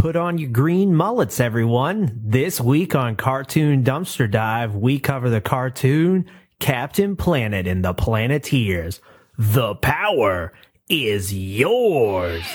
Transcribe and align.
Put 0.00 0.16
on 0.16 0.38
your 0.38 0.48
green 0.48 0.94
mullets, 0.94 1.40
everyone. 1.40 2.18
This 2.24 2.58
week 2.58 2.94
on 2.94 3.16
Cartoon 3.16 3.84
Dumpster 3.84 4.30
Dive, 4.30 4.74
we 4.74 4.98
cover 4.98 5.28
the 5.28 5.42
cartoon 5.42 6.24
Captain 6.58 7.16
Planet 7.16 7.66
and 7.66 7.84
the 7.84 7.92
Planeteers. 7.92 9.02
The 9.36 9.74
power 9.74 10.54
is 10.88 11.34
yours. 11.34 12.46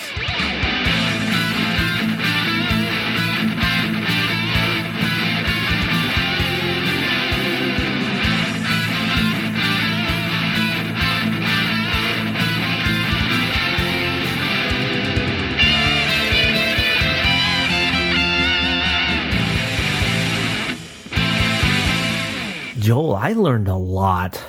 Joel, 22.86 23.16
I 23.16 23.34
learned 23.34 23.68
a 23.68 23.75
lot 23.75 24.39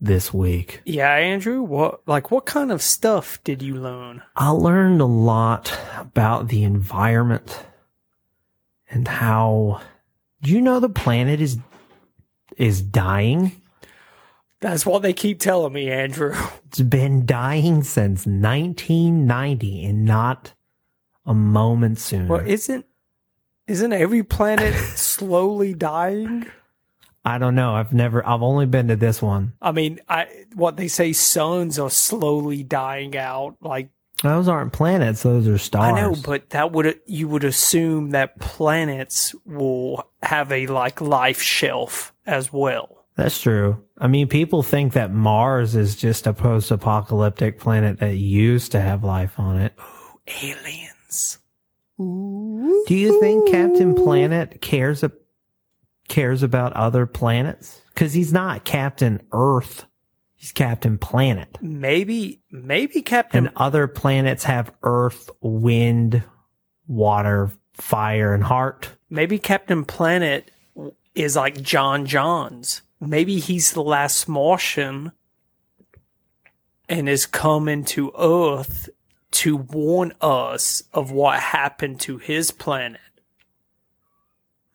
this 0.00 0.34
week. 0.34 0.80
Yeah, 0.84 1.14
Andrew, 1.14 1.62
what 1.62 2.00
like 2.08 2.32
what 2.32 2.44
kind 2.44 2.72
of 2.72 2.82
stuff 2.82 3.38
did 3.44 3.62
you 3.62 3.76
learn? 3.76 4.22
I 4.34 4.48
learned 4.48 5.00
a 5.00 5.04
lot 5.04 5.72
about 5.96 6.48
the 6.48 6.64
environment 6.64 7.66
and 8.90 9.06
how 9.06 9.80
do 10.42 10.50
you 10.50 10.60
know 10.60 10.80
the 10.80 10.88
planet 10.88 11.40
is 11.40 11.58
is 12.56 12.82
dying? 12.82 13.52
That's 14.58 14.84
what 14.84 15.02
they 15.02 15.12
keep 15.12 15.38
telling 15.38 15.72
me, 15.72 15.88
Andrew. 15.88 16.34
It's 16.66 16.80
been 16.80 17.26
dying 17.26 17.84
since 17.84 18.26
1990 18.26 19.84
and 19.84 20.04
not 20.04 20.52
a 21.24 21.34
moment 21.34 22.00
sooner. 22.00 22.26
Well, 22.26 22.44
isn't 22.44 22.86
isn't 23.68 23.92
every 23.92 24.24
planet 24.24 24.74
slowly 24.96 25.74
dying? 25.74 26.50
I 27.24 27.38
don't 27.38 27.54
know. 27.54 27.74
I've 27.74 27.92
never 27.92 28.26
I've 28.26 28.42
only 28.42 28.66
been 28.66 28.88
to 28.88 28.96
this 28.96 29.20
one. 29.20 29.52
I 29.60 29.72
mean, 29.72 30.00
I 30.08 30.26
what 30.54 30.76
they 30.76 30.88
say 30.88 31.12
suns 31.12 31.78
are 31.78 31.90
slowly 31.90 32.62
dying 32.62 33.16
out. 33.16 33.56
Like 33.60 33.90
Those 34.22 34.48
aren't 34.48 34.72
planets, 34.72 35.22
those 35.22 35.46
are 35.46 35.58
stars. 35.58 35.92
I 35.92 36.00
know, 36.00 36.14
but 36.24 36.50
that 36.50 36.72
would 36.72 36.98
you 37.06 37.28
would 37.28 37.44
assume 37.44 38.10
that 38.10 38.38
planets 38.40 39.34
will 39.44 40.08
have 40.22 40.50
a 40.50 40.66
like 40.66 41.00
life 41.00 41.42
shelf 41.42 42.14
as 42.26 42.52
well. 42.52 43.04
That's 43.16 43.38
true. 43.40 43.84
I 43.98 44.06
mean, 44.06 44.28
people 44.28 44.62
think 44.62 44.94
that 44.94 45.12
Mars 45.12 45.76
is 45.76 45.94
just 45.96 46.26
a 46.26 46.32
post-apocalyptic 46.32 47.58
planet 47.58 47.98
that 47.98 48.16
used 48.16 48.72
to 48.72 48.80
have 48.80 49.04
life 49.04 49.38
on 49.38 49.60
it. 49.60 49.74
Ooh, 49.78 50.20
aliens. 50.42 51.38
Do 51.98 52.94
you 52.96 53.20
think 53.20 53.48
Captain 53.50 53.94
Planet 53.94 54.62
cares 54.62 55.02
a- 55.02 55.12
cares 56.10 56.42
about 56.42 56.74
other 56.74 57.06
planets? 57.06 57.80
Because 57.94 58.12
he's 58.12 58.32
not 58.34 58.64
Captain 58.64 59.22
Earth. 59.32 59.86
He's 60.34 60.52
Captain 60.52 60.98
Planet. 60.98 61.56
Maybe 61.62 62.42
maybe 62.50 63.00
Captain 63.00 63.46
And 63.46 63.56
other 63.56 63.86
planets 63.86 64.44
have 64.44 64.72
Earth, 64.82 65.30
wind, 65.40 66.22
water, 66.86 67.50
fire, 67.74 68.34
and 68.34 68.44
heart. 68.44 68.90
maybe 69.08 69.38
Captain 69.38 69.84
Planet 69.84 70.50
is 71.14 71.36
like 71.36 71.56
J'onn 71.56 72.06
J'onzz. 72.06 72.82
Maybe 73.00 73.38
he's 73.38 73.72
the 73.72 73.82
last 73.82 74.28
Martian 74.28 75.12
and 76.88 77.08
is 77.08 77.26
coming 77.26 77.84
to 77.84 78.12
Earth 78.18 78.88
to 79.32 79.56
warn 79.56 80.12
us 80.20 80.82
of 80.92 81.10
what 81.10 81.38
happened 81.40 82.00
to 82.00 82.18
his 82.18 82.50
planet. 82.50 83.00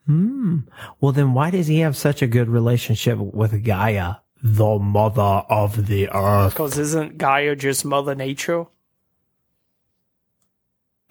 Hmm. 0.06 0.58
Well, 1.00 1.12
then 1.12 1.34
why 1.34 1.50
does 1.50 1.66
he 1.66 1.80
have 1.80 1.96
such 1.96 2.22
a 2.22 2.26
good 2.26 2.48
relationship 2.48 3.18
with 3.18 3.64
Gaia, 3.64 4.16
the 4.42 4.78
mother 4.78 5.22
of 5.22 5.86
the 5.88 6.08
earth? 6.10 6.52
Because 6.54 6.78
isn't 6.78 7.18
Gaia 7.18 7.56
just 7.56 7.84
Mother 7.84 8.14
Nature? 8.14 8.66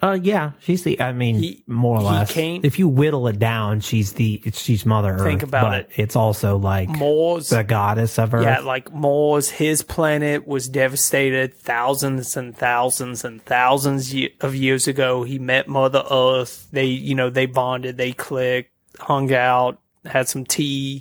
Uh, 0.02 0.18
yeah, 0.22 0.52
she's 0.60 0.82
the. 0.84 1.00
I 1.00 1.12
mean, 1.12 1.36
He- 1.36 1.64
more 1.66 1.96
or 1.98 2.02
less. 2.02 2.30
if 2.36 2.78
you 2.78 2.86
whittle 2.86 3.28
it 3.28 3.38
down, 3.38 3.80
she's 3.80 4.12
the. 4.12 4.42
She's 4.52 4.84
Mother 4.84 5.16
Think 5.18 5.42
Earth. 5.42 5.48
about 5.48 5.62
but 5.70 5.80
it. 5.80 5.90
It's 5.96 6.16
also 6.16 6.58
like 6.58 6.90
Mars, 6.90 7.48
the 7.48 7.64
goddess 7.64 8.18
of 8.18 8.34
Earth. 8.34 8.42
yeah, 8.44 8.58
like 8.60 8.92
Mars, 8.92 9.48
his 9.48 9.80
planet 9.82 10.46
was 10.46 10.68
devastated 10.68 11.54
thousands 11.54 12.36
and 12.36 12.54
thousands 12.54 13.24
and 13.24 13.42
thousands 13.42 14.14
of 14.42 14.54
years 14.54 14.86
ago. 14.86 15.22
He 15.22 15.38
met 15.38 15.66
Mother 15.66 16.04
Earth. 16.10 16.68
They, 16.72 16.84
you 16.86 17.14
know, 17.14 17.30
they 17.30 17.46
bonded, 17.46 17.96
they 17.96 18.12
clicked, 18.12 18.72
hung 18.98 19.32
out, 19.32 19.80
had 20.04 20.28
some 20.28 20.44
tea, 20.44 21.00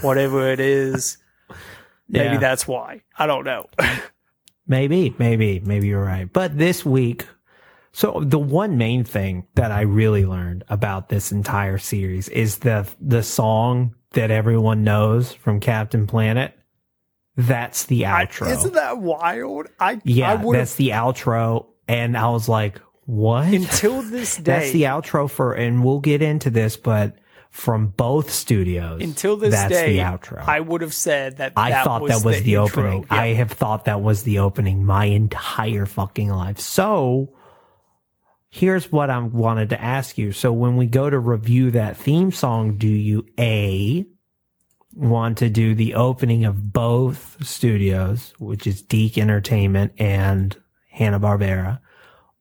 whatever 0.00 0.50
it 0.50 0.60
is. 0.60 1.18
Maybe 2.08 2.34
Yeah. 2.34 2.38
that's 2.38 2.66
why. 2.68 3.02
I 3.18 3.26
don't 3.26 3.44
know. 3.44 3.66
Maybe, 4.66 5.14
maybe, 5.18 5.60
maybe 5.60 5.88
you're 5.88 6.02
right. 6.02 6.32
But 6.32 6.56
this 6.56 6.86
week, 6.86 7.26
so 7.92 8.22
the 8.24 8.38
one 8.38 8.78
main 8.78 9.04
thing 9.04 9.46
that 9.56 9.70
I 9.70 9.82
really 9.82 10.24
learned 10.24 10.64
about 10.70 11.10
this 11.10 11.32
entire 11.32 11.76
series 11.76 12.30
is 12.30 12.58
the 12.60 12.86
the 12.98 13.22
song 13.22 13.94
that 14.12 14.30
everyone 14.30 14.82
knows 14.82 15.34
from 15.34 15.60
Captain 15.60 16.06
Planet. 16.06 16.58
That's 17.36 17.84
the 17.84 18.02
outro. 18.02 18.50
Isn't 18.50 18.72
that 18.72 18.98
wild? 18.98 19.66
I 19.78 20.00
yeah, 20.02 20.32
I 20.32 20.34
would 20.36 20.56
that's 20.56 20.76
the 20.76 20.90
outro. 20.90 21.66
And 21.86 22.16
I 22.16 22.30
was 22.30 22.48
like, 22.48 22.80
what? 23.04 23.52
until 23.52 24.00
this 24.00 24.38
day. 24.38 24.42
That's 24.44 24.70
the 24.72 24.84
outro 24.84 25.28
for, 25.28 25.52
and 25.52 25.84
we'll 25.84 26.00
get 26.00 26.22
into 26.22 26.48
this, 26.48 26.78
but 26.78 27.16
from 27.54 27.86
both 27.86 28.32
studios. 28.32 29.00
until 29.00 29.36
this 29.36 29.54
that's 29.54 29.72
day, 29.72 29.92
the 29.92 29.98
outro. 30.00 30.44
I 30.44 30.58
would 30.58 30.80
have 30.80 30.92
said 30.92 31.36
that. 31.36 31.52
I 31.54 31.70
that 31.70 31.84
thought 31.84 32.02
was 32.02 32.10
that 32.10 32.26
was 32.26 32.42
the, 32.42 32.56
intro. 32.56 32.64
opening. 32.64 33.02
Yeah. 33.02 33.16
I 33.16 33.26
have 33.34 33.52
thought 33.52 33.84
that 33.84 34.02
was 34.02 34.24
the 34.24 34.40
opening 34.40 34.84
my 34.84 35.04
entire 35.04 35.86
fucking 35.86 36.30
life. 36.30 36.58
So 36.58 37.32
here's 38.50 38.90
what 38.90 39.08
I 39.08 39.20
wanted 39.20 39.70
to 39.70 39.80
ask 39.80 40.18
you. 40.18 40.32
So 40.32 40.52
when 40.52 40.76
we 40.76 40.86
go 40.86 41.08
to 41.08 41.16
review 41.16 41.70
that 41.70 41.96
theme 41.96 42.32
song, 42.32 42.76
do 42.76 42.88
you 42.88 43.24
A 43.38 44.04
want 44.92 45.38
to 45.38 45.48
do 45.48 45.76
the 45.76 45.94
opening 45.94 46.44
of 46.44 46.72
both 46.72 47.36
studios, 47.46 48.34
which 48.40 48.66
is 48.66 48.82
DIC 48.82 49.16
Entertainment 49.16 49.92
and 49.98 50.60
Hanna 50.90 51.20
Barbera, 51.20 51.78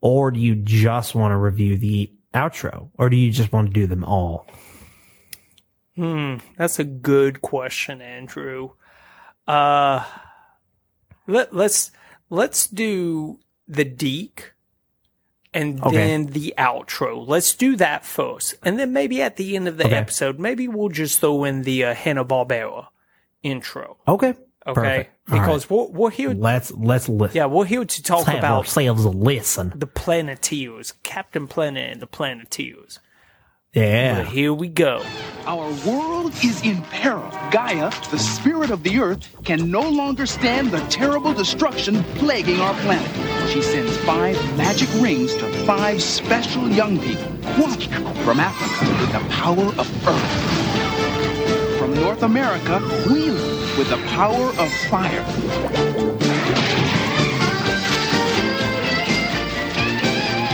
or 0.02 0.32
do 0.32 0.40
you 0.40 0.56
just 0.56 1.14
want 1.14 1.34
to 1.34 1.38
review 1.38 1.78
the 1.78 2.12
outro, 2.34 2.90
or 2.98 3.12
do 3.12 3.16
you 3.16 3.32
just 3.32 3.54
want 3.54 3.68
to 3.68 3.74
do 3.74 3.86
them 3.86 4.04
all? 4.04 4.48
Hmm, 5.96 6.38
that's 6.58 6.80
a 6.80 6.84
good 6.84 7.42
question, 7.42 8.02
Andrew. 8.02 8.72
Uh, 9.48 10.04
let 11.28 11.54
let's 11.54 11.92
let's 12.30 12.68
do 12.68 13.40
the 13.68 13.84
DIC, 13.86 14.54
and 15.54 15.82
Okay. 15.84 15.96
then 15.96 16.26
the 16.28 16.54
outro. 16.58 17.26
Let's 17.28 17.54
do 17.54 17.76
that 17.76 18.06
first, 18.06 18.56
and 18.64 18.80
then 18.80 18.92
maybe 18.92 19.22
at 19.22 19.36
the 19.36 19.56
end 19.56 19.68
of 19.68 19.78
the 19.78 19.86
Okay. 19.86 19.96
episode, 19.96 20.40
maybe 20.40 20.68
we'll 20.68 20.90
just 20.90 21.20
throw 21.20 21.44
in 21.44 21.62
the 21.64 21.84
uh, 21.86 21.94
Hanna 21.94 22.26
Barbera 22.26 22.88
intro. 23.44 23.98
Okay. 24.08 24.34
Okay, 24.66 24.74
Perfect. 24.76 25.10
All 25.30 25.36
right. 25.38 25.42
because 25.42 25.70
we're 25.70 25.88
we're 25.88 26.10
here. 26.10 26.34
Let's 26.34 26.72
let's 26.72 27.10
listen. 27.10 27.36
Yeah, 27.36 27.48
we're 27.48 27.66
here 27.66 27.84
to 27.84 28.04
talk 28.04 28.28
Let's 28.28 28.40
about 28.40 28.58
ourselves 28.60 29.04
a 29.04 29.10
listen. 29.10 29.74
the 29.76 29.88
Planeteers, 29.88 30.94
Captain 31.04 31.48
Planet 31.48 31.92
and 31.92 32.02
the 32.02 32.08
Planeteers. 32.08 33.00
Yeah. 33.74 34.24
But 34.24 34.32
here 34.32 34.54
we 34.54 34.68
go. 34.68 35.04
Our 35.48 35.68
world 35.86 36.32
is 36.44 36.62
in 36.62 36.84
peril. 36.84 37.28
Gaia, 37.50 37.90
the 38.12 38.20
spirit 38.20 38.70
of 38.70 38.84
the 38.84 39.00
earth, 39.00 39.28
can 39.44 39.72
no 39.72 39.82
longer 39.90 40.28
stand 40.28 40.70
the 40.70 40.80
terrible 40.90 41.34
destruction 41.34 42.04
plaguing 42.16 42.62
our 42.62 42.76
planet. 42.82 43.50
She 43.50 43.64
sends 43.64 43.98
five 43.98 44.38
magic 44.58 44.88
rings 45.02 45.36
to 45.38 45.52
five 45.66 46.04
special 46.04 46.70
young 46.70 47.00
people, 47.00 47.24
Kwame 47.56 48.24
from 48.24 48.40
Africa 48.40 48.92
with 49.02 49.12
the 49.12 49.28
power 49.34 49.66
of 49.66 50.08
earth. 50.08 51.80
From 51.80 51.96
North 51.96 52.22
America, 52.22 52.80
Wheeler 53.10 53.42
with 53.76 53.90
the 53.90 53.98
power 54.10 54.50
of 54.50 54.72
fire. 54.92 55.24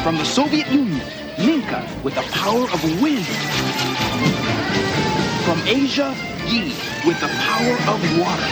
From 0.03 0.17
the 0.17 0.25
Soviet 0.25 0.67
Union, 0.71 1.01
With 2.03 2.15
the 2.15 2.21
power 2.31 2.63
of 2.63 3.01
wind. 3.01 3.25
From 5.45 5.59
Asia, 5.67 6.15
Gi 6.47 6.73
with 7.05 7.19
the 7.19 7.27
power 7.27 7.75
of 7.93 8.19
water. 8.19 8.49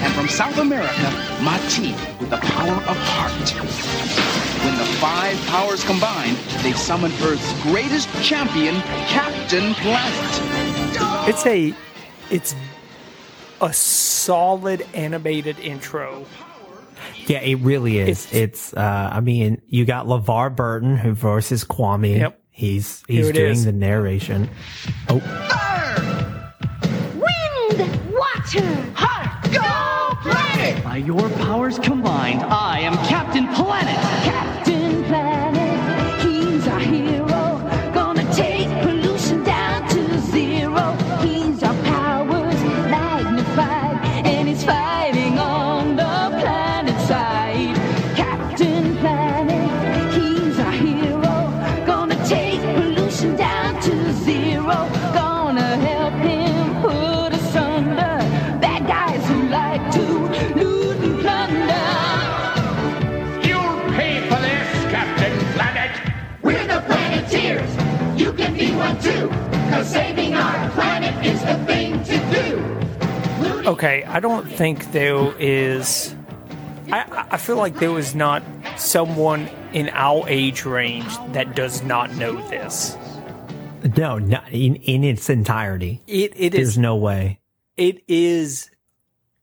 And 0.00 0.14
from 0.14 0.28
South 0.28 0.56
America, 0.58 1.10
Ma-Ti 1.42 1.92
with 2.20 2.30
the 2.30 2.38
power 2.38 2.76
of 2.88 2.96
heart. 2.96 3.50
When 4.64 4.78
the 4.78 4.86
five 4.98 5.36
powers 5.46 5.84
combine, 5.84 6.36
they 6.62 6.72
summon 6.72 7.12
Earth's 7.22 7.52
greatest 7.62 8.08
champion, 8.22 8.76
Captain 9.08 9.74
Planet. 9.74 11.28
It's 11.28 11.44
a 11.46 11.74
it's 12.30 12.54
a 13.60 13.72
solid 13.72 14.86
animated 14.94 15.58
intro. 15.58 16.24
Yeah, 17.26 17.38
it 17.40 17.56
really 17.60 17.98
is. 17.98 18.08
It's- 18.26 18.34
It's, 18.34 18.74
uh, 18.74 19.10
I 19.12 19.20
mean, 19.20 19.60
you 19.68 19.84
got 19.84 20.06
LeVar 20.06 20.54
Burton 20.56 20.96
who 20.96 21.12
versus 21.12 21.64
Kwame. 21.64 22.18
Yep. 22.18 22.38
He's, 22.50 23.02
he's 23.08 23.30
doing 23.32 23.52
is. 23.52 23.64
the 23.64 23.72
narration. 23.72 24.50
Oh, 25.08 25.14
Wind, 27.14 28.12
water, 28.12 28.92
heart, 28.94 29.44
go 29.52 30.30
planet! 30.30 30.84
By 30.84 30.96
your 30.98 31.28
powers 31.30 31.78
combined, 31.78 32.42
I 32.42 32.80
am 32.80 32.94
Captain 33.06 33.46
Planet. 33.54 33.96
Captain 34.24 34.51
Okay, 73.72 74.04
I 74.04 74.20
don't 74.20 74.46
think 74.46 74.92
there 74.92 75.34
is. 75.38 76.14
I, 76.92 77.26
I 77.30 77.36
feel 77.38 77.56
like 77.56 77.78
there 77.78 77.90
was 77.90 78.14
not 78.14 78.42
someone 78.76 79.48
in 79.72 79.88
our 79.94 80.28
age 80.28 80.66
range 80.66 81.10
that 81.28 81.56
does 81.56 81.82
not 81.82 82.14
know 82.16 82.34
this. 82.50 82.98
no, 83.96 84.18
not 84.18 84.46
in, 84.52 84.76
in 84.76 85.04
its 85.04 85.30
entirety. 85.30 86.02
It 86.06 86.34
it 86.36 86.50
There's 86.50 86.68
is 86.68 86.78
no 86.78 86.96
way. 86.96 87.40
it 87.78 88.02
is 88.08 88.68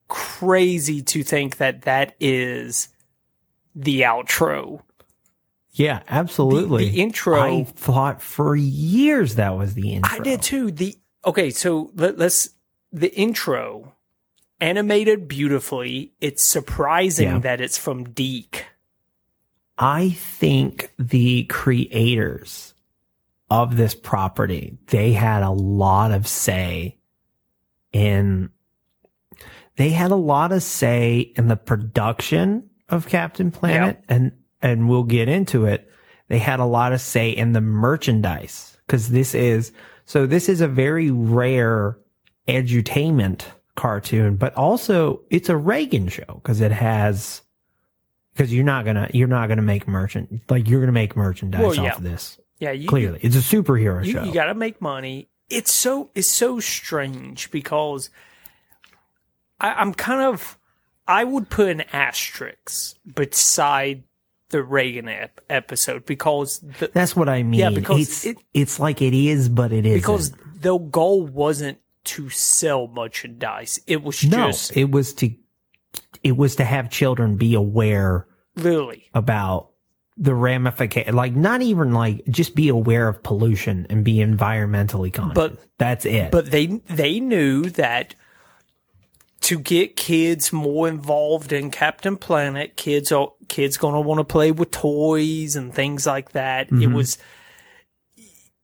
crazy 0.08 1.02
to 1.02 1.24
think 1.24 1.58
that 1.58 1.82
that 1.84 2.16
is 2.20 2.90
the 3.74 4.02
outro. 4.02 4.84
Yeah, 5.72 6.04
absolutely. 6.08 6.92
the 6.92 7.02
intro- 7.02 7.42
I 7.42 7.64
thought 7.64 8.22
for 8.22 8.56
years 8.56 9.36
that 9.36 9.58
was 9.58 9.74
the 9.74 9.94
intro. 9.94 10.20
I 10.20 10.20
did 10.20 10.44
too. 10.44 10.70
The 10.70 10.96
okay, 11.26 11.50
so 11.50 11.90
let, 11.96 12.20
let's 12.20 12.52
the 12.92 13.12
intro 13.16 13.96
animated 14.62 15.28
beautifully. 15.28 16.14
It's 16.22 16.46
surprising 16.46 17.28
Yeah. 17.28 17.40
that 17.40 17.62
it's 17.62 17.78
from 17.78 18.06
DIC. 18.06 18.66
I 19.78 20.10
think 20.10 20.92
the 21.00 21.46
creators 21.46 22.74
of 23.50 23.78
this 23.78 23.96
property, 23.96 24.78
they 24.88 25.14
had 25.14 25.42
a 25.42 25.50
lot 25.52 26.12
of 26.12 26.28
say 26.28 26.98
in, 27.94 28.50
they 29.78 29.90
had 29.90 30.12
a 30.12 30.16
lot 30.16 30.52
of 30.52 30.62
say 30.62 31.32
in 31.36 31.48
the 31.48 31.56
production 31.56 32.70
of 32.90 33.08
Captain 33.08 33.52
Planet 33.52 34.04
and, 34.10 34.34
and 34.62 34.90
we'll 34.90 35.04
get 35.04 35.30
into 35.30 35.66
it. 35.66 35.90
They 36.28 36.40
had 36.40 36.60
a 36.60 36.66
lot 36.66 36.92
of 36.92 37.00
say 37.02 37.30
in 37.30 37.54
the 37.54 37.62
merchandise 37.62 38.78
because 38.86 39.10
this 39.10 39.34
is, 39.34 39.72
so 40.06 40.26
this 40.26 40.50
is 40.50 40.60
a 40.60 40.68
very 40.68 41.10
rare 41.10 41.98
edutainment 42.48 43.44
cartoon, 43.80 44.36
but 44.36 44.54
also 44.56 45.22
it's 45.30 45.48
a 45.50 45.56
Reagan 45.58 46.08
show 46.10 46.26
because 46.36 46.60
it 46.62 46.72
has, 46.72 47.42
because 48.34 48.54
you're 48.54 48.66
not 48.66 48.84
gonna 48.86 49.10
you're 49.14 49.28
not 49.28 49.48
gonna 49.48 49.62
make 49.62 49.88
merchant 49.88 50.42
like 50.50 50.68
you're 50.68 50.82
gonna 50.82 50.92
make 50.92 51.16
merchandise 51.16 51.62
Well, 51.78 51.88
off 51.88 51.98
of 51.98 52.04
this. 52.04 52.40
Yeah, 52.60 52.72
you, 52.72 52.90
Clearly, 52.90 53.20
it's 53.24 53.36
a 53.38 53.40
superhero 53.40 54.06
you, 54.06 54.12
show. 54.12 54.24
you 54.24 54.34
got 54.34 54.46
to 54.46 54.54
make 54.54 54.82
money. 54.82 55.30
It's 55.50 55.72
so 55.72 56.10
it's 56.14 56.28
so 56.30 56.60
strange 56.60 57.50
because 57.52 58.10
I, 59.62 59.74
I'm 59.74 59.94
kind 59.94 60.22
of 60.22 60.58
I 61.08 61.24
would 61.24 61.50
put 61.50 61.70
an 61.70 61.82
asterisk 61.94 62.98
beside 63.16 64.04
the 64.50 64.62
Reagan 64.62 65.08
ep- 65.08 65.40
episode 65.50 66.06
because 66.06 66.60
the, 66.60 66.92
That's 66.94 67.16
what 67.16 67.30
I 67.30 67.44
mean. 67.44 67.60
Yeah, 67.62 67.70
because 67.70 68.02
it's 68.02 68.26
it- 68.26 68.38
it's 68.54 68.80
like 68.80 69.02
it 69.02 69.14
is, 69.14 69.48
but 69.48 69.72
it 69.72 69.86
isn't. 69.86 70.00
because 70.02 70.32
the 70.60 70.78
goal 70.78 71.26
wasn't 71.26 71.78
to 72.16 72.30
sell 72.30 72.88
merchandise. 72.88 73.80
It 73.88 74.04
was 74.04 74.24
no, 74.24 74.48
just 74.48 74.76
it 74.78 74.92
was 74.92 75.14
to 75.16 75.32
it 76.24 76.36
was 76.38 76.56
to 76.58 76.64
have 76.66 76.90
children 76.90 77.36
be 77.38 77.54
aware 77.54 78.28
literally 78.56 79.10
about 79.14 79.70
the 80.18 80.34
ramification. 80.36 81.16
Like 81.16 81.34
not 81.36 81.62
even 81.62 81.94
like 81.94 82.26
just 82.30 82.56
be 82.56 82.68
aware 82.70 83.08
of 83.08 83.24
pollution 83.24 83.88
and 83.90 84.04
be 84.04 84.16
environmentally 84.18 85.14
conscious. 85.14 85.36
But- 85.36 85.60
that's 85.78 86.06
it. 86.06 86.32
But 86.32 86.52
they 86.52 86.66
they 86.68 87.20
knew 87.22 87.70
that 87.70 88.14
to 89.42 89.58
get 89.60 89.96
kids 89.96 90.52
more 90.52 90.90
involved 90.90 91.54
in 91.54 91.72
Captain 91.72 92.18
Planet, 92.18 92.76
kids 92.76 93.12
are 93.14 93.32
kids 93.48 93.78
gonna 93.78 94.02
want 94.02 94.20
to 94.20 94.26
play 94.26 94.52
with 94.52 94.72
toys 94.72 95.56
and 95.56 95.74
things 95.74 96.06
like 96.06 96.34
that. 96.34 96.68
It 96.68 96.74
Mm-hmm. 96.74 96.94
was 96.94 97.18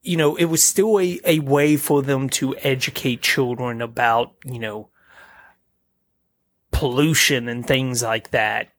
you 0.06 0.18
know, 0.18 0.36
it 0.36 0.46
was 0.46 0.64
still 0.64 1.00
a, 1.00 1.20
a 1.26 1.40
way 1.40 1.78
for 1.78 2.02
them 2.04 2.30
to 2.30 2.56
educate 2.58 3.22
children 3.22 3.82
about, 3.82 4.34
you 4.46 4.60
know, 4.60 4.90
pollution 6.72 7.48
and 7.48 7.66
things 7.66 8.04
like 8.04 8.32
that 8.32 8.70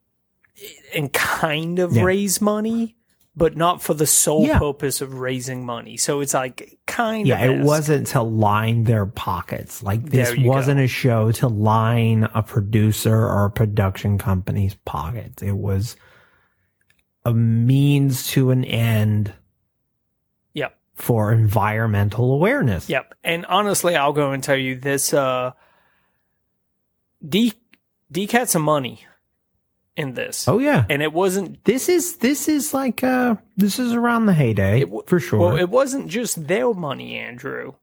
and 0.94 1.12
kind 1.12 1.78
of 1.78 1.94
Yeah. 1.96 2.02
raise 2.04 2.40
money, 2.40 2.96
but 3.34 3.56
not 3.56 3.82
for 3.82 3.94
the 3.94 4.06
sole 4.06 4.46
Yeah. 4.46 4.58
purpose 4.58 5.00
of 5.00 5.14
raising 5.14 5.64
money. 5.64 5.96
So 5.96 6.20
it's 6.20 6.34
like 6.34 6.78
kind 6.86 7.26
yeah, 7.26 7.42
of 7.44 7.50
it 7.50 7.60
is. 7.60 7.66
wasn't 7.66 8.06
to 8.08 8.22
line 8.22 8.84
their 8.84 9.06
pockets. 9.06 9.82
Like 9.82 10.04
this 10.10 10.34
wasn't 10.38 10.78
go. 10.78 10.84
a 10.84 10.88
show 10.88 11.32
to 11.32 11.48
line 11.48 12.28
a 12.34 12.42
producer 12.42 13.14
or 13.16 13.46
a 13.46 13.50
production 13.50 14.18
company's 14.18 14.74
pockets. 14.84 15.42
It 15.42 15.56
was 15.56 15.96
a 17.24 17.32
means 17.34 18.28
to 18.28 18.50
an 18.50 18.64
end. 18.64 19.32
For 20.96 21.30
environmental 21.32 22.32
awareness. 22.32 22.88
Yep. 22.88 23.14
And 23.22 23.46
honestly, 23.46 23.94
I'll 23.96 24.12
go 24.14 24.32
and 24.32 24.42
tell 24.42 24.56
you 24.56 24.76
this, 24.76 25.12
uh, 25.14 25.52
D, 27.26 27.52
DIC 28.10 28.30
had 28.30 28.48
some 28.48 28.62
money 28.62 29.04
in 29.96 30.14
this. 30.14 30.48
Oh 30.48 30.58
yeah. 30.58 30.84
And 30.88 31.02
it 31.02 31.12
wasn't, 31.12 31.64
This 31.64 31.88
is 31.88 32.16
this 32.16 32.48
is 32.48 32.72
like 32.74 33.02
uh 33.04 33.36
this 33.56 33.78
is 33.78 33.92
around 33.92 34.26
the 34.26 34.34
heyday 34.34 34.80
it, 34.82 34.84
w- 34.86 35.02
for 35.06 35.18
sure. 35.20 35.38
Well, 35.38 35.56
it 35.56 35.68
wasn't 35.68 36.08
just 36.08 36.46
their 36.46 36.72
money, 36.74 37.16
Andrew, 37.16 37.74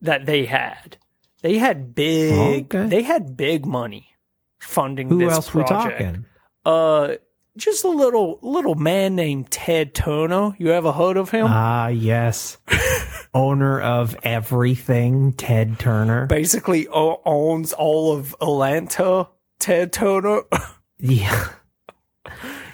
that 0.00 0.26
they 0.26 0.44
had. 0.44 0.98
They 1.42 1.58
had 1.58 1.94
big, 1.94 2.74
Okay. 2.74 2.88
they 2.88 3.02
had 3.02 3.36
big 3.36 3.66
money 3.66 4.16
funding 4.60 5.08
Who 5.08 5.18
this 5.18 5.32
else 5.32 5.50
project. 5.50 5.98
we 6.00 6.04
talking? 6.04 6.24
Uh, 6.64 7.14
just 7.56 7.84
a 7.84 7.88
little, 7.88 8.38
little 8.42 8.74
man 8.74 9.14
named 9.16 9.50
Ted 9.50 9.94
Turner. 9.94 10.54
You 10.58 10.70
ever 10.72 10.92
heard 10.92 11.16
of 11.16 11.30
him? 11.30 11.46
Ah, 11.48 11.88
yes. 11.88 12.58
Owner 13.34 13.80
of 13.80 14.16
everything, 14.22 15.32
Ted 15.32 15.78
Turner. 15.78 16.26
Basically 16.26 16.86
o- 16.88 17.20
owns 17.24 17.72
all 17.72 18.12
of 18.16 18.34
Atlanta. 18.40 19.28
Ted 19.58 19.92
Turner. 19.92 20.42
Yeah. 20.98 21.48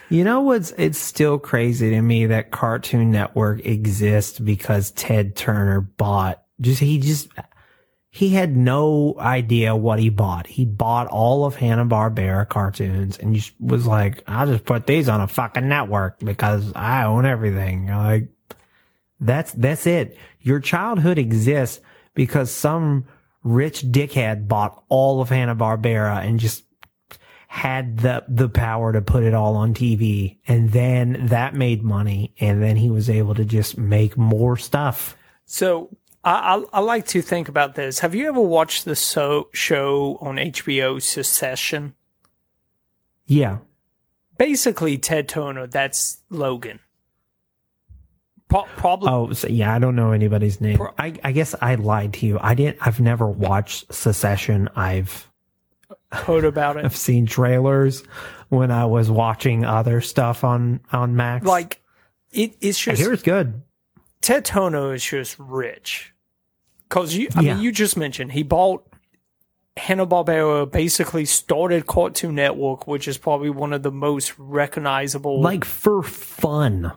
You 0.09 0.23
know 0.25 0.43
what's 0.43 0.73
it's 0.73 0.99
still 0.99 1.39
crazy 1.39 1.91
to 1.91 2.01
me 2.03 2.27
that 2.27 2.51
Cartoon 2.51 3.11
Network 3.11 3.65
exists 3.65 4.39
because 4.39 4.91
Ted 4.93 5.35
Turner 5.35 5.81
bought 5.81 6.43
just 6.61 6.81
he 6.81 6.99
just 6.99 7.29
he 8.13 8.31
had 8.31 8.57
no 8.57 9.15
idea 9.19 9.77
what 9.77 10.01
he 10.01 10.11
bought. 10.11 10.49
He 10.49 10.65
bought 10.65 11.07
all 11.07 11.45
of 11.45 11.55
Hanna-Barbera 11.55 12.49
cartoons 12.49 13.17
and 13.17 13.37
just 13.37 13.53
was 13.61 13.87
like, 13.87 14.25
I'll 14.27 14.49
just 14.49 14.65
put 14.65 14.87
these 14.87 15.09
on 15.09 15.21
a 15.21 15.29
fucking 15.29 15.69
network 15.69 16.19
because 16.19 16.73
I 16.75 17.05
own 17.05 17.25
everything. 17.25 17.87
Like 17.87 18.29
that's 19.21 19.53
that's 19.53 19.87
it. 19.87 20.19
Your 20.41 20.59
childhood 20.59 21.19
exists 21.19 21.81
because 22.15 22.51
some 22.51 23.07
rich 23.45 23.83
dickhead 23.83 24.49
bought 24.49 24.83
all 24.89 25.21
of 25.21 25.29
Hanna-Barbera 25.29 26.27
and 26.27 26.41
just 26.41 26.65
had 27.47 27.99
the 27.99 28.25
the 28.29 28.49
power 28.49 28.93
to 28.93 29.03
put 29.03 29.23
it 29.23 29.35
all 29.35 29.55
on 29.55 29.73
TV 29.73 30.39
and 30.49 30.71
then 30.73 31.27
that 31.27 31.55
made 31.55 31.83
money 31.83 32.35
and 32.41 32.61
then 32.63 32.77
he 32.77 32.91
was 32.91 33.09
able 33.09 33.35
to 33.37 33.45
just 33.45 33.79
make 33.79 34.17
more 34.17 34.57
stuff. 34.57 35.17
So 35.47 35.97
I, 36.25 36.57
I, 36.57 36.65
I 36.75 36.81
like 36.81 37.07
to 37.09 37.23
think 37.23 37.49
about 37.49 37.75
this. 37.75 38.01
Have 38.01 38.15
you 38.15 38.29
ever 38.29 38.41
watched 38.41 38.85
the 38.85 38.97
so, 38.97 39.49
show 39.53 40.19
on 40.21 40.37
HBO 40.37 41.01
Succession? 41.01 41.95
Yeah. 43.27 43.59
Basically, 44.37 44.99
Ted 44.99 45.29
Turner, 45.29 45.67
that's 45.67 46.19
Logan. 46.31 46.81
Pro- 48.49 48.67
probably. 48.77 49.09
Oh, 49.09 49.33
so 49.33 49.49
yeah, 49.49 49.75
I 49.75 49.79
don't 49.79 49.95
know 49.95 50.11
anybody's 50.13 50.61
name. 50.61 50.77
Pro- 50.77 50.93
I 50.99 51.15
I 51.23 51.33
guess 51.33 51.55
I 51.61 51.77
lied 51.77 52.15
to 52.15 52.27
you. 52.27 52.39
I 52.41 52.55
didn't 52.55 52.79
I've 52.81 53.01
never 53.01 53.29
watched 53.29 53.95
Succession. 53.95 54.69
I've 54.75 55.31
heard 56.11 56.45
about 56.45 56.77
it. 56.77 56.85
I've 56.85 56.97
seen 56.97 57.27
trailers 57.27 58.03
when 58.49 58.73
I 58.73 58.87
was 58.87 59.09
watching 59.09 59.65
other 59.65 60.01
stuff 60.01 60.43
on 60.43 60.81
on 60.93 61.15
Max. 61.15 61.47
Like 61.47 61.81
it, 62.33 62.57
it's 62.61 62.87
I 62.89 62.93
just 62.93 63.03
hear 63.03 63.13
it's 63.13 63.23
good. 63.23 63.63
Ted 64.23 64.45
Turner 64.45 64.95
is 64.95 65.05
just 65.05 65.37
rich. 65.39 66.13
Cause 66.89 67.15
you, 67.15 67.29
I 67.37 67.41
Yeah. 67.41 67.55
mean, 67.55 67.63
you 67.63 67.73
just 67.73 67.97
mentioned 67.97 68.33
he 68.33 68.43
bought 68.43 68.87
Hanna 69.77 70.07
Barbera, 70.07 70.71
basically 70.71 71.25
started 71.25 71.87
Cartoon 71.87 72.35
Network, 72.35 72.87
which 72.87 73.07
is 73.09 73.17
probably 73.17 73.51
one 73.51 73.73
of 73.73 73.83
the 73.83 73.93
most 73.93 74.35
recognizable. 74.39 75.41
Like 75.41 75.65
for 75.65 76.03
fun. 76.03 76.93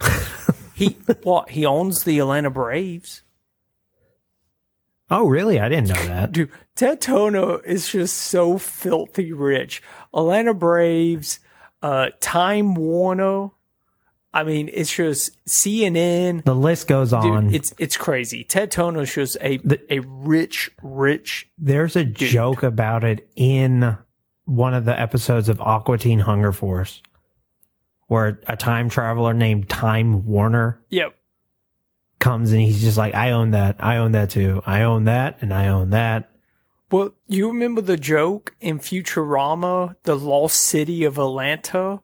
he, 0.74 0.96
what 1.22 1.50
he 1.50 1.64
owns 1.66 2.04
the 2.04 2.18
Atlanta 2.18 2.50
Braves. 2.50 3.22
Oh, 5.08 5.28
really? 5.28 5.60
I 5.60 5.68
didn't 5.68 5.88
know 5.88 6.04
that. 6.06 6.32
Dude, 6.32 6.50
Ted 6.74 7.00
Turner 7.00 7.60
is 7.62 7.88
just 7.90 8.16
so 8.16 8.58
filthy 8.58 9.32
rich. 9.32 9.80
Atlanta 10.12 10.52
Braves, 10.52 11.38
uh, 11.80 12.08
Time 12.20 12.74
Warner. 12.74 13.50
I 14.36 14.44
mean, 14.44 14.68
it's 14.72 14.94
just 14.94 15.42
CNN. 15.46 16.44
The 16.44 16.54
list 16.54 16.88
goes 16.88 17.10
Dude, 17.10 17.18
on. 17.24 17.54
it's 17.54 17.72
it's 17.78 17.96
crazy. 17.96 18.44
Ted 18.44 18.70
Turner 18.70 19.00
is 19.02 19.14
just 19.14 19.36
a 19.40 19.56
The- 19.58 19.80
a 19.92 20.00
rich, 20.00 20.70
rich. 20.82 21.48
There's 21.56 21.96
a 21.96 22.04
joke 22.04 22.62
about 22.62 23.02
it 23.02 23.28
in 23.34 23.96
one 24.44 24.74
of 24.74 24.84
the 24.84 24.98
episodes 24.98 25.48
of 25.48 25.60
Aqua 25.60 25.96
Teen 25.98 26.18
Hunger 26.20 26.52
Force 26.52 27.02
where 28.08 28.38
a 28.46 28.56
time 28.56 28.88
traveler 28.88 29.32
named 29.34 29.68
Time 29.68 30.26
Warner 30.26 30.80
Yep. 30.90 31.14
comes 32.20 32.52
and 32.52 32.60
he's 32.60 32.80
just 32.80 32.96
like, 32.98 33.14
I 33.14 33.32
own 33.32 33.50
that. 33.52 33.76
I 33.80 33.96
own 33.96 34.12
that 34.12 34.30
too. 34.30 34.62
I 34.66 34.82
own 34.82 35.04
that 35.04 35.38
and 35.40 35.52
I 35.52 35.68
own 35.68 35.90
that. 35.90 36.30
Well, 36.90 37.14
you 37.26 37.48
remember 37.48 37.80
the 37.80 37.96
joke 37.96 38.54
in 38.60 38.78
Futurama, 38.78 39.96
the 40.04 40.14
lost 40.16 40.60
city 40.60 41.02
of 41.04 41.18
Atlanta? 41.18 42.00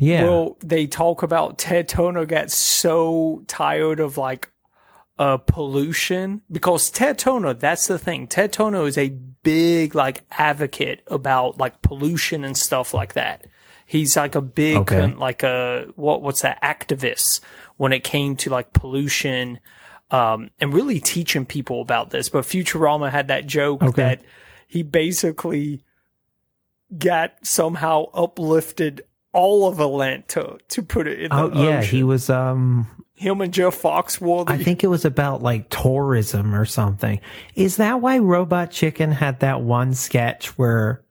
Yeah. 0.00 0.24
Well, 0.24 0.56
they 0.60 0.86
talk 0.86 1.22
about 1.22 1.58
Ted 1.58 1.86
Turner 1.86 2.24
got 2.24 2.50
so 2.50 3.44
tired 3.46 4.00
of 4.00 4.16
like 4.16 4.50
uh 5.18 5.36
pollution 5.36 6.40
because 6.50 6.88
Ted 6.90 7.18
Turner, 7.18 7.52
that's 7.52 7.86
the 7.86 7.98
thing. 7.98 8.26
Ted 8.26 8.52
Turner 8.54 8.86
is 8.86 8.96
a 8.96 9.10
big 9.10 9.94
like 9.94 10.22
advocate 10.30 11.02
about 11.08 11.58
like 11.58 11.82
pollution 11.82 12.44
and 12.44 12.56
stuff 12.56 12.94
like 12.94 13.12
that. 13.12 13.46
He's 13.84 14.16
like 14.16 14.34
a 14.34 14.40
big 14.40 14.78
Okay. 14.78 15.12
like 15.12 15.42
a 15.42 15.88
what 15.96 16.22
what's 16.22 16.40
that 16.40 16.62
activist 16.62 17.40
when 17.76 17.92
it 17.92 18.02
came 18.02 18.36
to 18.36 18.48
like 18.48 18.72
pollution 18.72 19.60
um 20.10 20.48
and 20.60 20.72
really 20.72 20.98
teaching 21.00 21.44
people 21.44 21.82
about 21.82 22.08
this. 22.08 22.30
But 22.30 22.44
Futurama 22.46 23.10
had 23.10 23.28
that 23.28 23.46
joke 23.46 23.82
Okay. 23.82 24.02
that 24.02 24.22
he 24.66 24.82
basically 24.82 25.84
got 26.96 27.32
somehow 27.42 28.04
uplifted 28.14 29.02
all 29.32 29.68
of 29.68 29.78
Atlanta 29.80 30.58
to 30.68 30.82
put 30.82 31.06
it 31.06 31.20
in 31.20 31.28
the 31.30 31.36
oh 31.36 31.50
yeah, 31.54 31.78
ocean. 31.78 31.96
he 31.96 32.02
was 32.02 32.28
um 32.30 32.86
Him 33.14 33.40
and 33.40 33.52
Jeff 33.52 33.80
Foxworthy. 33.80 34.50
I 34.50 34.58
think 34.62 34.82
it 34.82 34.88
was 34.88 35.04
about 35.04 35.42
like 35.42 35.68
tourism 35.70 36.54
or 36.54 36.64
something. 36.64 37.20
Is 37.54 37.76
that 37.76 38.00
why 38.00 38.18
Robot 38.18 38.70
Chicken 38.70 39.12
had 39.12 39.40
that 39.40 39.60
one 39.62 39.94
sketch 39.94 40.58
where 40.58 41.02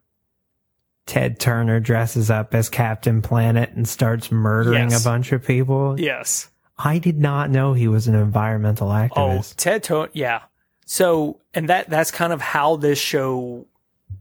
Ted 1.06 1.40
Turner 1.40 1.80
dresses 1.80 2.30
up 2.30 2.54
as 2.54 2.70
Captain 2.70 3.22
Planet 3.22 3.72
and 3.76 3.88
starts 3.88 4.32
murdering 4.32 4.92
Yes. 4.92 5.02
a 5.02 5.10
bunch 5.10 5.32
of 5.32 5.46
people? 5.46 6.00
yes. 6.00 6.50
I 6.82 6.98
did 6.98 7.20
not 7.20 7.50
know 7.50 7.74
he 7.74 7.90
was 7.90 8.08
an 8.08 8.16
environmental 8.16 8.88
activist. 8.88 9.12
Oh, 9.18 9.30
activist. 9.40 9.56
Ted 9.58 9.84
Turner. 9.84 10.10
Yeah. 10.14 10.42
So, 10.86 11.42
and 11.54 11.68
that 11.70 11.90
that's 11.90 12.10
kind 12.10 12.32
of 12.32 12.40
how 12.42 12.78
this 12.78 12.98
show 12.98 13.66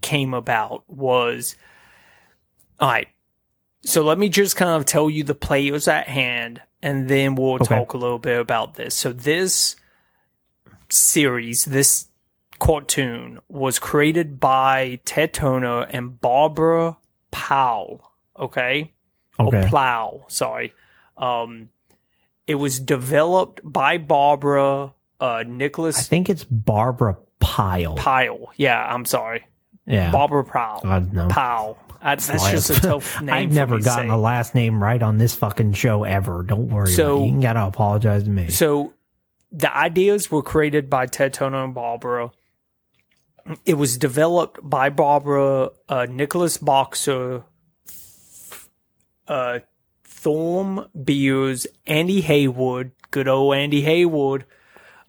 came 0.00 0.34
about. 0.34 0.82
Was 0.88 1.54
all 2.80 2.88
right. 2.90 3.06
So 3.82 4.02
let 4.02 4.18
me 4.18 4.28
just 4.28 4.56
kind 4.56 4.70
of 4.70 4.84
tell 4.84 5.08
you 5.08 5.22
the 5.24 5.34
players 5.34 5.86
at 5.88 6.08
hand, 6.08 6.60
and 6.82 7.08
then 7.08 7.34
we'll 7.34 7.54
Okay. 7.54 7.64
talk 7.76 7.94
a 7.94 7.98
little 7.98 8.18
bit 8.18 8.38
about 8.40 8.74
this. 8.74 8.94
So 8.94 9.12
this 9.12 9.76
series, 10.90 11.64
this 11.64 12.06
cartoon, 12.58 13.38
was 13.48 13.78
created 13.78 14.40
by 14.40 15.00
Ted 15.04 15.32
Turner 15.32 15.82
and 15.82 16.20
Barbara 16.20 16.96
Powell. 17.30 18.12
Okay. 18.38 18.92
Okay. 19.40 19.62
or 19.64 19.68
Plow. 19.68 20.24
Sorry. 20.28 20.72
Um, 21.16 21.68
it 22.46 22.56
was 22.56 22.80
developed 22.80 23.60
by 23.62 23.98
Barbara 23.98 24.92
uh, 25.20 25.44
Nicholas. 25.46 25.98
I 25.98 26.02
think 26.02 26.28
it's 26.28 26.44
Barbara 26.44 27.16
Pyle. 27.40 27.94
Pyle. 27.94 28.50
Yeah, 28.56 28.84
I'm 28.84 29.04
sorry, 29.04 29.46
yeah. 29.86 30.10
Barbara 30.10 30.44
Powell. 30.44 30.80
Don't 30.82 31.12
know. 31.12 31.28
Powell. 31.28 31.78
That's, 32.02 32.26
that's 32.28 32.50
just 32.50 32.70
a 32.70 32.74
tough 32.80 33.20
name. 33.22 33.34
I've 33.34 33.48
for 33.48 33.54
never 33.54 33.74
me 33.76 33.82
to 33.82 33.84
gotten 33.84 34.08
say. 34.08 34.14
a 34.14 34.16
last 34.16 34.54
name 34.54 34.82
right 34.82 35.02
on 35.02 35.18
this 35.18 35.34
fucking 35.34 35.72
show 35.72 36.04
ever. 36.04 36.42
Don't 36.42 36.68
worry. 36.68 36.92
So-. 36.92 37.24
You 37.24 37.40
gotta 37.40 37.64
apologize 37.64 38.24
to 38.24 38.30
me. 38.30 38.50
So 38.50 38.92
the 39.50 39.74
ideas 39.76 40.30
were 40.30 40.42
created 40.42 40.88
by 40.88 41.06
Ted 41.06 41.34
Turner 41.34 41.64
and 41.64 41.74
Barbara. 41.74 42.30
It 43.64 43.74
was 43.74 43.96
developed 43.96 44.60
by 44.62 44.90
Barbara, 44.90 45.70
uh, 45.88 46.06
Nicholas 46.10 46.58
Boxer, 46.58 47.44
uh, 49.26 49.60
Thom 50.04 50.86
Beers, 51.02 51.66
Andy 51.86 52.20
Haywood, 52.20 52.92
good 53.10 53.26
old 53.26 53.54
Andy 53.54 53.80
Haywood, 53.82 54.44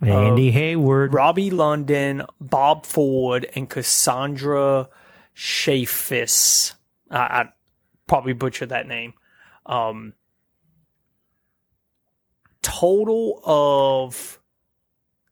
Andy 0.01 0.51
Heyward. 0.53 1.13
Robbie 1.13 1.51
London, 1.51 2.23
Bob 2.39 2.85
Ford, 2.85 3.45
and 3.55 3.69
Cassandra 3.69 4.87
Shafis. 5.35 6.73
I, 7.09 7.17
I 7.17 7.49
probably 8.07 8.33
butchered 8.33 8.69
that 8.69 8.87
name. 8.87 9.13
Um, 9.65 10.13
total 12.61 13.41
of 13.45 14.39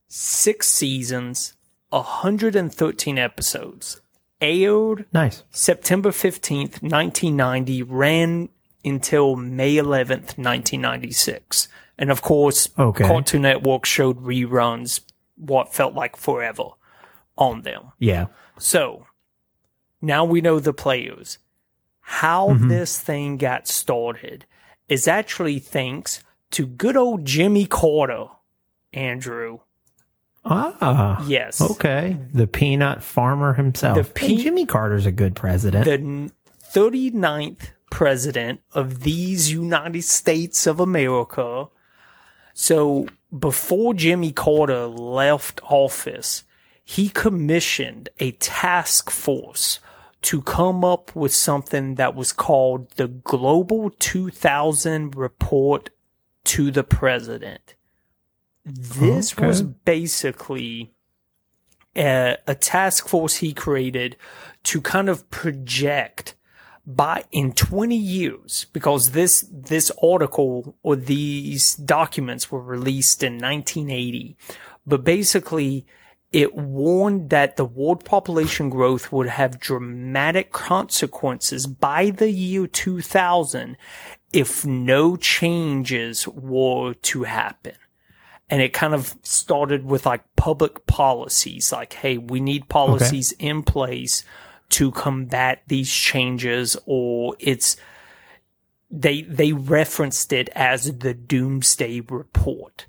six 0.07 0.67
seasons, 0.67 1.53
113 1.89 3.17
episodes. 3.17 4.01
Aired 4.39 5.05
Nice. 5.11 5.43
September 5.49 6.11
15th, 6.11 6.81
1990, 6.83 7.81
ran 7.83 8.49
until 8.85 9.35
May 9.35 9.75
11th, 9.75 10.37
1996. 10.37 11.67
And 11.97 12.11
of 12.11 12.21
course, 12.21 12.69
Okay. 12.77 13.03
Cartoon 13.07 13.41
Network 13.41 13.85
showed 13.85 14.21
reruns 14.23 15.01
what 15.35 15.73
felt 15.73 15.95
like 15.95 16.15
forever 16.15 16.65
on 17.35 17.63
them. 17.63 17.91
Yeah. 17.97 18.27
So 18.59 19.07
now 20.01 20.23
we 20.23 20.39
know 20.41 20.59
the 20.59 20.73
players. 20.73 21.39
How 22.09 22.49
Mm-hmm. 22.49 22.69
this 22.69 22.97
thing 22.99 23.35
got 23.37 23.67
started 23.67 24.45
is 24.87 25.07
actually 25.09 25.59
thanks 25.59 26.23
to 26.51 26.65
good 26.65 26.95
old 26.95 27.25
Jimmy 27.25 27.65
Carter, 27.65 28.27
Andrew. 28.93 29.59
Ah. 30.45 31.25
Yes. 31.27 31.59
Okay. 31.59 32.15
The 32.33 32.47
peanut 32.47 33.03
farmer 33.03 33.53
himself. 33.53 33.97
The 33.97 34.03
pe- 34.05 34.37
Jimmy 34.37 34.65
Carter's 34.65 35.05
a 35.05 35.11
good 35.11 35.35
president. 35.35 35.83
the 35.83 35.93
n- 35.95 36.31
39th 36.73 37.71
president 37.91 38.61
of 38.73 39.01
these 39.03 39.51
United 39.51 40.03
States 40.03 40.65
of 40.65 40.79
America. 40.79 41.67
So 42.53 43.07
before 43.37 43.93
Jimmy 43.93 44.31
Carter 44.31 44.85
left 44.87 45.59
office, 45.69 46.45
he 46.85 47.09
commissioned 47.09 48.07
a 48.19 48.31
task 48.31 49.09
force 49.09 49.79
to 50.23 50.41
come 50.41 50.83
up 50.83 51.15
with 51.15 51.33
something 51.33 51.95
that 51.95 52.15
was 52.15 52.33
called 52.33 52.91
the 52.91 53.07
Global 53.07 53.89
2000 53.91 55.15
Report 55.15 55.89
to 56.45 56.71
the 56.71 56.83
President. 56.83 57.75
This 58.65 59.33
Okay. 59.33 59.45
was 59.45 59.61
basically 59.61 60.93
a, 61.95 62.37
a 62.47 62.55
task 62.55 63.07
force 63.07 63.35
he 63.37 63.53
created 63.53 64.17
to 64.63 64.81
kind 64.81 65.09
of 65.09 65.29
project 65.29 66.35
by 66.85 67.23
in 67.31 67.51
20 67.51 67.95
years 67.97 68.65
because 68.71 69.11
this 69.11 69.45
this 69.51 69.91
article 70.01 70.75
or 70.83 70.95
these 70.95 71.75
documents 71.75 72.49
were 72.49 72.61
released 72.61 73.23
in 73.23 73.33
1980 73.33 74.37
but 74.85 75.03
basically 75.03 75.85
it 76.31 76.55
warned 76.55 77.29
that 77.29 77.55
the 77.55 77.65
world 77.65 78.03
population 78.03 78.69
growth 78.69 79.11
would 79.11 79.27
have 79.27 79.59
dramatic 79.59 80.51
consequences 80.51 81.65
by 81.67 82.09
the 82.09 82.29
year 82.29 82.67
2000 82.67 83.77
if 84.33 84.65
no 84.65 85.15
changes 85.15 86.27
were 86.27 86.93
to 86.95 87.23
happen. 87.23 87.75
And 88.49 88.61
it 88.61 88.73
kind 88.73 88.93
of 88.93 89.15
started 89.23 89.85
with 89.85 90.05
like 90.05 90.23
public 90.35 90.85
policies 90.85 91.71
like 91.71 91.93
hey 91.93 92.17
we 92.17 92.39
need 92.39 92.69
policies 92.69 93.33
in 93.39 93.63
place 93.63 94.23
to 94.69 94.91
combat 94.91 95.63
these 95.67 95.91
changes 95.91 96.77
or 96.85 97.35
it's 97.39 97.75
they 98.89 99.21
they 99.23 99.51
referenced 99.51 100.31
it 100.31 100.49
as 100.55 100.99
the 100.99 101.13
doomsday 101.13 101.99
report 102.01 102.85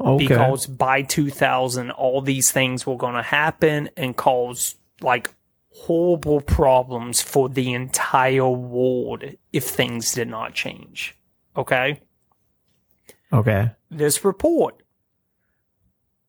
okay. 0.00 0.26
because 0.26 0.66
by 0.66 1.02
2000 1.02 1.90
all 1.90 2.20
these 2.20 2.50
things 2.50 2.86
were 2.86 2.96
going 2.96 3.14
to 3.14 3.22
happen 3.22 3.88
and 3.96 4.16
cause 4.16 4.76
like 5.00 5.30
horrible 5.70 6.40
problems 6.40 7.20
for 7.20 7.48
the 7.48 7.72
entire 7.72 8.48
world 8.48 9.24
if 9.52 9.64
things 9.64 10.12
did 10.12 10.28
not 10.28 10.54
change. 10.54 11.14
Okay? 11.56 12.00
Okay. 13.32 13.70
This 13.90 14.24
report. 14.24 14.82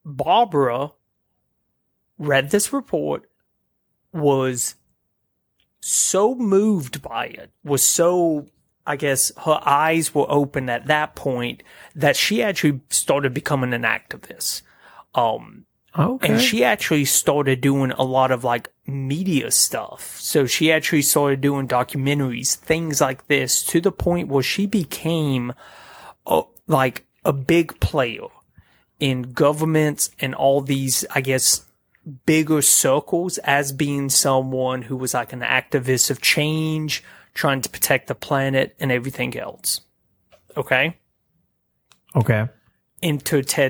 Barbara 0.03 0.91
read 2.17 2.49
this 2.49 2.73
report, 2.73 3.29
was 4.11 4.75
so 5.79 6.35
moved 6.35 7.01
by 7.01 7.25
it, 7.27 7.51
was 7.63 7.85
so, 7.85 8.47
I 8.87 8.95
guess, 8.95 9.31
her 9.45 9.59
eyes 9.65 10.15
were 10.15 10.25
open 10.29 10.69
at 10.69 10.87
that 10.87 11.15
point 11.15 11.61
that 11.95 12.15
she 12.15 12.41
actually 12.41 12.79
started 12.89 13.33
becoming 13.33 13.73
an 13.73 13.83
activist. 13.83 14.61
Um, 15.13 15.65
Okay. 15.97 16.33
and 16.33 16.41
she 16.41 16.63
actually 16.63 17.05
started 17.05 17.59
doing 17.59 17.91
a 17.91 18.03
lot 18.03 18.29
of 18.29 18.43
like 18.43 18.69
media 18.85 19.49
stuff. 19.49 20.17
So 20.19 20.45
she 20.45 20.71
actually 20.71 21.01
started 21.01 21.41
doing 21.41 21.67
documentaries, 21.67 22.55
things 22.55 23.01
like 23.01 23.27
this, 23.27 23.63
to 23.63 23.81
the 23.81 23.91
point 23.91 24.27
where 24.27 24.43
she 24.43 24.67
became 24.67 25.53
a, 26.27 26.43
like 26.67 27.07
a 27.25 27.33
big 27.33 27.79
player 27.79 28.27
in 28.99 29.33
governments 29.33 30.11
and 30.19 30.35
all 30.35 30.61
these, 30.61 31.03
I 31.15 31.21
guess, 31.21 31.65
bigger 32.25 32.61
circles 32.61 33.39
as 33.39 33.71
being 33.71 34.09
someone 34.09 34.83
who 34.83 34.95
was 34.95 35.15
like 35.15 35.33
an 35.33 35.41
activist 35.41 36.11
of 36.11 36.21
change, 36.21 37.03
trying 37.37 37.61
to 37.61 37.69
protect 37.69 38.07
the 38.07 38.15
planet 38.15 38.75
and 38.79 38.91
everything 38.91 39.37
else. 39.37 39.81
Okay? 40.57 40.97
okay. 42.15 42.47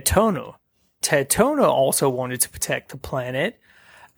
into. 0.06 0.56
Ted 1.02 1.30
Turner 1.30 1.66
also 1.66 2.10
wanted 2.10 2.40
to 2.42 2.50
protect 2.50 2.90
the 2.90 2.98
planet, 2.98 3.60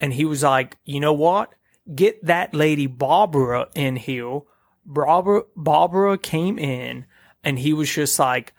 and 0.00 0.14
he 0.14 0.24
was 0.24 0.44
like, 0.44 0.76
you 0.84 1.00
know 1.00 1.12
what? 1.12 1.52
Get 1.92 2.24
that 2.24 2.54
lady 2.54 2.86
Barbara 2.86 3.68
in 3.74 3.96
here. 3.96 4.40
Barbara, 4.86 5.42
Barbara 5.56 6.16
came 6.16 6.58
in, 6.58 7.04
and 7.42 7.58
he 7.58 7.72
was 7.72 7.92
just 7.92 8.18
like, 8.18 8.54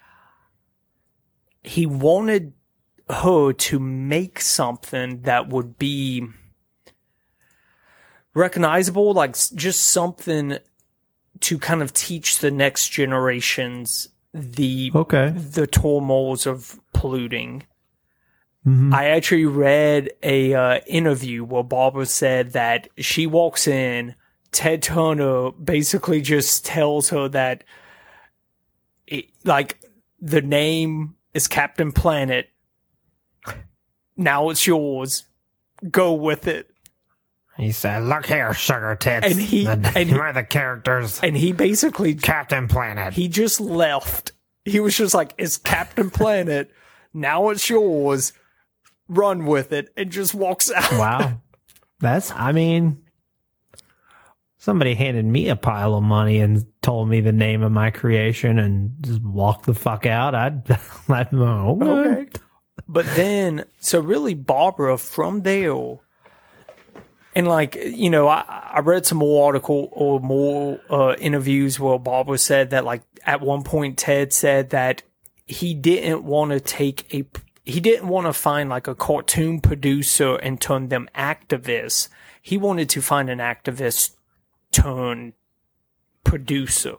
he 1.63 1.85
wanted 1.85 2.53
her 3.09 3.53
to 3.53 3.79
make 3.79 4.41
something 4.41 5.21
that 5.21 5.47
would 5.47 5.77
be 5.77 6.27
recognizable, 8.33 9.13
like 9.13 9.35
just 9.55 9.85
something 9.87 10.57
to 11.41 11.59
kind 11.59 11.81
of 11.81 11.93
teach 11.93 12.39
the 12.39 12.51
next 12.51 12.89
generations 12.89 14.09
the 14.33 14.91
Okay. 14.95 15.29
the 15.29 15.67
turmoils 15.67 16.45
of 16.47 16.79
polluting. 16.93 17.63
I 18.63 19.07
actually 19.07 19.45
read 19.45 20.11
a 20.21 20.53
uh, 20.53 20.79
interview 20.85 21.43
where 21.43 21.63
Barbara 21.63 22.05
said 22.05 22.51
that 22.53 22.89
she 22.97 23.25
walks 23.25 23.67
in, 23.67 24.13
Ted 24.51 24.83
Turner 24.83 25.51
basically 25.51 26.21
just 26.21 26.63
tells 26.63 27.09
her 27.09 27.27
that, 27.29 27.63
it, 29.07 29.25
like, 29.43 29.81
the 30.19 30.43
name 30.43 31.15
is 31.33 31.47
Captain 31.47 31.91
Planet. 31.91 32.49
Now 34.15 34.51
it's 34.51 34.67
yours. 34.67 35.25
Go 35.89 36.13
with 36.13 36.47
it. 36.47 36.70
He 37.61 37.71
said, 37.71 38.03
"Look 38.03 38.25
here, 38.25 38.53
sugar 38.53 38.95
tits." 38.95 39.27
And 39.27 39.39
he- 39.39 39.65
the, 39.65 39.71
and 39.95 40.09
he- 40.09 40.13
we're 40.15 40.33
the 40.33 40.43
characters. 40.43 41.19
And 41.21 41.37
he 41.37 41.51
basically 41.51 42.15
Captain 42.15 42.67
Planet. 42.67 43.13
he 43.13 43.27
just 43.27 43.61
left. 43.61 44.31
He 44.65 44.79
was 44.79 44.97
just 44.97 45.13
like, 45.13 45.33
"It's 45.37 45.57
Captain 45.57 46.09
Planet. 46.11 46.71
Now 47.13 47.49
it's 47.49 47.69
yours. 47.69 48.33
Run 49.07 49.45
with 49.45 49.71
it," 49.73 49.89
and 49.95 50.11
just 50.11 50.33
walks 50.33 50.71
out. 50.71 50.91
wow. 50.93 51.41
That's. 51.99 52.31
I 52.31 52.51
mean, 52.51 53.03
somebody 54.57 54.93
handed 54.95 55.25
me 55.25 55.49
a 55.49 55.55
pile 55.55 55.95
of 55.95 56.03
money 56.03 56.39
and 56.39 56.65
told 56.81 57.09
me 57.09 57.21
the 57.21 57.31
name 57.31 57.61
of 57.63 57.71
my 57.71 57.91
creation 57.91 58.59
and 58.59 58.95
just 59.01 59.21
walked 59.21 59.65
the 59.65 59.73
fuck 59.73 60.05
out. 60.05 60.33
I'd. 60.35 60.63
I'd 61.09 61.33
oh, 61.33 61.77
okay. 61.81 62.21
Okay. 62.21 62.29
But 62.87 63.05
then, 63.15 63.65
so 63.79 63.99
really, 63.99 64.33
Barbara 64.33 64.97
from 64.97 65.41
there, 65.43 65.97
and 67.35 67.47
like 67.47 67.75
you 67.75 68.09
know, 68.09 68.27
I, 68.27 68.43
I 68.73 68.79
read 68.79 69.05
some 69.05 69.19
more 69.19 69.47
article 69.47 69.89
or 69.91 70.19
more 70.19 70.79
uh, 70.89 71.15
interviews 71.19 71.79
where 71.79 71.97
Barbara 71.99 72.37
said 72.37 72.69
that 72.71 72.83
like 72.85 73.01
at 73.25 73.41
one 73.41 73.63
point 73.63 73.97
Ted 73.97 74.33
said 74.33 74.71
that 74.71 75.03
he 75.45 75.73
didn't 75.73 76.23
want 76.23 76.51
to 76.51 76.59
take 76.59 77.13
a 77.13 77.25
he 77.63 77.79
didn't 77.79 78.07
want 78.07 78.25
to 78.27 78.33
find 78.33 78.69
like 78.69 78.87
a 78.87 78.95
cartoon 78.95 79.61
producer 79.61 80.35
and 80.35 80.59
turn 80.59 80.89
them 80.89 81.07
activists. 81.15 82.09
He 82.41 82.57
wanted 82.57 82.89
to 82.89 83.01
find 83.01 83.29
an 83.29 83.37
activist 83.39 84.15
turn 84.71 85.33
producer 86.23 86.95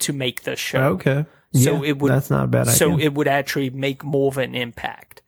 to 0.00 0.12
make 0.12 0.42
the 0.42 0.56
show. 0.56 0.82
Okay. 0.94 1.24
So 1.54 1.82
Yeah, 1.82 1.90
it 1.90 1.98
would 1.98 2.10
That's 2.12 2.30
not 2.30 2.44
a 2.44 2.48
bad 2.48 2.62
idea. 2.62 2.72
so 2.74 2.98
it 2.98 3.14
would 3.14 3.28
actually 3.28 3.70
make 3.70 4.02
more 4.04 4.28
of 4.28 4.38
an 4.38 4.54
impact. 4.54 5.22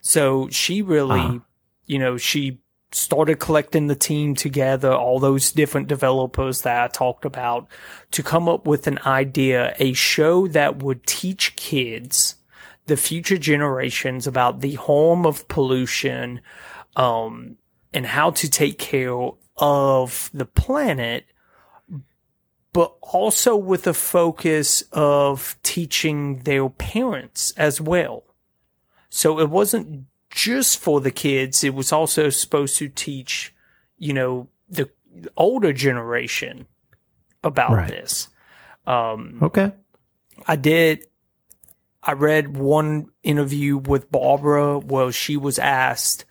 So 0.00 0.48
she 0.50 0.82
really, 0.82 1.20
Ah. 1.20 1.38
you 1.86 1.98
know, 1.98 2.16
she 2.16 2.60
started 2.92 3.38
collecting 3.38 3.86
the 3.86 3.94
team 3.94 4.34
together, 4.34 4.92
all 4.92 5.18
those 5.18 5.52
different 5.52 5.88
developers 5.88 6.62
that 6.62 6.82
I 6.82 6.88
talked 6.88 7.24
about, 7.24 7.68
to 8.12 8.22
come 8.22 8.48
up 8.48 8.66
with 8.66 8.86
an 8.86 8.98
idea, 9.06 9.74
a 9.78 9.92
show 9.92 10.48
that 10.48 10.82
would 10.82 11.06
teach 11.06 11.56
kids, 11.56 12.36
the 12.86 12.96
future 12.96 13.38
generations, 13.38 14.26
about 14.26 14.60
the 14.60 14.74
harm 14.74 15.24
of 15.24 15.46
pollution, 15.48 16.40
um, 16.96 17.56
and 17.92 18.06
how 18.06 18.30
to 18.30 18.50
take 18.50 18.78
care 18.78 19.30
of 19.56 20.30
the 20.32 20.46
planet 20.46 21.24
but 22.72 22.94
also 23.02 23.56
with 23.56 23.86
a 23.86 23.94
focus 23.94 24.82
of 24.92 25.56
teaching 25.62 26.38
their 26.40 26.68
parents 26.68 27.52
as 27.56 27.80
well. 27.80 28.24
So 29.08 29.40
it 29.40 29.50
wasn't 29.50 30.06
just 30.30 30.78
for 30.78 31.00
the 31.00 31.10
kids, 31.10 31.64
it 31.64 31.74
was 31.74 31.92
also 31.92 32.30
supposed 32.30 32.78
to 32.78 32.88
teach, 32.88 33.54
you 33.98 34.12
know, 34.12 34.48
the 34.68 34.88
older 35.36 35.72
generation 35.72 36.66
about 37.42 37.72
Right. 37.72 37.88
this. 37.88 38.28
Um, 38.86 39.38
okay. 39.42 39.72
I 40.46 40.56
did. 40.56 41.06
I 42.02 42.12
read 42.12 42.56
one 42.56 43.10
interview 43.22 43.76
with 43.76 44.10
Barbara 44.10 44.78
where 44.78 45.12
she 45.12 45.36
was 45.36 45.58
asked, 45.58 46.24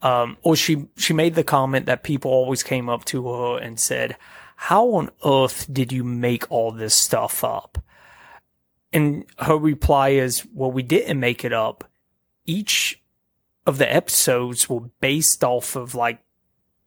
um, 0.00 0.36
or 0.42 0.56
she 0.56 0.86
she 0.96 1.12
made 1.12 1.34
the 1.36 1.44
comment 1.44 1.86
that 1.86 2.02
people 2.02 2.30
always 2.30 2.62
came 2.62 2.88
up 2.88 3.04
to 3.06 3.28
her 3.28 3.58
and 3.58 3.78
said, 3.78 4.16
"How 4.56 4.88
on 4.94 5.10
earth 5.24 5.72
did 5.72 5.92
you 5.92 6.02
make 6.02 6.50
all 6.50 6.72
this 6.72 6.94
stuff 6.94 7.44
up?" 7.44 7.78
And 8.92 9.24
her 9.38 9.56
reply 9.56 10.10
is, 10.10 10.44
"Well, 10.52 10.72
we 10.72 10.82
didn't 10.82 11.20
make 11.20 11.44
it 11.44 11.52
up. 11.52 11.88
Each 12.44 13.00
of 13.66 13.78
the 13.78 13.92
episodes 13.92 14.68
were 14.68 14.80
based 15.00 15.42
off 15.44 15.76
of 15.76 15.94
like 15.94 16.20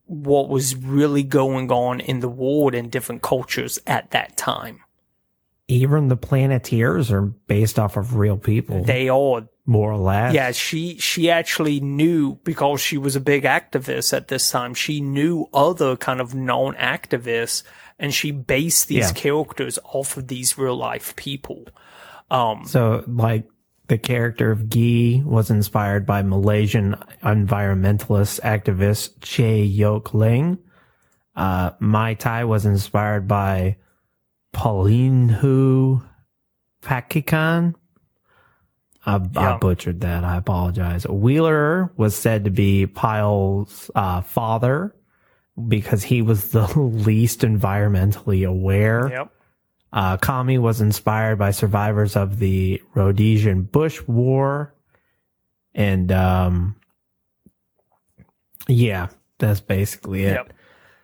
what 0.05 0.49
was 0.49 0.75
really 0.75 1.23
going 1.23 1.71
on 1.71 1.99
in 1.99 2.19
the 2.19 2.29
world 2.29 2.75
and 2.75 2.91
different 2.91 3.21
cultures 3.21 3.79
at 3.87 4.11
that 4.11 4.37
time." 4.37 4.79
Even 5.67 6.09
the 6.09 6.17
Planeteers 6.17 7.11
are 7.11 7.23
based 7.23 7.79
off 7.79 7.97
of 7.97 8.15
real 8.15 8.37
people, 8.37 8.83
They 8.83 9.09
are 9.09 9.47
more 9.65 9.91
or 9.91 9.97
less. 9.97 10.31
Yeah, 10.35 10.51
she 10.51 10.99
she 10.99 11.31
actually 11.31 11.79
knew 11.79 12.35
because 12.43 12.81
she 12.81 12.99
was 12.99 13.15
a 13.15 13.19
big 13.19 13.45
activist 13.45 14.13
at 14.15 14.27
this 14.27 14.51
time. 14.51 14.75
She 14.75 15.01
knew 15.01 15.47
other 15.55 15.95
kind 15.95 16.21
of 16.21 16.35
known 16.35 16.75
activists, 16.75 17.63
and 17.97 18.13
she 18.13 18.29
based 18.29 18.87
these 18.89 19.07
Yeah. 19.07 19.13
characters 19.13 19.79
off 19.85 20.17
of 20.17 20.27
these 20.27 20.55
real 20.55 20.75
life 20.77 21.15
people. 21.15 21.65
Um, 22.29 22.65
So, 22.67 23.03
like, 23.07 23.45
the 23.87 23.97
character 23.97 24.51
of 24.51 24.69
Guy 24.69 25.21
was 25.23 25.51
inspired 25.51 26.05
by 26.05 26.23
Malaysian 26.23 26.95
environmentalist 27.21 28.41
activist 28.41 29.21
Chee 29.21 29.63
Yoke 29.63 30.13
Ling. 30.13 30.57
Uh, 31.35 31.71
Ma-Ti 31.79 32.45
was 32.45 32.65
inspired 32.65 33.27
by 33.27 33.77
Pauline 34.53 35.29
Hu 35.29 36.01
Pakikan. 36.81 37.75
I, 39.05 39.19
I 39.35 39.57
butchered 39.57 40.01
that. 40.01 40.23
I 40.23 40.37
apologize. 40.37 41.05
Wheeler 41.07 41.91
was 41.95 42.15
said 42.15 42.45
to 42.45 42.49
be 42.49 42.87
Pyle's 42.87 43.91
uh, 43.93 44.21
father 44.21 44.95
because 45.67 46.03
he 46.03 46.21
was 46.21 46.49
the 46.49 46.65
least 46.79 47.41
environmentally 47.41 48.47
aware. 48.47 49.09
yep. 49.09 49.31
Uh, 49.95 50.17
Kami 50.17 50.59
was 50.59 50.81
inspired 50.81 51.39
by 51.39 51.51
survivors 51.51 52.15
of 52.15 52.37
the 52.37 52.83
Rhodesian 52.93 53.63
Bush 53.63 54.01
War. 54.05 54.75
And, 55.73 56.11
um, 56.11 56.75
yeah, 58.67 59.07
that's 59.39 59.61
basically 59.61 60.25
it. 60.25 60.33
Yep. 60.33 60.53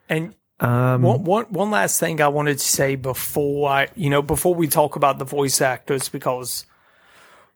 And 0.10 0.36
Um, 0.60 1.02
one, 1.02 1.24
one, 1.24 1.46
one 1.46 1.72
last 1.72 2.00
thing 2.00 2.22
I 2.22 2.28
wanted 2.28 2.60
to 2.60 2.66
say 2.66 2.96
before 2.96 3.70
I, 3.70 3.88
you 3.96 4.10
know, 4.10 4.22
before 4.22 4.54
we 4.54 4.68
talk 4.68 4.96
about 4.96 5.18
the 5.18 5.26
voice 5.26 5.62
actors, 5.62 6.10
because 6.10 6.66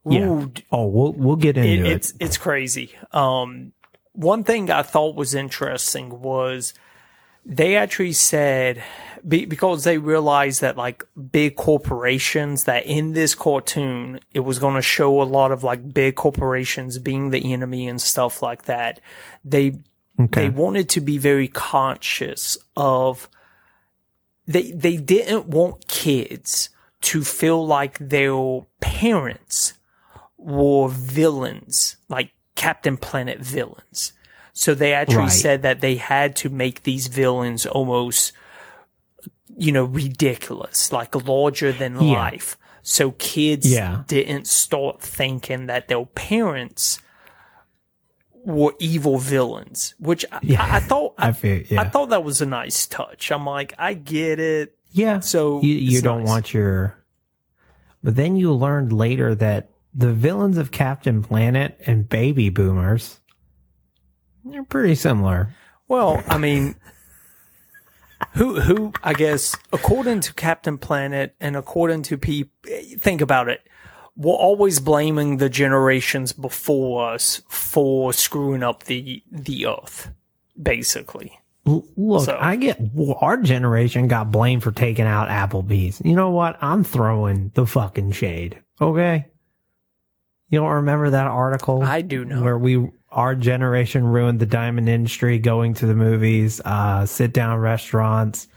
yeah. 0.09 0.25
ooh, 0.25 0.51
Oh, 0.71 0.87
we'll, 0.87 1.13
we'll 1.13 1.35
get 1.35 1.57
into 1.57 1.69
it, 1.69 1.79
it. 1.85 1.91
it's 1.91 2.13
it's 2.19 2.37
crazy. 2.37 2.95
Um, 3.11 3.73
one 4.13 4.43
thing 4.43 4.71
I 4.71 4.81
thought 4.83 5.15
was 5.15 5.35
interesting 5.35 6.21
was 6.21 6.73
they 7.45 7.75
actually 7.75 8.13
said 8.13 8.83
because 9.27 9.83
they 9.83 9.97
realized 9.97 10.61
that 10.61 10.77
like 10.77 11.03
big 11.31 11.55
corporations 11.55 12.65
that 12.65 12.85
in 12.85 13.13
this 13.13 13.33
cartoon 13.33 14.19
it 14.33 14.41
was 14.41 14.59
going 14.59 14.75
to 14.75 14.81
show 14.81 15.21
a 15.21 15.23
lot 15.23 15.51
of 15.51 15.63
like 15.63 15.93
big 15.93 16.15
corporations 16.15 16.99
being 16.99 17.31
the 17.31 17.53
enemy 17.53 17.87
and 17.87 18.01
stuff 18.01 18.41
like 18.41 18.65
that. 18.65 18.99
They 19.43 19.79
they 20.17 20.49
wanted 20.49 20.89
to 20.89 21.01
be 21.01 21.17
very 21.17 21.47
conscious 21.47 22.57
of 22.75 23.29
they 24.47 24.71
they 24.71 24.97
didn't 24.97 25.47
want 25.47 25.87
kids 25.87 26.69
to 27.01 27.23
feel 27.23 27.65
like 27.65 27.97
their 27.99 28.61
parents 28.79 29.73
were 30.37 30.87
villains, 30.87 31.97
like 32.09 32.31
Captain 32.55 32.97
Planet 32.97 33.39
villains. 33.39 34.13
So 34.57 34.73
they 34.73 34.93
actually 34.93 35.17
Right. 35.17 35.31
said 35.31 35.61
that 35.63 35.81
they 35.81 35.97
had 35.97 36.35
to 36.37 36.49
make 36.49 36.83
these 36.83 37.07
villains 37.07 37.65
almost, 37.65 38.31
you 39.57 39.73
know, 39.73 39.83
ridiculous, 39.83 40.93
like 40.93 41.13
larger 41.27 41.73
than 41.73 41.95
Yeah. 42.01 42.13
life. 42.13 42.57
So 42.81 43.11
kids 43.11 43.69
Yeah. 43.69 44.03
didn't 44.07 44.47
start 44.47 45.01
thinking 45.01 45.65
that 45.65 45.89
their 45.89 46.05
parents 46.05 46.99
were 48.45 48.73
evil 48.79 49.17
villains, 49.17 49.93
which 49.99 50.23
I, 50.31 50.37
I, 50.57 50.77
I 50.77 50.79
thought 50.79 51.15
I 51.17 51.31
feel- 51.33 51.63
yeah. 51.69 51.81
I 51.81 51.89
thought 51.89 52.09
that 52.11 52.23
was 52.23 52.41
a 52.41 52.45
nice 52.45 52.85
touch. 52.87 53.31
I'm 53.31 53.45
like, 53.45 53.73
I 53.77 53.93
get 53.93 54.39
it. 54.39 54.77
Yeah. 54.91 55.19
So 55.19 55.61
you, 55.61 55.73
you 55.75 56.01
don't 56.01 56.19
nice. 56.19 56.27
want 56.27 56.53
your. 56.53 56.95
But 58.03 58.15
then 58.15 58.35
you 58.37 58.53
learned 58.53 58.93
later 58.93 59.35
that 59.35 59.69
the 59.93 60.13
villains 60.13 60.57
of 60.57 60.71
Captain 60.71 61.23
Planet 61.23 61.77
and 61.87 62.07
Baby 62.07 62.49
Boomers, 62.49 63.19
they're 64.45 64.63
pretty 64.63 64.95
similar. 64.95 65.53
Well, 65.87 66.23
I 66.27 66.37
mean, 66.37 66.75
who 68.33 68.59
who 68.61 68.93
I 69.03 69.13
guess 69.13 69.55
according 69.73 70.21
to 70.21 70.33
Captain 70.33 70.77
Planet 70.77 71.35
and 71.39 71.55
according 71.55 72.03
to 72.03 72.17
people, 72.17 72.51
think 72.99 73.21
about 73.21 73.49
it. 73.49 73.61
We're 74.17 74.33
always 74.33 74.79
blaming 74.79 75.37
the 75.37 75.49
generations 75.49 76.31
before 76.31 77.11
us 77.13 77.41
for 77.49 78.13
screwing 78.13 78.63
up 78.63 78.83
the 78.83 79.21
the 79.31 79.67
Earth, 79.67 80.09
basically. 80.61 81.37
Look, 81.65 82.25
So- 82.25 82.37
I 82.39 82.55
get 82.55 82.77
well, 82.93 83.17
our 83.21 83.37
generation 83.37 84.07
got 84.07 84.31
blamed 84.31 84.63
for 84.63 84.71
taking 84.71 85.05
out 85.05 85.27
Applebee's. 85.29 86.01
You 86.05 86.15
know 86.15 86.29
what? 86.29 86.57
I'm 86.61 86.83
throwing 86.83 87.51
the 87.55 87.65
fucking 87.65 88.11
shade. 88.13 88.59
Okay. 88.79 89.25
You 90.49 90.59
don't 90.59 90.71
remember 90.73 91.09
that 91.09 91.25
article? 91.27 91.81
I 91.81 92.01
do 92.01 92.23
know. 92.23 92.41
Where 92.43 92.57
we, 92.57 92.87
our 93.15 93.33
generation 93.33 94.05
ruined 94.05 94.39
the 94.39 94.45
diamond 94.45 94.89
industry 94.89 95.39
going 95.39 95.73
to 95.75 95.85
the 95.85 95.95
movies, 95.95 96.61
uh, 96.63 97.05
sit 97.05 97.33
down 97.33 97.59
restaurants, 97.59 98.47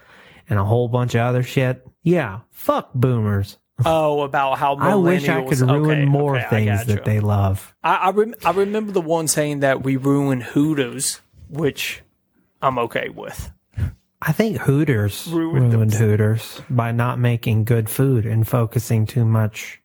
and 0.50 0.58
a 0.58 0.64
whole 0.64 0.88
bunch 0.88 1.14
of 1.14 1.20
other 1.20 1.42
shit. 1.42 1.86
Yeah. 2.02 2.40
Fuck 2.50 2.92
boomers. 2.92 3.56
Oh, 3.86 4.22
about 4.22 4.58
how 4.58 4.74
I 4.80 4.96
wish 4.96 5.28
I 5.28 5.44
could 5.44 5.60
ruin 5.60 5.90
okay, 5.90 6.04
more 6.04 6.36
okay, 6.36 6.48
things 6.48 6.86
that 6.86 7.04
they 7.04 7.20
love. 7.20 7.74
I 7.82 7.94
I, 7.94 8.10
rem- 8.10 8.34
I 8.44 8.50
remember 8.50 8.92
the 8.92 9.00
one 9.00 9.28
saying 9.28 9.60
that 9.60 9.84
we 9.84 9.96
ruined 9.96 10.42
Hooters, 10.42 11.20
which 11.48 12.02
I'm 12.60 12.78
okay 12.78 13.08
with. 13.08 13.52
I 14.20 14.32
think 14.32 14.58
Hooters 14.58 15.28
Ruined 15.28 15.72
ruined. 15.72 15.94
Hooters 15.94 16.60
by 16.68 16.90
not 16.90 17.20
making 17.20 17.62
good 17.64 17.88
food 17.88 18.26
and 18.26 18.46
focusing 18.48 19.06
too 19.06 19.24
much. 19.24 19.80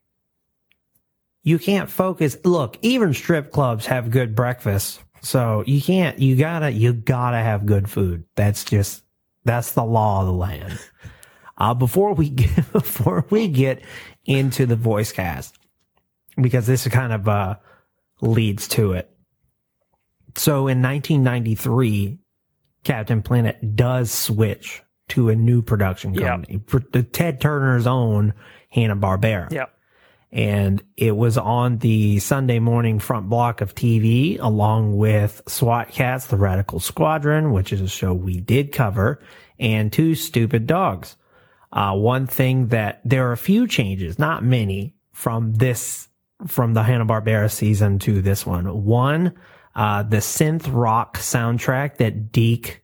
You 1.44 1.60
can't 1.60 1.90
focus. 1.90 2.38
Look, 2.46 2.78
even 2.82 3.14
strip 3.14 3.52
clubs 3.52 3.86
have 3.86 4.10
good 4.12 4.36
breakfast. 4.36 5.02
So 5.22 5.64
you 5.68 5.82
can't, 5.82 6.20
you 6.20 6.36
gotta, 6.36 6.72
you 6.72 6.94
gotta 6.94 7.38
have 7.38 7.66
good 7.66 7.90
food. 7.90 8.26
That's 8.36 8.64
just, 8.64 9.04
that's 9.46 9.72
the 9.72 9.84
law 9.84 10.22
of 10.22 10.28
the 10.28 10.34
land. 10.34 10.80
Uh, 11.56 11.72
before 11.76 12.16
we 12.16 12.30
get, 12.32 12.74
before 12.74 13.28
we 13.30 13.48
get 13.48 13.84
into 14.26 14.66
the 14.66 14.76
voice 14.76 15.12
cast, 15.12 15.56
because 16.42 16.66
this 16.66 16.88
kind 16.88 17.14
of, 17.14 17.30
uh, 17.30 17.56
leads 18.22 18.68
to 18.70 18.94
it. 18.94 19.16
So 20.36 20.68
in 20.68 20.82
1993, 20.82 22.18
Captain 22.84 23.22
Planet 23.22 23.76
does 23.76 24.12
switch 24.12 24.82
to 25.10 25.30
a 25.30 25.36
new 25.36 25.62
production 25.62 26.16
company, 26.16 26.60
the 26.92 27.04
Ted 27.04 27.40
Turner's 27.40 27.86
own 27.86 28.34
Hanna 28.70 28.96
Barbera, 28.96 29.52
Yeah. 29.52 29.66
And 30.34 30.84
it 30.98 31.16
was 31.16 31.38
on 31.38 31.78
the 31.78 32.18
Sunday 32.18 32.58
morning 32.58 32.98
front 32.98 33.30
block 33.30 33.62
of 33.62 33.76
TV, 33.76 34.40
along 34.42 34.98
with 34.98 35.44
SWAT 35.48 35.92
Kats: 35.92 36.26
The 36.26 36.38
Radical 36.38 36.80
Squadron, 36.80 37.52
which 37.52 37.72
is 37.72 37.82
a 37.82 37.88
show 37.88 38.16
we 38.16 38.40
did 38.40 38.72
cover, 38.72 39.22
and 39.60 39.94
Two 39.94 40.16
Stupid 40.16 40.66
Dogs. 40.66 41.18
Uh, 41.72 41.94
one 41.94 42.26
thing 42.26 42.70
that 42.70 43.00
there 43.06 43.30
are 43.30 43.32
a 43.32 43.38
few 43.38 43.68
changes, 43.68 44.18
not 44.18 44.44
many, 44.44 44.96
from 45.12 45.54
this 45.54 46.10
from 46.48 46.74
the 46.74 46.82
Hanna 46.84 47.06
Barbera 47.06 47.50
season 47.52 48.00
to 48.00 48.22
this 48.22 48.44
one. 48.44 48.84
One, 48.84 49.34
uh, 49.76 50.04
the 50.04 50.18
synth 50.18 50.68
rock 50.68 51.18
soundtrack 51.18 51.98
that 51.98 52.32
DIC 52.32 52.84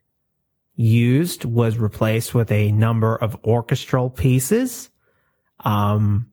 used 0.75 1.45
was 1.45 1.77
replaced 1.77 2.33
with 2.33 2.51
a 2.51 2.71
number 2.71 3.15
of 3.15 3.37
orchestral 3.43 4.09
pieces. 4.09 4.89
Um, 5.59 6.31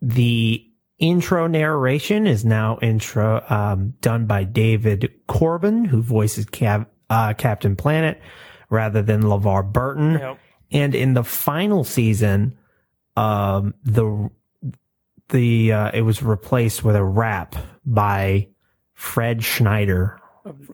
the 0.00 0.64
intro 0.98 1.46
narration 1.46 2.26
is 2.26 2.44
now 2.44 2.78
intro 2.82 3.44
um, 3.48 3.94
done 4.00 4.26
by 4.26 4.44
David 4.44 5.12
Coburn, 5.26 5.84
who 5.84 6.02
voices 6.02 6.44
Cap- 6.46 6.90
uh, 7.08 7.34
Captain 7.34 7.76
Planet, 7.76 8.20
rather 8.70 9.02
than 9.02 9.22
LeVar 9.22 9.72
Burton. 9.72 10.12
Yep. 10.14 10.38
And 10.70 10.94
in 10.94 11.14
the 11.14 11.24
final 11.24 11.84
season, 11.84 12.58
um, 13.16 13.74
the 13.84 14.30
the 15.30 15.72
uh, 15.72 15.90
it 15.92 16.02
was 16.02 16.22
replaced 16.22 16.84
with 16.84 16.96
a 16.96 17.04
rap 17.04 17.54
by 17.84 18.48
Fred 18.94 19.42
Schneider 19.44 20.20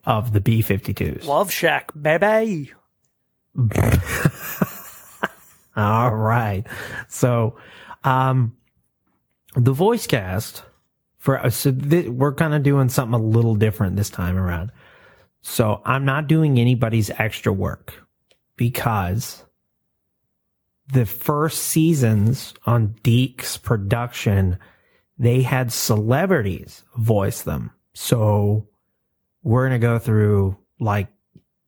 of 0.04 0.32
the 0.32 0.40
B 0.40 0.62
52s. 0.62 1.24
Love 1.24 1.50
Shack, 1.50 1.90
baby. 2.00 2.72
All 5.76 6.14
right. 6.14 6.64
So, 7.08 7.56
um, 8.04 8.56
the 9.54 9.72
voice 9.72 10.06
cast 10.06 10.62
for 11.18 11.38
uh, 11.38 11.50
so 11.50 11.72
th- 11.72 12.08
we're 12.08 12.34
kind 12.34 12.54
of 12.54 12.62
doing 12.62 12.88
something 12.88 13.18
a 13.18 13.22
little 13.22 13.54
different 13.54 13.96
this 13.96 14.10
time 14.10 14.36
around. 14.36 14.70
So 15.42 15.82
I'm 15.84 16.04
not 16.04 16.26
doing 16.26 16.58
anybody's 16.58 17.10
extra 17.10 17.52
work 17.52 18.02
because 18.56 19.44
the 20.92 21.06
first 21.06 21.62
seasons 21.62 22.54
on 22.66 22.94
DIC's 23.02 23.58
production, 23.58 24.58
they 25.18 25.42
had 25.42 25.72
celebrities 25.72 26.82
voice 26.96 27.42
them. 27.42 27.70
So 27.94 28.68
we're 29.42 29.68
going 29.68 29.80
to 29.80 29.86
go 29.86 29.98
through 29.98 30.56
like 30.80 31.08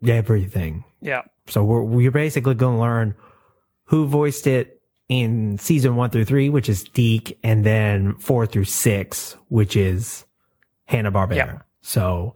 everything. 0.06 0.84
Yeah. 1.00 1.22
So 1.48 1.64
we're, 1.64 1.82
we're 1.82 2.10
basically 2.10 2.54
going 2.54 2.76
to 2.76 2.80
learn 2.80 3.14
who 3.84 4.06
voiced 4.06 4.46
it 4.46 4.75
in 5.08 5.58
season 5.58 5.96
one 5.96 6.10
through 6.10 6.24
three, 6.24 6.48
which 6.48 6.68
is 6.68 6.84
DIC, 6.84 7.38
and 7.42 7.64
then 7.64 8.14
four 8.16 8.46
through 8.46 8.64
six, 8.64 9.36
which 9.48 9.76
is 9.76 10.24
Hanna 10.86 11.12
Barbera. 11.12 11.36
Yeah. 11.36 11.58
So 11.82 12.34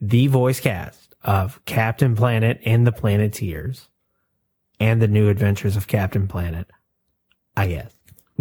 the 0.00 0.28
voice 0.28 0.60
cast 0.60 1.14
of 1.24 1.64
Captain 1.64 2.14
Planet 2.14 2.60
and 2.64 2.86
the 2.86 2.92
Planeteers 2.92 3.88
and 4.80 5.00
the 5.00 5.08
new 5.08 5.28
adventures 5.28 5.76
of 5.76 5.86
Captain 5.86 6.26
Planet, 6.26 6.68
I 7.56 7.68
guess. 7.68 7.92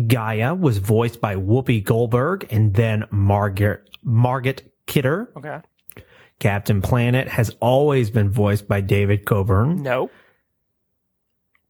Gaia 0.08 0.56
was 0.56 0.78
voiced 0.78 1.22
by 1.22 1.36
Whoopi 1.36 1.84
Goldberg 1.84 2.48
and 2.50 2.74
then 2.74 3.06
Margaret, 3.12 3.89
Margaret 4.04 4.72
Kidder. 4.88 5.30
Okay. 5.36 5.60
Captain 6.39 6.82
Planet 6.82 7.28
has 7.28 7.56
always 7.60 8.10
been 8.10 8.32
voiced 8.32 8.67
by 8.67 8.82
David 8.82 9.26
Coburn. 9.26 9.84
No. 9.84 10.10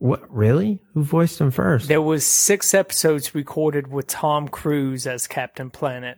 What 0.02 0.34
really? 0.36 0.82
Who 0.96 1.04
voiced 1.04 1.40
him 1.40 1.52
first? 1.52 1.88
There 1.88 2.02
was 2.02 2.26
six 2.26 2.74
episodes 2.74 3.36
recorded 3.36 3.88
with 3.92 4.08
Tom 4.08 4.48
Cruise 4.48 5.06
as 5.06 5.28
Captain 5.28 5.70
Planet. 5.70 6.18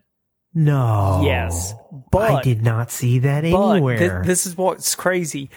no. 0.53 1.21
Yes, 1.25 1.73
but 2.09 2.31
I 2.31 2.41
did 2.41 2.63
not 2.63 2.91
see 2.91 3.19
that 3.19 3.43
anywhere. 3.43 4.21
thi- 4.21 4.27
this 4.27 4.45
is 4.45 4.55
what's 4.55 4.95
crazy. 4.95 5.49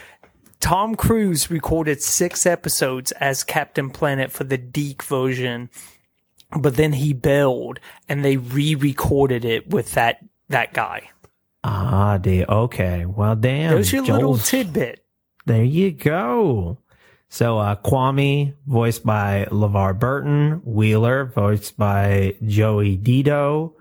Tom 0.59 0.97
Cruise 0.97 1.53
recorded 1.53 2.03
six 2.03 2.47
episodes 2.47 3.13
as 3.13 3.45
Captain 3.45 3.91
Planet 3.91 4.33
for 4.33 4.43
the 4.43 4.59
DIC 4.59 5.05
version, 5.05 5.71
but 6.59 6.75
then 6.75 6.95
he 6.95 7.13
bailed 7.13 7.79
and 8.09 8.25
they 8.25 8.39
re-recorded 8.39 9.45
it 9.45 9.71
with 9.71 9.93
that 9.93 10.19
that 10.49 10.73
guy. 10.73 11.11
ah, 11.63 12.19
de- 12.19 12.45
okay. 12.51 13.07
Well, 13.07 13.37
damn. 13.37 13.71
There's 13.75 13.93
your 13.93 14.03
little 14.03 14.37
tidbit. 14.39 15.05
There 15.45 15.63
you 15.63 15.93
go. 15.93 16.79
So, 17.29 17.59
uh, 17.59 17.77
Kwame, 17.77 18.55
voiced 18.67 19.05
by 19.05 19.47
LeVar 19.51 19.99
Burton. 19.99 20.63
Wheeler, 20.65 21.27
voiced 21.27 21.77
by 21.77 22.37
Joey 22.45 22.97
Dedio. 22.97 23.75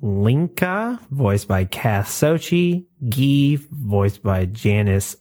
Linka, 0.00 1.00
voiced 1.10 1.48
by 1.48 1.64
Kath 1.64 2.08
Soucie, 2.08 2.86
Gi, 3.08 3.56
voiced 3.70 4.22
by 4.22 4.44
Janice 4.46 5.16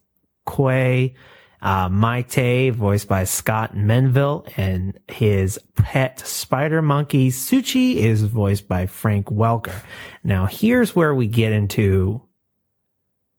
Kawaye, 0.45 1.15
uh, 1.61 1.89
Ma-Ti, 1.89 2.69
voiced 2.69 3.07
by 3.07 3.23
Scott 3.23 3.75
Menville, 3.75 4.47
and 4.57 4.99
his 5.07 5.59
pet 5.75 6.19
spider 6.19 6.81
monkey, 6.81 7.29
Suchi, 7.29 7.95
is 7.95 8.23
voiced 8.23 8.67
by 8.67 8.85
Frank 8.85 9.27
Welker. 9.27 9.81
Now, 10.23 10.45
here's 10.45 10.95
where 10.95 11.15
we 11.15 11.27
get 11.27 11.53
into 11.53 12.21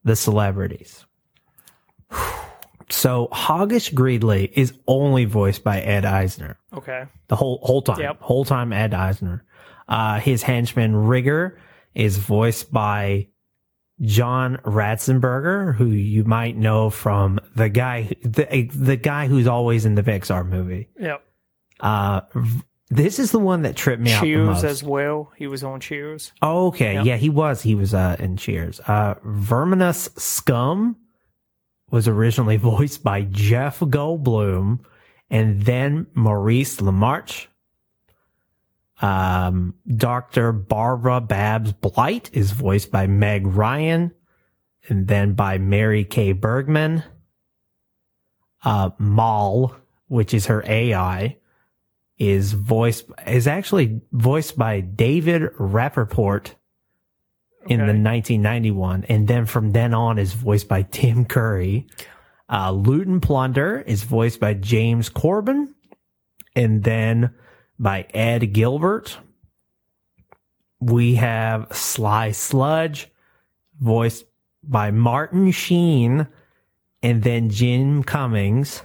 the 0.02 0.16
celebrities. 0.16 1.06
So, 2.90 3.28
Hoggish 3.32 3.92
Greedly 3.92 4.50
is 4.54 4.72
only 4.86 5.24
voiced 5.26 5.62
by 5.64 5.80
Ed 5.80 6.04
Asner 6.04 6.56
Okay. 6.74 7.04
the 7.28 7.36
whole 7.36 7.60
whole 7.62 7.82
time, 7.82 8.00
Yep. 8.00 8.20
whole 8.20 8.44
time 8.44 8.72
Ed 8.72 8.92
Asner. 8.92 9.42
Uh, 9.88 10.20
his 10.20 10.42
henchman 10.42 10.94
Rigger 10.94 11.58
is 11.94 12.18
voiced 12.18 12.72
by 12.72 13.28
John 14.00 14.58
Ratzenberger, 14.64 15.74
who 15.74 15.86
you 15.86 16.24
might 16.24 16.56
know 16.56 16.88
from 16.90 17.40
the 17.56 17.68
guy, 17.68 18.10
the 18.22 18.68
the 18.74 18.96
guy 18.96 19.26
who's 19.26 19.46
always 19.46 19.84
in 19.84 19.94
the 19.94 20.02
Pixar 20.02 20.46
movie. 20.46 20.88
Yep. 21.00 21.22
Uh, 21.80 22.20
this 22.90 23.18
is 23.18 23.32
the 23.32 23.38
one 23.38 23.62
that 23.62 23.76
tripped 23.76 24.02
me 24.02 24.12
out 24.12 24.20
the 24.22 24.26
Cheers 24.28 24.64
as 24.64 24.82
well. 24.82 25.32
He 25.36 25.46
was 25.46 25.62
on 25.64 25.80
Cheers. 25.80 26.32
Oh, 26.42 26.68
okay. 26.68 26.94
Yep. 26.94 27.04
Yeah, 27.06 27.16
he 27.16 27.28
was. 27.28 27.62
He 27.62 27.74
was 27.74 27.92
uh, 27.92 28.16
in 28.18 28.36
Cheers. 28.36 28.80
Uh, 28.86 29.14
Verminous 29.24 30.08
Skumm 30.16 30.94
was 31.90 32.08
originally 32.08 32.56
voiced 32.70 33.02
by 33.02 33.22
Jeff 33.22 33.80
Goldblum 33.80 34.80
and 35.30 35.62
then 35.62 36.06
Maurice 36.14 36.76
LaMarche. 36.78 37.46
Um, 39.00 39.74
Dr. 39.86 40.52
Barbara 40.52 41.20
Babs 41.20 41.72
Blight 41.72 42.30
is 42.32 42.50
voiced 42.50 42.90
by 42.90 43.06
Meg 43.06 43.46
Ryan 43.46 44.12
and 44.88 45.06
then 45.06 45.34
by 45.34 45.58
Mary 45.58 46.04
Kay 46.04 46.32
Bergman. 46.32 47.04
Uh, 48.64 48.90
MAL, 48.98 49.76
which 50.08 50.34
is 50.34 50.46
her 50.46 50.64
AI, 50.66 51.36
is 52.18 52.52
voiced 52.52 53.04
is 53.26 53.46
actually 53.46 54.00
voiced 54.10 54.58
by 54.58 54.80
David 54.80 55.42
Rappaport 55.54 56.54
in 57.66 57.78
the 57.78 57.86
1991, 57.86 59.04
and 59.08 59.28
then 59.28 59.46
from 59.46 59.72
then 59.72 59.92
on 59.92 60.18
is 60.18 60.32
voiced 60.32 60.68
by 60.68 60.82
Tim 60.82 61.24
Curry. 61.24 61.86
Uh, 62.48 62.72
Looten 62.72 63.20
Plunder 63.20 63.80
is 63.80 64.04
voiced 64.04 64.40
by 64.40 64.54
James 64.54 65.08
Coburn, 65.08 65.74
and 66.56 66.82
then 66.82 67.34
by 67.78 68.06
Ed 68.14 68.52
Gilbert. 68.52 69.18
We 70.80 71.16
have 71.16 71.68
Sly 71.72 72.30
Sludge, 72.30 73.08
voiced 73.80 74.24
by 74.62 74.90
Martin 74.90 75.50
Sheen, 75.50 76.26
and 77.02 77.22
then 77.22 77.50
Jim 77.50 78.02
Cummings. 78.02 78.82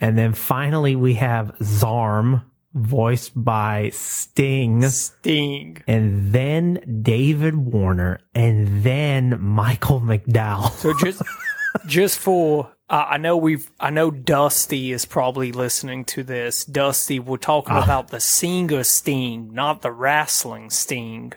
And 0.00 0.18
then 0.18 0.32
finally 0.32 0.96
we 0.96 1.14
have 1.14 1.56
Zarm, 1.60 2.44
voiced 2.74 3.32
by 3.34 3.90
Sting, 3.92 4.82
Sting. 4.88 5.82
and 5.86 6.32
then 6.32 7.00
David 7.02 7.56
Warner, 7.56 8.20
and 8.34 8.82
then 8.82 9.40
Michael 9.40 10.00
McDowell. 10.00 10.70
So 10.72 10.92
just 10.98 11.22
just 11.86 12.18
for 12.18 12.72
uh, 12.90 13.06
I 13.08 13.16
know 13.18 13.36
we've 13.36 13.70
I 13.80 13.90
know 13.90 14.10
Dusty 14.10 14.92
is 14.92 15.06
probably 15.06 15.52
listening 15.52 16.04
to 16.06 16.22
this. 16.22 16.64
Dusty, 16.64 17.18
we're 17.18 17.36
talking 17.36 17.76
about 17.76 18.08
the 18.08 18.20
singer 18.20 18.82
Sting, 18.82 19.52
not 19.54 19.82
the 19.82 19.92
wrestling 19.92 20.70
Sting. 20.70 21.32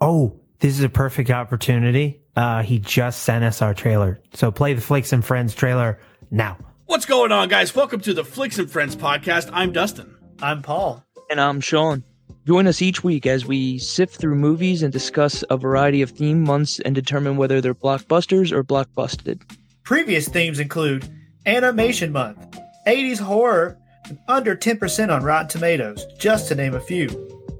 Oh, 0.00 0.40
this 0.60 0.78
is 0.78 0.84
a 0.84 0.88
perfect 0.88 1.30
opportunity. 1.30 2.20
Uh, 2.36 2.62
he 2.62 2.78
just 2.78 3.22
sent 3.22 3.44
us 3.44 3.60
our 3.62 3.74
trailer. 3.74 4.20
So 4.34 4.50
play 4.50 4.74
the 4.74 4.80
Flicks 4.80 5.12
and 5.12 5.24
Friends 5.24 5.54
trailer 5.54 5.98
now. 6.30 6.56
What's 6.86 7.06
going 7.06 7.32
on, 7.32 7.48
guys? 7.48 7.74
Welcome 7.74 8.00
to 8.00 8.14
the 8.14 8.24
Flicks 8.24 8.58
and 8.58 8.70
Friends 8.70 8.96
podcast. 8.96 9.50
I'm 9.52 9.72
Dustin. 9.72 10.16
I'm 10.42 10.60
Paul. 10.60 11.04
And 11.30 11.40
I'm 11.40 11.60
Sean. 11.60 12.02
Join 12.46 12.66
us 12.66 12.82
each 12.82 13.04
week 13.04 13.26
as 13.26 13.46
we 13.46 13.78
sift 13.78 14.16
through 14.16 14.34
movies 14.34 14.82
and 14.82 14.92
discuss 14.92 15.44
a 15.48 15.56
variety 15.56 16.02
of 16.02 16.10
theme 16.10 16.42
months 16.42 16.80
and 16.80 16.96
determine 16.96 17.36
whether 17.36 17.60
they're 17.60 17.74
blockbusters 17.76 18.50
or 18.50 18.64
blockbusted. 18.64 19.40
Previous 19.84 20.28
themes 20.28 20.58
include 20.58 21.08
Animation 21.46 22.10
Month, 22.10 22.58
80s 22.88 23.20
horror, 23.20 23.78
and 24.08 24.18
under 24.26 24.56
10% 24.56 25.14
on 25.14 25.22
Rotten 25.22 25.48
Tomatoes, 25.48 26.04
just 26.18 26.48
to 26.48 26.56
name 26.56 26.74
a 26.74 26.80
few. 26.80 27.08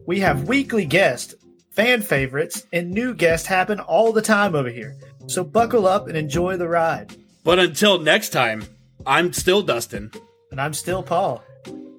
We 0.07 0.18
have 0.18 0.49
weekly 0.49 0.85
guests, 0.85 1.37
fan 1.71 2.03
favorites, 2.03 2.66
and 2.73 2.90
new 2.90 3.14
guests 3.14 3.47
happen 3.47 3.79
all 3.79 4.12
the 4.12 4.23
time 4.23 4.57
over 4.57 4.71
here. 4.71 4.97
So 5.29 5.45
buckle 5.45 5.87
up 5.87 6.09
and 6.09 6.16
enjoy 6.16 6.57
the 6.57 6.68
ride. 6.68 7.16
But 7.45 7.61
until 7.61 8.01
next 8.01 8.31
time, 8.31 8.64
I'm 9.07 9.33
still 9.33 9.62
Dustin, 9.62 10.11
And 10.51 10.61
I'm 10.61 10.75
still 10.75 11.05
Paul. 11.05 11.45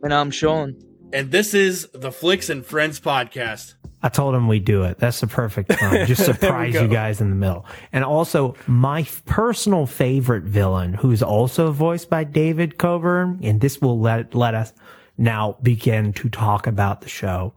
And 0.04 0.14
I'm 0.14 0.32
Sean. 0.32 0.76
and 1.14 1.32
this 1.32 1.54
is 1.54 1.88
the 1.94 2.12
Flicks 2.12 2.50
and 2.50 2.66
Friends 2.66 3.00
podcast. 3.00 3.76
I 4.02 4.10
told 4.10 4.36
him 4.36 4.50
we'd 4.50 4.66
do 4.66 4.84
it. 4.84 4.98
That's 5.00 5.22
the 5.22 5.28
perfect 5.28 5.72
time. 5.72 6.06
Just 6.08 6.26
surprise 6.26 6.74
you 6.74 6.90
guys 6.90 7.22
in 7.22 7.30
the 7.30 7.38
middle. 7.38 7.66
And 7.94 8.04
also, 8.04 8.56
my 8.68 9.00
f- 9.02 9.24
personal 9.24 9.86
favorite 9.86 10.44
villain, 10.44 10.94
who's 10.94 11.24
also 11.24 11.72
voiced 11.72 12.10
by 12.10 12.26
David 12.26 12.78
Coburn, 12.78 13.40
and 13.44 13.62
this 13.62 13.80
will 13.80 13.98
let 14.02 14.36
let 14.36 14.56
us 14.56 14.74
now 15.18 15.58
begin 15.62 16.12
to 16.14 16.28
talk 16.28 16.68
about 16.68 17.00
the 17.00 17.08
show. 17.08 17.54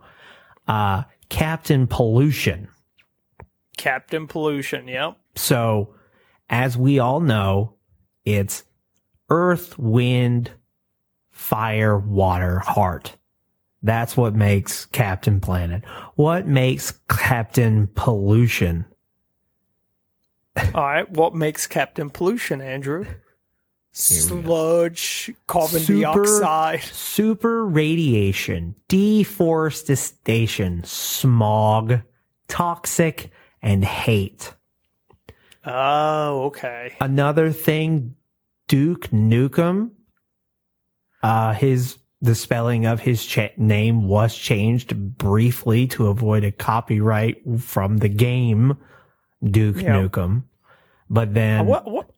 Uh, 0.68 1.02
Captain 1.28 1.88
Pollution. 1.88 2.68
Captain 3.76 4.28
Pollution. 4.28 4.86
Yep. 4.86 5.16
So, 5.34 5.94
as 6.48 6.76
we 6.76 7.00
all 7.00 7.18
know, 7.18 7.74
it's 8.24 8.62
earth, 9.30 9.76
wind, 9.80 10.52
fire, 11.46 11.96
water, 11.96 12.58
heart. 12.58 13.16
That's 13.82 14.16
what 14.16 14.34
makes 14.34 14.86
Captain 14.86 15.38
Planet. 15.40 15.84
What 16.16 16.48
makes 16.48 16.90
Captain 17.08 17.88
Pollution? 17.94 18.84
All 20.74 20.82
right. 20.82 21.08
What 21.08 21.36
makes 21.36 21.68
Captain 21.68 22.10
Pollution, 22.10 22.60
Andrew? 22.60 23.06
Sludge, 23.92 25.32
carbon 25.46 25.80
Super- 25.80 26.24
dioxide. 26.24 26.82
Super 26.82 27.64
radiation, 27.64 28.74
deforestation, 28.88 30.82
smog, 30.84 32.00
toxic, 32.48 33.30
and 33.62 33.84
hate. 33.84 34.52
Oh, 35.64 36.46
okay. 36.46 36.96
Another 37.00 37.52
thing, 37.52 38.16
Duke 38.68 39.08
Nukem, 39.10 39.92
uh, 41.26 41.52
his, 41.54 41.98
the 42.20 42.34
spelling 42.34 42.86
of 42.86 43.00
his 43.00 43.24
cha- 43.24 43.48
name 43.56 44.06
was 44.08 44.36
changed 44.36 45.16
briefly 45.18 45.86
to 45.88 46.06
avoid 46.08 46.44
a 46.44 46.52
copyright 46.52 47.42
from 47.60 47.98
the 47.98 48.08
game 48.08 48.76
Duke 49.44 49.76
Yeah. 49.82 49.96
Nukem. 50.00 50.44
But 51.10 51.34
then, 51.34 51.66
What? 51.66 51.90
What? 51.90 52.10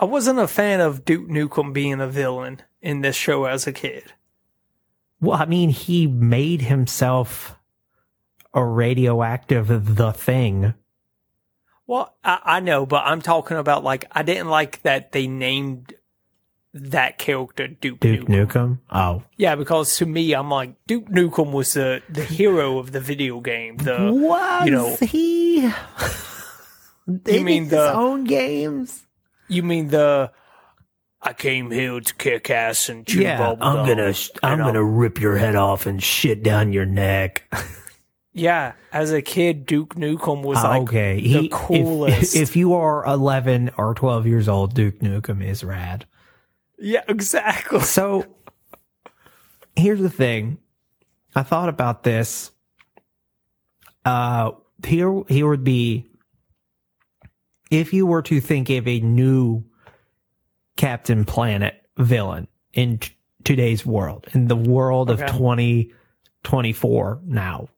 I 0.00 0.04
wasn't 0.04 0.38
a 0.38 0.46
fan 0.48 0.80
of 0.80 1.04
Duke 1.04 1.28
Nukem 1.28 1.72
being 1.72 2.00
a 2.00 2.06
villain 2.08 2.62
in 2.80 3.00
this 3.00 3.16
show 3.16 3.44
as 3.46 3.66
a 3.66 3.72
kid. 3.72 4.12
well, 5.20 5.40
I 5.40 5.46
mean, 5.46 5.70
he 5.70 6.06
made 6.06 6.62
himself 6.62 7.56
a 8.54 8.64
radioactive 8.64 9.96
the 9.96 10.12
thing. 10.12 10.74
Well, 11.86 12.14
I, 12.22 12.38
I 12.44 12.60
know, 12.60 12.86
but 12.86 13.04
I'm 13.06 13.20
talking 13.22 13.56
about 13.56 13.82
like 13.82 14.04
I 14.12 14.22
didn't 14.22 14.48
like 14.48 14.82
that 14.82 15.12
they 15.12 15.26
named 15.26 15.94
that 16.74 17.18
character 17.18 17.66
Duke, 17.68 18.00
Duke 18.00 18.26
Nukem. 18.26 18.46
Nukem. 18.46 18.78
Oh, 18.90 19.22
Yeah, 19.36 19.54
because 19.56 19.96
to 19.96 20.06
me, 20.06 20.32
I'm 20.34 20.50
like 20.50 20.74
Duke 20.86 21.06
Nukem 21.06 21.52
was 21.52 21.72
the 21.74 22.02
the 22.08 22.24
hero 22.24 22.78
of 22.78 22.92
the 22.92 23.00
video 23.00 23.40
game. 23.40 23.76
The 23.78 24.10
was 24.12 24.64
you 24.66 24.70
know- 24.72 24.96
he? 25.00 25.70
They 27.06 27.42
mean 27.42 27.68
the- 27.68 27.92
own 27.94 28.24
games? 28.24 29.06
you 29.48 29.62
mean 29.62 29.88
the 29.88 30.30
I 31.22 31.32
came 31.32 31.70
here 31.70 31.98
to 32.00 32.14
kick 32.14 32.48
ass 32.50 32.88
and 32.88 33.04
chew 33.06 33.22
Yeah, 33.22 33.38
bubble 33.38 33.64
I'm 33.64 33.86
gonna, 33.86 34.12
sh- 34.12 34.30
I'm 34.42 34.58
gonna 34.58 34.84
rip 34.84 35.20
your 35.20 35.36
head 35.36 35.56
off 35.56 35.86
and 35.86 36.00
shit 36.02 36.42
down 36.44 36.72
your 36.72 36.86
neck. 36.86 37.52
Yeah, 38.34 38.74
as 38.92 39.10
a 39.10 39.20
kid, 39.20 39.66
Duke 39.66 39.96
Nukem 39.96 40.42
was 40.44 40.58
Ah, 40.58 40.68
like 40.68 40.82
okay, 40.82 41.14
the 41.16 41.28
he, 41.28 41.46
if- 41.46 41.50
coolest. 41.52 42.36
If, 42.36 42.54
you 42.54 42.74
are 42.74 43.04
11 43.04 43.70
or 43.76 43.94
12 43.94 44.26
years 44.28 44.48
old, 44.48 44.74
Duke 44.74 45.00
Nukem 45.00 45.42
is 45.44 45.64
rad. 45.64 46.06
Yeah, 46.78 47.02
exactly. 47.08 47.80
So 47.80 48.26
here's 49.76 50.00
the 50.00 50.10
thing. 50.10 50.58
I 51.34 51.42
thought 51.42 51.68
about 51.68 52.02
this. 52.02 52.50
Uh, 54.04 54.52
here, 54.86 55.22
here 55.28 55.48
would 55.48 55.64
be 55.64 56.10
if 57.70 57.92
you 57.92 58.06
were 58.06 58.22
to 58.22 58.40
think 58.40 58.70
of 58.70 58.88
a 58.88 59.00
new 59.00 59.64
Captain 60.76 61.24
Planet 61.24 61.74
villain 61.98 62.48
in 62.72 62.98
t- 62.98 63.14
today's 63.44 63.84
world, 63.84 64.26
in 64.32 64.48
the 64.48 64.56
world 64.56 65.10
of 65.10 65.18
2024 65.18 67.20
now. 67.24 67.68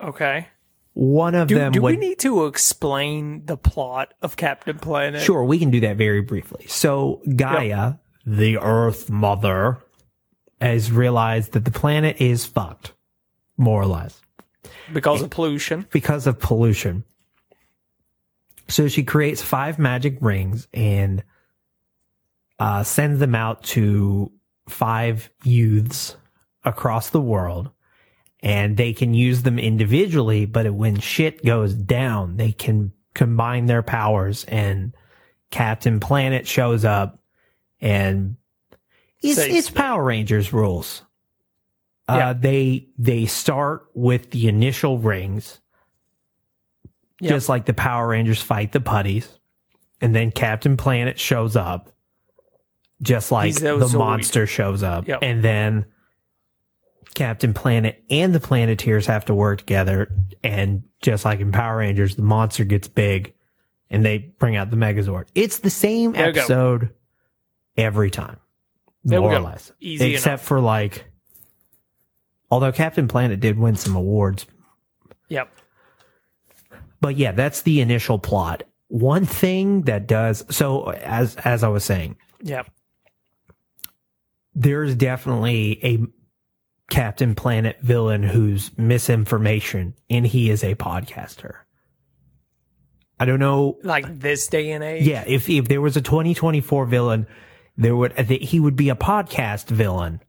Okay. 0.00 0.48
One 0.94 1.34
of 1.34 1.48
Do, 1.48 1.54
them 1.54 1.72
do 1.72 1.82
would 1.82 1.98
we 1.98 2.08
need 2.08 2.18
to 2.20 2.46
explain 2.46 3.46
the 3.46 3.56
plot 3.56 4.12
of 4.22 4.36
Captain 4.36 4.78
Planet? 4.78 5.22
Sure, 5.22 5.44
we 5.44 5.58
can 5.58 5.70
do 5.70 5.80
that 5.80 5.96
very 5.96 6.20
briefly. 6.20 6.66
So 6.66 7.22
Gaia, 7.36 7.94
the 8.36 8.58
Earth 8.58 9.10
Mother, 9.10 9.78
has 10.60 10.92
realized 10.92 11.52
that 11.52 11.64
the 11.64 11.70
planet 11.70 12.20
is 12.20 12.46
fucked, 12.46 12.92
more 13.56 13.82
or 13.82 13.86
less, 13.86 14.20
Because 14.92 15.22
of 15.22 15.30
pollution. 15.30 15.86
because 15.90 16.26
of 16.26 16.38
pollution. 16.38 17.04
So 18.68 18.86
she 18.86 19.02
creates 19.02 19.42
five 19.42 19.78
magic 19.78 20.18
rings 20.20 20.68
and 20.72 21.24
uh, 22.58 22.84
sends 22.84 23.18
them 23.18 23.34
out 23.34 23.64
to 23.64 24.30
five 24.68 25.28
youths 25.42 26.16
across 26.64 27.10
the 27.10 27.20
world. 27.20 27.70
And 28.42 28.76
they 28.76 28.92
can 28.92 29.12
use 29.12 29.42
them 29.42 29.58
individually, 29.58 30.46
but 30.46 30.72
when 30.72 31.00
shit 31.00 31.44
goes 31.44 31.74
down, 31.74 32.36
they 32.36 32.52
can 32.52 32.92
combine 33.12 33.66
their 33.66 33.82
powers 33.82 34.44
and 34.44 34.94
Captain 35.50 35.98
Planet 35.98 36.46
shows 36.46 36.84
up 36.84 37.19
and 37.80 38.36
it's, 39.22 39.38
it's 39.38 39.70
Power 39.70 40.02
Rangers 40.04 40.52
rules. 40.52 41.02
Uh, 42.08 42.16
Yeah. 42.16 42.32
they, 42.32 42.88
they 42.98 43.26
start 43.26 43.86
with 43.94 44.30
the 44.30 44.48
initial 44.48 44.98
rings, 44.98 45.60
Yep. 47.20 47.28
just 47.30 47.48
like 47.48 47.66
the 47.66 47.74
Power 47.74 48.08
Rangers 48.08 48.40
fight 48.42 48.72
the 48.72 48.80
putties. 48.80 49.28
And 50.00 50.14
then 50.14 50.30
Captain 50.30 50.76
Planet 50.78 51.18
shows 51.18 51.56
up, 51.56 51.90
just 53.02 53.30
like 53.30 53.46
He's 53.46 53.60
the 53.60 53.76
Zoid. 53.78 53.98
monster 53.98 54.46
shows 54.46 54.82
up. 54.82 55.06
Yep. 55.06 55.18
And 55.22 55.42
then 55.44 55.84
Captain 57.14 57.52
Planet 57.52 58.02
and 58.08 58.34
the 58.34 58.40
Planeteers 58.40 59.06
have 59.06 59.26
to 59.26 59.34
work 59.34 59.58
together. 59.58 60.10
And 60.42 60.84
just 61.02 61.24
like 61.26 61.40
in 61.40 61.52
Power 61.52 61.78
Rangers, 61.78 62.16
the 62.16 62.22
monster 62.22 62.64
gets 62.64 62.88
big 62.88 63.34
and 63.90 64.02
they 64.04 64.18
bring 64.38 64.56
out 64.56 64.70
the 64.70 64.76
Megazord. 64.76 65.26
It's 65.34 65.58
the 65.58 65.68
same 65.70 66.12
There 66.12 66.28
episode 66.30 66.90
every 67.76 68.10
time, 68.10 68.38
There 69.04 69.20
more 69.20 69.34
or 69.34 69.40
less. 69.40 69.72
Easy 69.80 70.14
Except 70.14 70.26
enough. 70.26 70.42
for 70.42 70.60
like, 70.60 71.04
although 72.50 72.72
Captain 72.72 73.08
Planet 73.08 73.40
did 73.40 73.58
win 73.58 73.76
some 73.76 73.94
awards 73.96 74.46
Yep. 75.28 75.52
but 77.00 77.16
yeah, 77.16 77.32
that's 77.32 77.62
the 77.62 77.80
initial 77.80 78.18
plot. 78.18 78.62
One 78.88 79.24
thing 79.24 79.82
that 79.82 80.06
does 80.08 80.44
so 80.50 80.90
as 80.90 81.36
as 81.36 81.62
I 81.62 81.68
was 81.68 81.84
saying, 81.84 82.16
Yep. 82.42 82.68
there's 84.54 84.94
definitely 84.96 85.78
a 85.84 85.98
Captain 86.92 87.34
Planet 87.36 87.78
villain 87.82 88.22
who's 88.24 88.76
misinformation 88.76 89.94
and 90.08 90.26
he 90.26 90.50
is 90.50 90.64
a 90.64 90.74
podcaster. 90.74 91.54
I 93.20 93.26
don't 93.26 93.38
know 93.38 93.78
Like 93.84 94.18
this 94.18 94.48
day 94.48 94.72
and 94.72 94.82
age. 94.82 95.06
yeah, 95.06 95.22
if 95.26 95.48
if 95.48 95.68
there 95.68 95.80
was 95.80 95.96
a 95.96 96.00
2024 96.02 96.86
villain, 96.86 97.26
there 97.80 97.96
would 97.96 98.12
he 98.18 98.60
would 98.60 98.76
be 98.76 98.90
a 98.90 98.94
podcast 98.94 99.68
villain. 99.68 100.20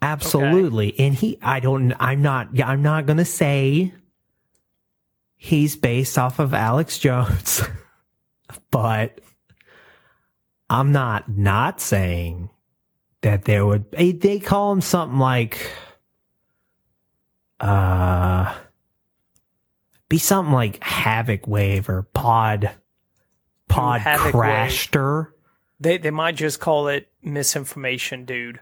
Absolutely. 0.00 0.98
And 0.98 1.12
he 1.12 1.36
I 1.42 1.58
don't 1.58 1.92
I'm 1.98 2.22
not 2.22 2.58
I'm 2.62 2.82
not 2.82 3.04
going 3.04 3.16
to 3.16 3.24
say 3.24 3.92
he's 5.36 5.74
based 5.74 6.16
off 6.16 6.38
of 6.38 6.54
Alex 6.54 6.98
Jones. 7.00 7.62
but 8.70 9.20
I'm 10.70 10.92
not 10.92 11.28
not 11.28 11.80
saying 11.80 12.50
that 13.22 13.44
there 13.44 13.66
would 13.66 13.90
they, 13.90 14.12
they 14.12 14.38
call 14.38 14.70
him 14.72 14.80
something 14.80 15.18
like 15.18 15.68
uh 17.58 18.54
be 20.08 20.18
something 20.18 20.54
like 20.54 20.82
Havoc 20.82 21.48
Wave 21.48 21.88
or 21.88 22.02
Pod 22.02 22.70
Pod 23.68 24.00
Havoc 24.00 24.32
Wave. 24.34 25.30
They 25.80 25.96
they 25.98 26.10
might 26.10 26.36
just 26.36 26.60
call 26.60 26.88
it 26.88 27.08
misinformation, 27.22 28.24
dude. 28.24 28.60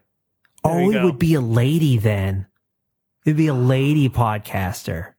There 0.64 0.72
Oh, 0.72 0.90
it 0.90 1.02
would 1.02 1.18
be 1.18 1.34
a 1.34 1.40
lady 1.40 1.98
then. 1.98 2.46
It'd 3.24 3.36
be 3.36 3.46
a 3.48 3.54
lady 3.54 4.08
podcaster. 4.08 5.14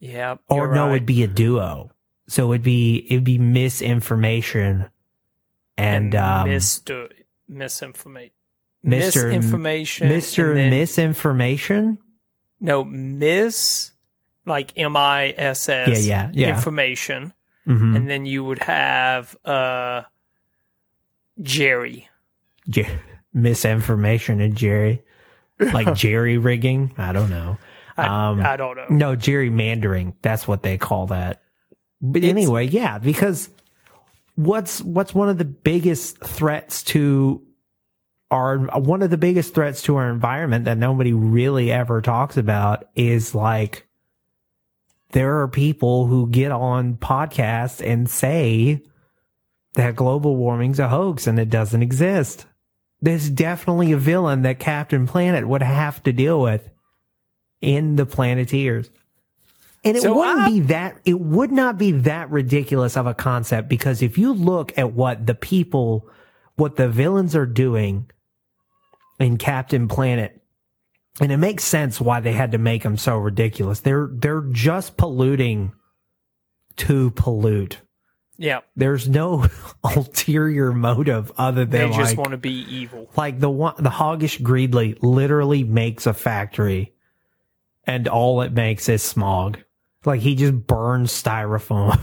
Yeah. 0.00 0.36
Or 0.48 0.72
no, 0.74 0.86
right. 0.86 0.96
it'd 0.96 1.06
be 1.06 1.22
a 1.22 1.26
duo. 1.26 1.90
So 2.28 2.52
it'd 2.52 2.62
be 2.62 3.06
it'd 3.10 3.24
be 3.24 3.38
misinformation 3.38 4.90
and, 5.76 6.14
um 6.14 6.48
Mr. 6.48 7.08
Misinformation. 7.48 8.32
Mr. 8.84 9.30
Misinformation. 9.30 10.08
Mr. 10.08 10.54
then- 10.54 10.70
Misinformation? 10.70 11.98
No, 12.60 12.84
miss, 12.84 13.92
like 14.46 14.72
M 14.76 14.96
I 14.96 15.34
S 15.36 15.68
S. 15.68 16.04
Yeah, 16.06 16.28
yeah, 16.28 16.30
yeah. 16.34 16.54
Information. 16.54 17.32
Mhm. 17.66 17.96
And 17.96 18.10
then 18.10 18.26
you 18.26 18.44
would 18.44 18.60
have 18.60 19.36
uh 19.44 20.02
Jerry. 21.42 22.08
Jer- 22.68 23.00
misinformation 23.32 24.40
and 24.40 24.56
Jerry. 24.56 25.02
Like 25.58 25.94
jerry 25.96 26.38
rigging? 26.38 26.94
I 26.98 27.12
don't 27.12 27.30
know. 27.30 27.58
I, 27.96 28.28
Um, 28.30 28.40
I 28.40 28.56
don't 28.56 28.76
know. 28.76 28.86
No, 28.90 29.16
gerrymandering. 29.16 30.14
That's 30.22 30.46
what 30.46 30.62
they 30.62 30.78
call 30.78 31.08
that. 31.08 31.42
But 32.00 32.18
It's- 32.18 32.30
anyway, 32.30 32.66
yeah, 32.66 32.98
because 32.98 33.48
what's 34.36 34.80
what's 34.82 35.14
one 35.14 35.28
of 35.28 35.38
the 35.38 35.44
biggest 35.44 36.18
threats 36.20 36.82
to 36.84 37.42
our 38.30 38.58
one 38.58 39.02
of 39.02 39.10
the 39.10 39.16
biggest 39.16 39.54
threats 39.54 39.82
to 39.82 39.96
our 39.96 40.10
environment 40.10 40.66
that 40.66 40.78
nobody 40.78 41.12
really 41.12 41.72
ever 41.72 42.00
talks 42.02 42.36
about 42.36 42.84
is 42.94 43.34
like 43.34 43.88
there 45.12 45.40
are 45.40 45.48
people 45.48 46.06
who 46.06 46.28
get 46.28 46.52
on 46.52 46.94
podcasts 46.96 47.84
and 47.84 48.08
say 48.08 48.82
that 49.74 49.96
global 49.96 50.36
warming's 50.36 50.78
a 50.78 50.88
hoax 50.88 51.26
and 51.26 51.38
it 51.38 51.50
doesn't 51.50 51.82
exist. 51.82 52.46
There's 53.00 53.30
definitely 53.30 53.92
a 53.92 53.96
villain 53.98 54.42
that 54.42 54.58
Captain 54.58 55.06
Planet 55.06 55.46
would 55.46 55.62
have 55.62 56.02
to 56.04 56.12
deal 56.12 56.40
with 56.40 56.68
in 57.60 57.96
the 57.96 58.06
Planeteers. 58.06 58.90
And 59.84 59.96
it 59.96 60.02
So 60.02 60.16
wouldn't 60.16 60.40
I- 60.40 60.48
be 60.48 60.60
that, 60.60 60.98
it 61.04 61.20
would 61.20 61.52
not 61.52 61.78
be 61.78 61.92
that 61.92 62.30
ridiculous 62.30 62.96
of 62.96 63.06
a 63.06 63.14
concept 63.14 63.68
because 63.68 64.02
if 64.02 64.18
you 64.18 64.32
look 64.32 64.76
at 64.76 64.92
what 64.92 65.26
the 65.26 65.34
people, 65.34 66.08
what 66.56 66.74
the 66.76 66.88
villains 66.88 67.36
are 67.36 67.46
doing 67.46 68.10
in 69.20 69.36
Captain 69.36 69.86
Planet, 69.86 70.40
and 71.20 71.30
it 71.30 71.36
makes 71.36 71.64
sense 71.64 72.00
why 72.00 72.18
they 72.20 72.32
had 72.32 72.52
to 72.52 72.58
make 72.58 72.82
them 72.82 72.96
so 72.96 73.16
ridiculous. 73.16 73.80
They're, 73.80 74.08
they're 74.12 74.44
just 74.50 74.96
polluting 74.96 75.72
to 76.78 77.10
pollute. 77.12 77.80
Yeah. 78.38 78.60
There's 78.76 79.08
no 79.08 79.46
ulterior 79.84 80.72
motive 80.72 81.32
other 81.36 81.64
than 81.64 81.90
They 81.90 81.96
just 81.96 82.12
like, 82.12 82.18
want 82.18 82.30
to 82.30 82.36
be 82.38 82.52
evil. 82.70 83.10
like 83.16 83.40
the 83.40 83.50
one, 83.50 83.74
the 83.78 83.90
hoggish 83.90 84.40
greedly 84.42 84.96
literally 85.02 85.64
makes 85.64 86.06
a 86.06 86.14
factory 86.14 86.92
and 87.84 88.06
all 88.06 88.40
it 88.42 88.52
makes 88.52 88.88
is 88.88 89.02
smog. 89.02 89.58
Like 90.04 90.20
he 90.20 90.36
just 90.36 90.54
burns 90.66 91.10
styrofoam. 91.12 91.98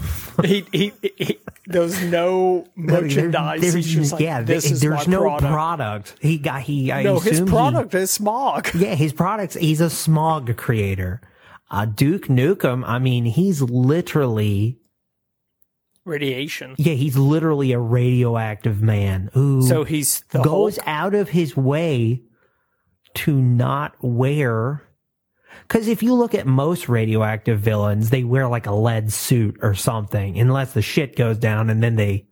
he, 0.45 0.65
he, 0.73 0.91
he, 1.17 1.39
there's 1.65 2.03
no 2.03 2.67
merchandise. 2.75 3.61
There's- 3.61 3.85
just 3.85 4.11
like, 4.11 4.21
yeah, 4.21 4.41
there- 4.41 4.59
there's 4.59 5.07
no 5.07 5.21
product. 5.21 5.51
product. 5.51 6.15
He 6.19 6.37
got 6.37 6.61
he. 6.63 6.91
I 6.91 7.03
no, 7.03 7.19
his 7.19 7.33
assume 7.33 7.47
he- 7.47 7.51
product 7.53 7.93
is 7.95 8.11
smog. 8.11 8.69
yeah, 8.75 8.95
his 8.95 9.13
products. 9.13 9.55
He's 9.55 9.79
a 9.79 9.89
smog 9.89 10.55
creator. 10.57 11.21
Uh, 11.71 11.85
Duke 11.85 12.27
Nukem. 12.27 12.83
I 12.85 12.99
mean, 12.99 13.23
he's 13.25 13.61
literally 13.61 14.77
Radiation. 16.05 16.75
yeah, 16.77 16.93
he's 16.93 17.17
literally 17.17 17.71
a 17.71 17.79
radioactive 17.79 18.81
man 18.81 19.29
who 19.33 19.63
So 19.63 19.83
he's 19.83 20.21
goes 20.31 20.77
Hulk. 20.77 20.87
out 20.87 21.15
of 21.15 21.29
his 21.29 21.57
way 21.57 22.21
to 23.15 23.41
not 23.41 23.95
wear. 24.01 24.83
Because 25.67 25.87
if 25.87 26.03
you 26.03 26.13
look 26.13 26.35
at 26.35 26.45
most 26.45 26.87
radioactive 26.89 27.59
villains, 27.59 28.09
they 28.11 28.23
wear 28.23 28.47
like 28.47 28.67
a 28.67 28.73
lead 28.75 29.11
suit 29.11 29.57
or 29.61 29.73
something, 29.73 30.37
unless 30.37 30.73
the 30.73 30.81
shit 30.81 31.15
goes 31.15 31.37
down, 31.37 31.69
and 31.69 31.81
then 31.81 31.95
they 31.95 32.27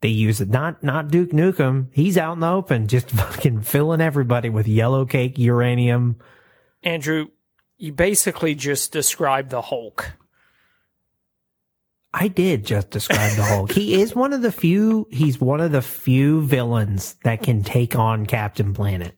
they 0.00 0.08
use 0.08 0.40
it. 0.40 0.48
Not 0.48 0.82
not 0.82 1.08
Duke 1.10 1.30
Nukem. 1.30 1.88
He's 1.92 2.16
out 2.16 2.34
in 2.34 2.40
the 2.40 2.48
open, 2.48 2.86
just 2.88 3.10
fucking 3.10 3.62
filling 3.62 4.00
everybody 4.00 4.48
with 4.48 4.66
yellow 4.66 5.04
cake 5.04 5.36
uranium. 5.38 6.16
Andrew, 6.82 7.26
you 7.76 7.92
basically 7.92 8.54
just 8.54 8.92
described 8.92 9.50
the 9.50 9.60
Hulk. 9.60 10.12
I 12.12 12.28
did 12.28 12.66
just 12.66 12.90
describe 12.90 13.36
the 13.36 13.44
Hulk. 13.44 13.72
he 13.72 14.00
is 14.00 14.14
one 14.14 14.32
of 14.32 14.42
the 14.42 14.50
few. 14.52 15.06
He's 15.10 15.40
one 15.40 15.60
of 15.60 15.72
the 15.72 15.82
few 15.82 16.42
villains 16.42 17.14
that 17.24 17.42
can 17.42 17.62
take 17.62 17.94
on 17.94 18.26
Captain 18.26 18.74
Planet. 18.74 19.16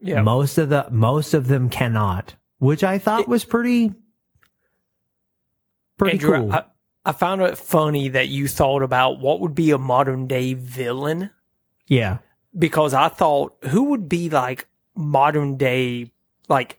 Yeah. 0.00 0.22
Most 0.22 0.58
of 0.58 0.68
the 0.68 0.86
most 0.90 1.34
of 1.34 1.48
them 1.48 1.68
cannot, 1.68 2.34
which 2.58 2.84
I 2.84 2.98
thought 2.98 3.26
was 3.26 3.44
pretty 3.44 3.92
pretty 5.96 6.18
Andrew, 6.18 6.38
cool. 6.38 6.52
I, 6.52 6.64
I 7.04 7.12
found 7.12 7.42
it 7.42 7.58
funny 7.58 8.08
that 8.10 8.28
you 8.28 8.46
thought 8.46 8.82
about 8.82 9.18
what 9.18 9.40
would 9.40 9.54
be 9.54 9.72
a 9.72 9.78
modern 9.78 10.26
day 10.28 10.54
villain 10.54 11.30
yeah. 11.88 12.18
because 12.56 12.94
I 12.94 13.08
thought 13.08 13.56
who 13.64 13.84
would 13.84 14.08
be 14.08 14.30
like 14.30 14.68
modern 14.94 15.56
day 15.56 16.12
like 16.48 16.78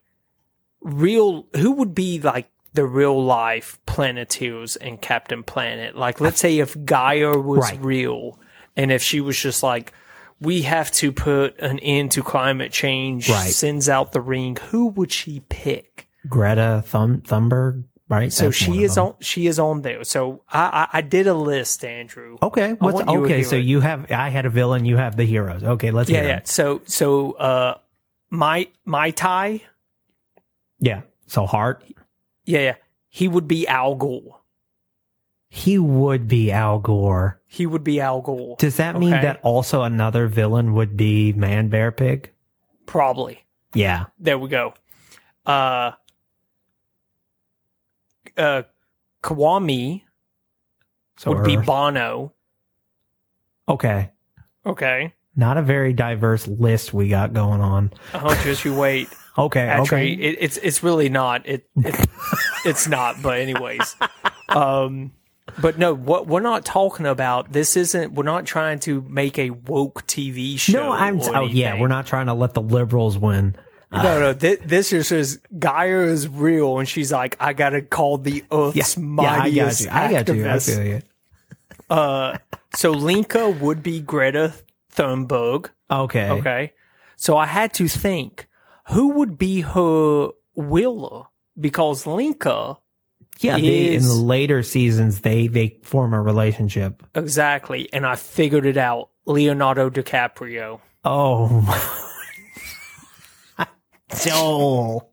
real 0.82 1.48
who 1.56 1.72
would 1.74 1.94
be 1.94 2.20
like 2.20 2.50
the 2.74 2.86
real 2.86 3.24
life 3.24 3.80
Planeteers 3.86 4.76
and 4.76 5.02
Captain 5.02 5.44
Planet? 5.44 5.96
Like, 5.98 6.22
let's 6.22 6.40
say 6.40 6.60
if 6.60 6.76
Gaia 6.86 7.38
was 7.38 7.72
Right. 7.72 7.84
real, 7.84 8.40
and 8.76 8.92
if 8.92 9.02
she 9.02 9.22
was 9.22 9.38
just 9.40 9.64
like, 9.64 9.94
we 10.42 10.62
have 10.62 10.90
to 10.94 11.12
put 11.12 11.60
an 11.60 11.80
end 11.80 12.12
to 12.12 12.24
climate 12.24 12.72
change, 12.72 13.30
Right. 13.30 13.50
sends 13.52 13.90
out 13.90 14.14
the 14.14 14.22
ring. 14.22 14.58
Who 14.70 14.88
would 14.88 15.12
she 15.12 15.42
pick? 15.50 16.08
Greta 16.30 16.84
Thum- 16.86 17.22
Thunberg, 17.22 17.84
right? 18.08 18.32
So 18.32 18.46
That's 18.46 18.58
she 18.58 18.84
is 18.84 18.98
on. 18.98 19.16
She 19.20 19.48
is 19.48 19.60
on 19.60 19.82
there. 19.82 20.04
So 20.06 20.44
I, 20.50 20.88
I, 20.94 20.98
I 21.00 21.02
did 21.02 21.28
a 21.28 21.34
list, 21.34 21.84
Andrew. 21.84 22.38
Okay. 22.42 22.74
What's, 22.74 23.02
okay. 23.02 23.44
So 23.44 23.56
you 23.58 23.80
have, 23.82 24.10
I 24.12 24.30
had 24.30 24.46
a 24.46 24.50
villain. 24.50 24.86
You 24.86 24.96
have 24.98 25.16
the 25.18 25.26
heroes. 25.26 25.64
Okay. 25.64 25.92
Let's 25.92 26.10
yeah, 26.10 26.24
yeah. 26.24 26.40
So 26.46 26.82
so 26.86 27.34
uh, 27.34 27.78
my 28.30 28.68
my 28.86 29.14
Ma-Ti. 29.18 29.66
Yeah. 30.80 31.02
So 31.28 31.46
Hart, 31.46 31.84
Yeah, 32.50 32.60
yeah. 32.62 32.76
He 33.10 33.28
would 33.28 33.48
be 33.48 33.68
Al 33.68 33.94
Gore. 33.96 34.38
he 35.52 35.78
would 35.80 36.28
be 36.28 36.52
Al 36.52 36.80
Gore. 36.80 37.40
He 37.48 37.66
would 37.66 37.84
be 37.84 38.00
Al 38.00 38.22
Gore. 38.22 38.56
Does 38.60 38.78
that 38.78 38.98
mean 39.00 39.14
Okay. 39.14 39.22
that 39.24 39.40
also 39.44 39.82
another 39.84 40.28
villain 40.28 40.74
would 40.74 40.96
be 40.98 41.34
Man 41.34 41.70
Bear 41.70 41.92
Pig? 41.92 42.32
Probably. 42.86 43.46
Yeah. 43.74 44.06
There 44.20 44.38
we 44.40 44.48
go. 44.50 44.74
Uh, 45.46 45.92
uh, 48.38 48.64
Kwame 49.24 50.04
So 51.18 51.34
would 51.34 51.44
be 51.44 51.58
Bono. 51.58 52.34
okay. 53.68 54.12
Okay. 54.66 55.14
Not 55.36 55.58
a 55.58 55.62
very 55.62 55.94
diverse 55.94 56.48
list 56.48 56.94
we 56.94 57.10
got 57.10 57.34
going 57.34 57.62
on. 57.62 57.92
Oh, 58.14 58.40
just 58.44 58.66
you 58.66 58.76
wait. 58.76 59.08
Okay. 59.40 59.62
Actually, 59.62 60.14
okay. 60.14 60.24
it, 60.24 60.38
it's 60.40 60.58
it's 60.58 60.84
really 60.84 61.10
not. 61.10 61.48
It, 61.48 61.68
it 61.78 62.08
it's 62.66 62.88
not. 62.88 63.22
But 63.22 63.40
anyways, 63.40 63.96
um, 64.50 65.12
but 65.62 65.78
no, 65.78 65.94
what 65.94 66.28
we're 66.28 66.42
not 66.42 66.66
talking 66.66 67.06
about. 67.06 67.52
This 67.52 67.78
isn't. 67.78 68.14
We're 68.14 68.24
not 68.24 68.46
trying 68.46 68.80
to 68.80 69.02
make 69.02 69.40
a 69.40 69.52
woke 69.52 70.06
TV 70.08 70.60
show. 70.60 70.74
no, 70.74 70.92
I'm. 70.92 71.20
or 71.20 71.36
Oh, 71.36 71.46
yeah. 71.46 71.80
We're 71.80 71.88
not 71.88 72.06
trying 72.06 72.28
to 72.28 72.34
let 72.34 72.54
the 72.54 72.62
liberals 72.62 73.18
win. 73.18 73.56
No, 73.92 74.20
no. 74.20 74.34
This, 74.34 74.60
this 74.64 74.94
is 74.94 75.10
just 75.10 75.40
Gaia 75.58 76.02
is 76.02 76.28
real, 76.28 76.78
and 76.78 76.88
she's 76.88 77.12
like, 77.12 77.36
I 77.40 77.54
gotta 77.54 77.82
call 77.82 78.20
the 78.20 78.44
Earth's 78.52 78.98
Yeah, 78.98 79.04
I 79.04 79.16
got 79.16 79.38
mightiest 79.40 79.82
you. 79.82 79.90
I 79.92 80.12
got 80.12 80.28
you. 80.28 80.46
I 80.46 80.48
activist. 80.48 80.76
feel 80.76 80.86
you. 80.86 81.02
Uh, 81.90 82.38
so 82.76 82.92
Linka 82.92 83.50
would 83.50 83.82
be 83.82 84.00
Greta 84.00 84.54
Thunberg. 84.94 85.72
Okay. 85.90 86.30
Okay. 86.30 86.74
So 87.16 87.36
I 87.36 87.48
had 87.48 87.74
to 87.76 87.88
think 87.88 88.48
who 88.90 89.10
would 89.10 89.38
be 89.38 89.62
her 89.62 90.30
Wheeler 90.56 91.24
because 91.60 92.06
Linka 92.08 92.78
Yeah. 93.40 93.58
They, 93.58 93.96
in 93.96 94.04
the 94.04 94.14
later 94.14 94.64
seasons, 94.64 95.22
they 95.22 95.48
they 95.48 95.78
form 95.84 96.14
a 96.14 96.22
relationship. 96.22 97.04
exactly, 97.16 97.88
and 97.94 98.06
I 98.06 98.16
figured 98.16 98.66
it 98.66 98.78
out. 98.78 99.10
Leonardo 99.26 99.90
DiCaprio. 99.90 100.80
Oh. 101.06 101.64
Joel. 104.24 105.12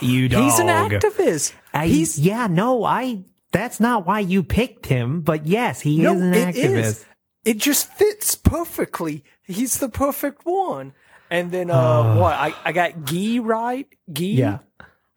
You 0.00 0.28
dog. 0.28 0.42
He's 0.44 0.58
an 0.58 0.66
activist. 0.68 1.52
I, 1.72 1.86
He's 1.86 2.18
yeah, 2.18 2.46
no, 2.46 2.84
I. 2.84 3.24
That's 3.52 3.80
not 3.80 4.06
why 4.06 4.20
you 4.20 4.42
picked 4.42 4.86
him, 4.86 5.20
but 5.20 5.46
yes, 5.46 5.80
he 5.82 5.98
no, 5.98 6.14
is 6.14 6.20
an 6.22 6.34
it 6.34 6.54
activist. 6.54 6.78
is. 6.84 7.04
It 7.44 7.58
just 7.58 7.92
fits 7.92 8.34
perfectly. 8.34 9.24
He's 9.42 9.78
the 9.78 9.88
perfect 9.90 10.46
one. 10.46 10.94
And 11.32 11.50
then 11.50 11.70
uh, 11.70 12.16
what? 12.20 12.34
I, 12.34 12.54
I 12.62 12.72
got 12.72 13.04
Gi 13.06 13.40
right. 13.40 13.88
Gi 14.12 14.26
Yeah, 14.26 14.58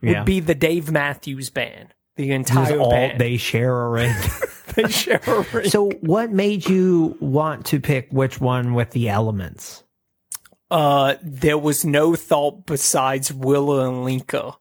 would 0.01 0.11
yeah. 0.11 0.23
be 0.23 0.39
the 0.39 0.55
Dave 0.55 0.89
Matthews 0.89 1.49
band. 1.49 1.93
The 2.15 2.31
entire 2.31 2.79
all 2.79 2.89
band. 2.91 3.19
they 3.19 3.35
share 3.35 3.81
a 3.83 3.89
ring. 3.89 4.15
they 4.75 4.87
share 4.87 5.21
a 5.27 5.41
ring. 5.53 5.69
so, 5.69 5.89
what 5.99 6.31
made 6.31 6.67
you 6.67 7.17
want 7.19 7.65
to 7.67 7.81
pick 7.81 8.07
which 8.11 8.39
one 8.39 8.73
with 8.73 8.91
the 8.91 9.09
elements? 9.09 9.83
Uh, 10.71 11.15
there 11.21 11.57
was 11.57 11.83
no 11.83 12.15
thought 12.15 12.65
besides 12.65 13.33
Wheeler 13.33 13.87
and 13.87 14.03
Linka. 14.05 14.53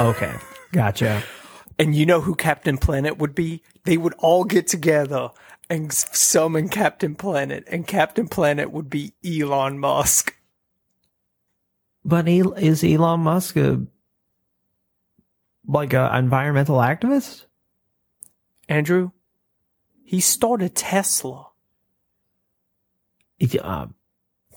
Okay, 0.00 0.34
gotcha. 0.72 1.22
And 1.76 1.92
you 1.92 2.06
know 2.06 2.20
who 2.20 2.36
Captain 2.36 2.78
Planet 2.78 3.18
would 3.18 3.34
be? 3.34 3.60
They 3.82 3.96
would 3.96 4.14
all 4.18 4.44
get 4.44 4.68
together 4.68 5.30
and 5.68 5.92
summon 5.92 6.68
Captain 6.68 7.16
Planet, 7.16 7.64
and 7.66 7.84
Captain 7.84 8.28
Planet 8.28 8.70
would 8.70 8.88
be 8.88 9.14
Elon 9.26 9.80
Musk. 9.80 10.36
But 12.04 12.28
is 12.28 12.84
Elon 12.84 13.20
Musk 13.20 13.56
a 13.56 13.80
like 15.66 15.92
a 15.94 16.10
environmental 16.16 16.76
activist? 16.78 17.46
Andrew, 18.68 19.10
he 20.04 20.20
started 20.20 20.74
Tesla 20.74 21.48
It- 23.38 23.62
uh, 23.62 23.86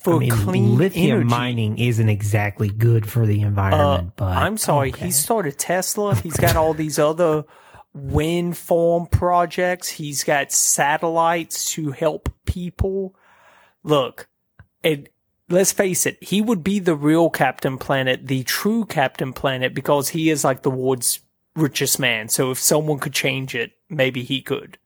for 0.02 0.16
I 0.16 0.20
mean, 0.20 0.32
clean 0.32 0.78
lithium 0.78 1.18
energy. 1.22 1.30
mining 1.30 1.78
isn't 1.80 2.08
exactly 2.10 2.70
good 2.70 3.10
for 3.10 3.26
the 3.26 3.44
Uh, 3.44 3.48
environment. 3.48 4.14
but 4.16 4.38
I'm 4.38 4.58
sorry, 4.58 4.90
okay. 4.90 5.06
he 5.06 5.12
started 5.12 5.58
Tesla. 5.58 6.16
He's 6.24 6.38
got 6.38 6.56
all 6.56 6.74
these 6.74 7.00
other 7.00 7.46
wind 7.94 8.56
farm 8.58 9.08
projects. 9.08 9.90
He's 9.90 10.24
got 10.24 10.52
satellites 10.52 11.72
to 11.72 11.92
help 11.92 12.30
people. 12.46 13.16
Look, 13.84 14.30
it, 14.84 15.12
let's 15.50 15.72
face 15.72 16.06
it, 16.06 16.22
he 16.22 16.42
would 16.42 16.64
be 16.64 16.80
the 16.80 16.96
real 16.96 17.30
Captain 17.30 17.78
Planet, 17.78 18.28
the 18.28 18.44
true 18.44 18.86
Captain 18.86 19.34
Planet, 19.34 19.74
because 19.74 20.10
he 20.10 20.30
is 20.30 20.44
like 20.44 20.62
the 20.64 20.72
world's 20.72 21.20
richest 21.56 22.00
man. 22.00 22.30
So 22.30 22.52
if 22.52 22.60
someone 22.60 23.00
could 23.00 23.14
change 23.14 23.56
it, 23.56 23.72
maybe 23.90 24.24
he 24.24 24.42
could. 24.42 24.78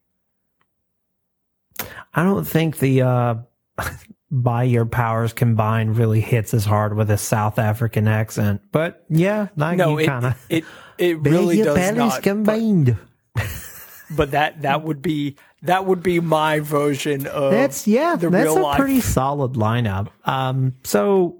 I 2.14 2.22
don't 2.22 2.44
think 2.44 2.78
the 2.78 3.02
uh, 3.02 3.34
by 4.30 4.62
your 4.62 4.86
powers 4.86 5.32
combined 5.32 5.96
really 5.96 6.20
hits 6.20 6.54
as 6.54 6.64
hard 6.64 6.96
with 6.96 7.10
a 7.10 7.18
South 7.18 7.58
African 7.58 8.08
accent. 8.08 8.62
But 8.72 9.04
yeah, 9.08 9.48
like 9.56 9.76
No, 9.76 9.98
you 9.98 10.04
it, 10.04 10.06
kind 10.06 10.26
of 10.26 10.46
it, 10.48 10.64
it 10.98 11.18
really 11.20 11.58
your 11.58 11.74
does 11.74 11.96
not. 11.96 12.10
But, 12.16 12.22
combined. 12.22 12.96
but 14.16 14.30
that, 14.32 14.62
that 14.62 14.82
would 14.82 15.02
be, 15.02 15.36
that 15.62 15.86
would 15.86 16.02
be 16.02 16.20
my 16.20 16.60
version 16.60 17.26
of 17.26 17.52
That's 17.52 17.86
yeah, 17.86 18.16
the 18.16 18.30
that's 18.30 18.50
a 18.50 18.52
life. 18.54 18.78
pretty 18.78 19.00
solid 19.00 19.52
lineup. 19.54 20.08
Um, 20.24 20.74
so 20.84 21.38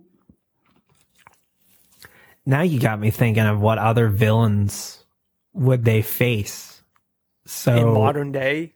now 2.44 2.62
you 2.62 2.80
got 2.80 2.98
me 3.00 3.10
thinking 3.10 3.44
of 3.46 3.60
what 3.60 3.78
other 3.78 4.08
villains 4.08 5.04
would 5.52 5.84
they 5.84 6.02
face. 6.02 6.82
So 7.46 7.74
in 7.76 7.94
modern 7.94 8.32
day. 8.32 8.74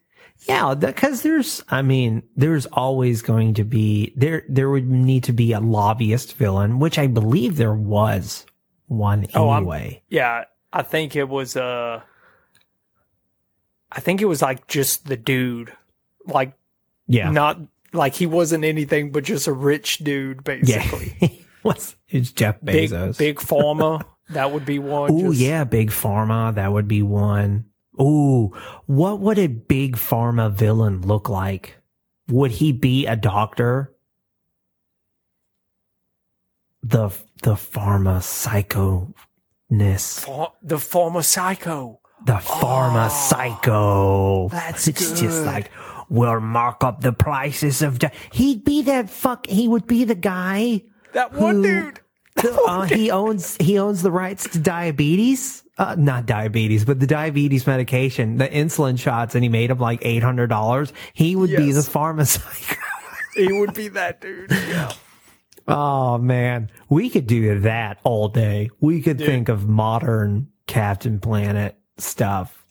Yeah, 0.49 0.75
because 0.75 1.23
there's, 1.23 1.65
I 1.71 1.83
mean, 1.83 2.23
there's 2.37 2.67
always 2.67 3.23
going 3.23 3.55
to 3.55 3.65
be 3.65 4.13
there. 4.17 4.45
There 4.49 4.69
would 4.69 4.87
need 4.89 5.25
to 5.25 5.33
be 5.33 5.53
a 5.53 5.61
lobbyist 5.61 6.35
villain, 6.37 6.79
which 6.79 6.99
I 6.99 7.07
believe 7.07 7.57
there 7.57 7.75
was 7.75 8.45
one 8.87 9.27
Oh, 9.35 9.49
I'm- 9.49 9.63
anyway. 9.63 10.03
Yeah, 10.09 10.45
I 10.73 10.83
think 10.83 11.17
it 11.17 11.29
was 11.29 11.57
uh 11.57 12.03
I 13.91 14.01
think 14.01 14.21
it 14.21 14.27
was 14.27 14.43
like 14.43 14.67
just 14.67 15.07
the 15.07 15.17
dude. 15.17 15.73
Like 16.27 16.53
yeah, 17.07 17.31
not 17.31 17.59
like 17.93 18.15
he 18.15 18.27
wasn't 18.27 18.65
anything 18.65 19.13
but 19.13 19.25
just 19.25 19.47
a 19.47 19.53
rich 19.53 19.99
dude 19.99 20.41
yeah. 20.47 20.91
basically. 20.91 21.47
What's 21.63 21.97
it's 22.09 22.31
Jeff 22.31 22.61
Bezos? 22.61 23.19
big 23.19 23.39
pharma? 23.39 24.05
that 24.31 24.53
would 24.53 24.65
be 24.65 24.79
one. 24.79 25.19
Just- 25.19 25.39
yeah, 25.39 25.65
big 25.65 25.91
pharma. 25.91 26.55
That 26.55 26.73
would 26.73 26.89
be 26.89 27.03
one. 27.03 27.67
Ooh, 28.01 28.53
what 28.85 29.21
would 29.21 29.39
a 29.39 29.47
big 29.47 29.97
pharma 29.97 30.53
villain 30.53 31.03
look 31.03 31.29
like? 31.29 31.79
Would 32.29 32.53
he 32.53 32.73
be 32.73 33.07
a 33.07 33.17
doctor? 33.17 33.93
The 36.83 37.09
the 37.43 37.55
pharma 37.55 38.21
psychoness. 38.21 40.21
Fa- 40.21 40.53
the 40.63 40.79
farmer 40.79 41.23
psycho. 41.23 42.01
The 42.27 42.35
pharma 42.35 43.09
psycho. 43.11 44.49
that's 44.49 44.89
it's 44.89 45.19
just 45.19 45.45
like 45.45 45.71
we'll 46.09 46.41
mark 46.41 46.83
up 46.85 47.01
the 47.01 47.13
prices 47.13 47.83
of. 47.83 47.99
Di- 47.99 48.13
He'd 48.33 48.65
be 48.65 48.83
that 48.83 49.09
fuck. 49.11 49.47
He 49.47 49.69
would 49.69 49.87
be 49.87 50.05
the 50.05 50.15
guy. 50.15 50.83
That 51.13 51.33
one 51.33 51.57
Who- 51.57 51.63
dude. 51.63 52.01
Uh, 52.69 52.83
he 52.83 53.11
owns 53.11 53.57
he 53.59 53.79
owns 53.79 54.03
the 54.03 54.11
rights 54.11 54.47
to 54.51 54.59
diabetes. 54.59 55.63
Uh, 55.79 55.95
not 55.99 56.27
diabetes, 56.27 56.85
but 56.85 57.01
the 57.01 57.07
diabetes 57.07 57.67
medication, 57.67 58.37
the 58.37 58.47
insulin 58.49 58.99
shots, 58.99 59.35
and 59.35 59.43
he 59.43 59.49
made 59.49 59.71
them 59.71 59.79
like 59.79 60.01
eight 60.03 60.23
hundred 60.23 60.49
dollars. 60.49 60.93
He 61.15 61.35
would 61.35 61.49
be 61.51 61.73
the 61.73 61.81
Yes. 61.81 61.89
pharma 61.89 62.27
psycho. 62.27 62.81
He 63.35 63.51
would 63.59 63.73
be 63.73 63.89
that 63.89 64.21
dude. 64.21 64.51
Yeah. 64.51 64.93
Oh 65.67 66.19
man, 66.19 66.71
we 66.91 67.09
could 67.09 67.27
do 67.27 67.61
that 67.61 68.01
all 68.05 68.29
day. 68.29 68.69
We 68.81 69.01
could 69.01 69.19
think 69.19 69.49
of 69.49 69.67
modern 69.67 70.49
Captain 70.67 71.19
Planet 71.21 71.76
stuff. 71.99 72.65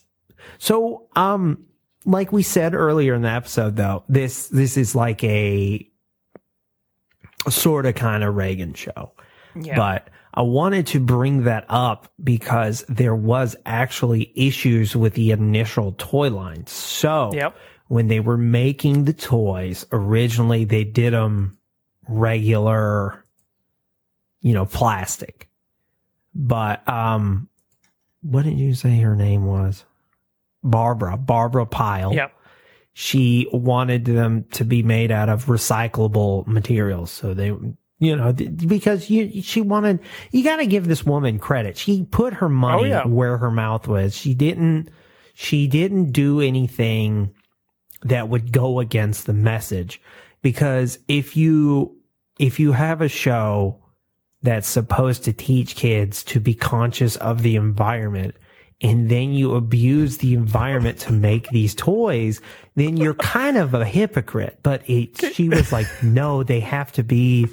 So, 0.58 1.08
um, 1.16 1.64
like 2.04 2.32
we 2.32 2.42
said 2.42 2.74
earlier 2.74 3.14
in 3.14 3.22
the 3.22 3.30
episode, 3.30 3.76
though, 3.76 4.04
this 4.08 4.48
this 4.48 4.76
is 4.76 4.94
like 4.94 5.22
a 5.24 5.88
sort 7.48 7.86
of 7.86 7.94
kind 7.94 8.24
of 8.24 8.34
Reagan 8.36 8.74
show, 8.74 9.12
Yeah. 9.54 9.76
but 9.76 10.08
I 10.34 10.42
wanted 10.42 10.86
to 10.88 11.00
bring 11.00 11.44
that 11.44 11.64
up 11.68 12.12
because 12.22 12.84
there 12.88 13.14
was 13.14 13.56
actually 13.64 14.32
issues 14.36 14.94
with 14.96 15.14
the 15.14 15.30
initial 15.30 15.94
toy 15.96 16.28
line. 16.30 16.66
So 16.66 17.30
Yep. 17.32 17.56
when 17.88 18.08
they 18.08 18.20
were 18.20 18.36
making 18.36 19.04
the 19.04 19.12
toys, 19.12 19.86
originally 19.92 20.64
they 20.64 20.84
did 20.84 21.12
them 21.12 21.56
regular, 22.08 23.24
you 24.42 24.52
know, 24.52 24.66
plastic. 24.66 25.48
But, 26.34 26.86
um, 26.88 27.48
what 28.30 28.44
did 28.44 28.58
you 28.58 28.74
say 28.74 28.98
her 28.98 29.16
name 29.16 29.46
was? 29.46 29.84
Barbara, 30.62 31.16
Barbara 31.16 31.66
Pyle 31.66 32.12
Yep. 32.12 32.32
she 32.92 33.48
wanted 33.52 34.04
them 34.04 34.44
to 34.52 34.64
be 34.64 34.82
made 34.82 35.10
out 35.10 35.28
of 35.28 35.46
recyclable 35.46 36.46
materials. 36.46 37.10
So 37.10 37.34
they, 37.34 37.48
you 37.98 38.16
know, 38.16 38.32
th- 38.32 38.66
because 38.66 39.08
you, 39.08 39.42
she 39.42 39.60
wanted, 39.60 40.00
you 40.32 40.42
got 40.42 40.56
to 40.56 40.66
give 40.66 40.88
this 40.88 41.04
woman 41.04 41.38
credit. 41.38 41.76
She 41.76 42.04
put 42.04 42.34
her 42.34 42.46
oh, 42.46 42.50
money 42.50 42.88
yeah. 42.88 43.06
where 43.06 43.38
her 43.38 43.50
mouth 43.50 43.86
was. 43.86 44.16
She 44.16 44.34
didn't, 44.34 44.90
she 45.34 45.66
didn't 45.68 46.12
do 46.12 46.40
anything 46.40 47.34
that 48.02 48.28
would 48.28 48.52
go 48.52 48.80
against 48.80 49.26
the 49.26 49.32
message. 49.32 50.00
Because 50.42 50.98
if 51.08 51.36
you, 51.36 51.96
if 52.38 52.58
you 52.60 52.72
have 52.72 53.00
a 53.00 53.08
show 53.08 53.82
that's 54.42 54.68
supposed 54.68 55.24
to 55.24 55.32
teach 55.32 55.76
kids 55.76 56.22
to 56.24 56.40
be 56.40 56.54
conscious 56.54 57.16
of 57.16 57.42
the 57.42 57.56
environment 57.56 58.34
and 58.82 59.08
then 59.08 59.32
you 59.32 59.54
abuse 59.54 60.18
the 60.18 60.34
environment 60.34 60.98
to 60.98 61.10
make 61.12 61.48
these 61.48 61.74
toys, 61.74 62.42
then 62.74 62.98
you're 62.98 63.14
kind 63.14 63.56
of 63.56 63.72
a 63.72 63.86
hypocrite. 63.86 64.58
But 64.62 64.82
it, 64.88 65.16
she 65.32 65.48
was 65.48 65.72
like, 65.72 65.86
no, 66.02 66.42
they 66.42 66.60
have 66.60 66.92
to 66.92 67.02
be 67.02 67.48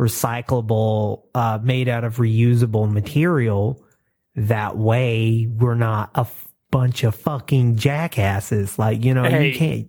recyclable, 0.00 1.24
uh, 1.34 1.58
made 1.62 1.88
out 1.88 2.04
of 2.04 2.16
reusable 2.16 2.90
material. 2.90 3.84
That 4.34 4.76
way 4.76 5.46
we're 5.50 5.74
not 5.74 6.10
a 6.14 6.20
f- 6.20 6.48
bunch 6.70 7.04
of 7.04 7.14
fucking 7.14 7.76
jackasses. 7.76 8.78
Like, 8.78 9.04
you 9.04 9.12
know, 9.14 9.24
Hey. 9.24 9.48
you 9.50 9.58
can't, 9.58 9.88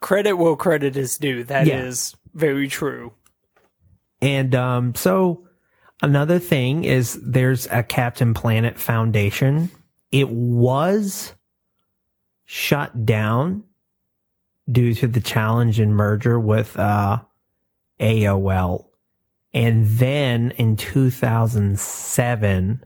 Credit 0.00 0.34
will 0.36 0.54
credit 0.56 0.96
is 0.96 1.16
due. 1.18 1.44
That 1.44 1.66
is 1.66 2.14
Yeah. 2.14 2.30
very 2.40 2.68
true. 2.68 3.12
And 4.24 4.54
um, 4.54 4.94
so 4.94 5.46
another 6.00 6.38
thing 6.38 6.84
is 6.84 7.20
there's 7.22 7.66
a 7.66 7.82
Captain 7.82 8.32
Planet 8.32 8.78
Foundation. 8.78 9.70
It 10.10 10.30
was 10.30 11.34
shut 12.46 13.04
down 13.04 13.64
due 14.72 14.94
to 14.94 15.08
the 15.08 15.20
challenge 15.20 15.78
and 15.78 15.94
merger 15.94 16.40
with 16.40 16.74
uh, 16.78 17.18
AOL. 18.00 18.86
And 19.52 19.86
then 19.86 20.52
in 20.52 20.76
2007, 20.76 22.84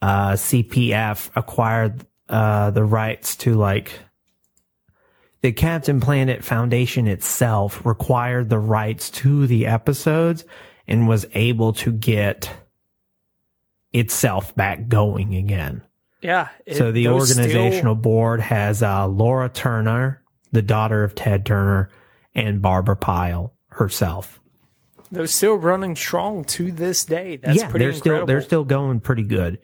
uh, 0.00 0.30
CPF 0.30 1.30
acquired 1.36 2.06
uh, 2.30 2.70
the 2.70 2.84
rights 2.84 3.36
to 3.36 3.54
like 3.54 3.92
the 5.42 5.52
Captain 5.52 6.00
Planet 6.00 6.44
Foundation 6.44 7.06
itself 7.08 7.84
required 7.86 8.48
the 8.50 8.58
rights 8.58 9.08
to 9.10 9.46
the 9.46 9.66
episodes 9.66 10.44
and 10.86 11.08
was 11.08 11.24
able 11.34 11.72
to 11.74 11.92
get 11.92 12.50
itself 13.92 14.54
back 14.54 14.88
going 14.88 15.34
again. 15.34 15.82
Yeah. 16.22 16.48
it- 16.66 16.76
so 16.76 16.92
the 16.92 17.06
those 17.06 17.30
still- 17.30 17.44
organizational 17.44 17.94
board 17.94 18.40
has 18.40 18.82
uh, 18.82 19.06
Laura 19.06 19.48
Turner, 19.48 20.22
the 20.52 20.62
daughter 20.62 21.02
of 21.04 21.14
Ted 21.14 21.46
Turner, 21.46 21.90
and 22.34 22.60
Barbara 22.62 22.96
Pyle 22.96 23.54
herself. 23.70 24.38
they're 25.10 25.26
still 25.26 25.54
running 25.56 25.96
strong 25.96 26.44
to 26.44 26.70
this 26.70 27.04
day. 27.04 27.36
That's 27.36 27.56
yeah, 27.58 27.68
pretty 27.70 27.86
they're 27.86 27.94
still 27.94 28.26
they're 28.26 28.42
still 28.42 28.64
going 28.64 29.00
pretty 29.00 29.24
good. 29.24 29.58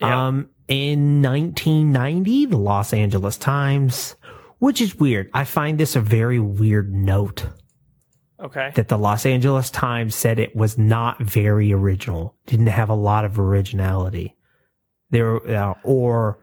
Yeah. 0.00 0.26
Um, 0.28 0.50
in 0.68 1.22
1990, 1.22 2.46
the 2.46 2.56
Los 2.58 2.92
Angeles 2.92 3.36
Times, 3.38 4.16
which 4.60 4.80
is 4.80 4.96
weird. 4.96 5.28
I 5.34 5.44
find 5.44 5.78
this 5.78 5.96
a 5.96 6.00
very 6.00 6.38
weird 6.38 6.94
note 6.94 7.46
okay. 8.38 8.70
that 8.76 8.88
the 8.88 8.98
Los 8.98 9.26
Angeles 9.26 9.70
Times 9.70 10.14
said 10.14 10.38
it 10.38 10.54
was 10.54 10.78
not 10.78 11.20
very 11.20 11.72
original, 11.72 12.36
didn't 12.46 12.66
have 12.66 12.88
a 12.88 12.94
lot 12.94 13.24
of 13.24 13.40
originality. 13.40 14.36
There, 15.10 15.44
uh, 15.48 15.74
or 15.82 16.38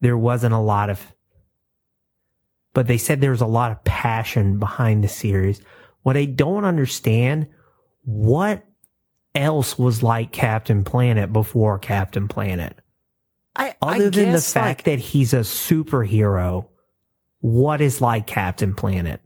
there 0.00 0.18
wasn't 0.18 0.54
a 0.54 0.58
lot 0.60 0.90
of, 0.90 1.12
but 2.72 2.86
they 2.86 2.98
said 2.98 3.20
there 3.20 3.32
was 3.32 3.40
a 3.40 3.46
lot 3.46 3.72
of 3.72 3.82
passion 3.84 4.58
behind 4.58 5.02
the 5.02 5.08
series. 5.08 5.60
What 6.02 6.16
I 6.16 6.26
don't 6.26 6.64
understand, 6.64 7.48
what 8.04 8.64
else 9.34 9.78
was 9.78 10.02
like 10.02 10.30
Captain 10.30 10.84
Planet 10.84 11.32
before 11.32 11.78
Captain 11.78 12.28
Planet? 12.28 12.78
I, 13.56 13.74
Other 13.80 14.06
I 14.06 14.10
than 14.10 14.32
the 14.32 14.40
fact 14.40 14.80
like, 14.80 14.84
that 14.84 14.98
he's 14.98 15.32
a 15.32 15.40
superhero, 15.40 16.68
what 17.46 17.80
is 17.80 18.00
like 18.00 18.26
Captain 18.26 18.74
Planet? 18.74 19.20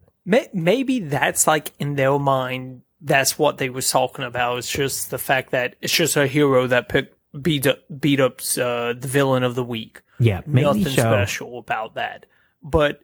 maybe 0.53 1.01
that's 1.01 1.47
like 1.47 1.73
in 1.79 1.97
their 1.97 2.19
mind, 2.19 2.83
that's 3.01 3.39
what 3.39 3.57
they 3.57 3.71
was 3.71 3.91
talking 3.91 4.25
about. 4.25 4.59
It's 4.59 4.71
just 4.71 5.11
the 5.11 5.19
fact 5.19 5.53
that 5.53 5.75
it's 5.81 5.93
just 5.93 6.17
a 6.17 6.27
hero 6.27 6.67
that 6.67 6.89
pick, 6.89 7.15
beat 7.41 7.67
up, 7.67 7.79
beat 7.99 8.21
up 8.21 8.41
uh, 8.59 8.93
the 8.93 9.09
villain 9.09 9.43
of 9.43 9.55
the 9.55 9.65
week. 9.65 10.03
Yeah, 10.19 10.43
maybe 10.47 10.67
Nothing 10.67 10.85
so. 10.85 11.03
special 11.03 11.59
about 11.59 11.95
that. 11.95 12.27
But 12.63 13.01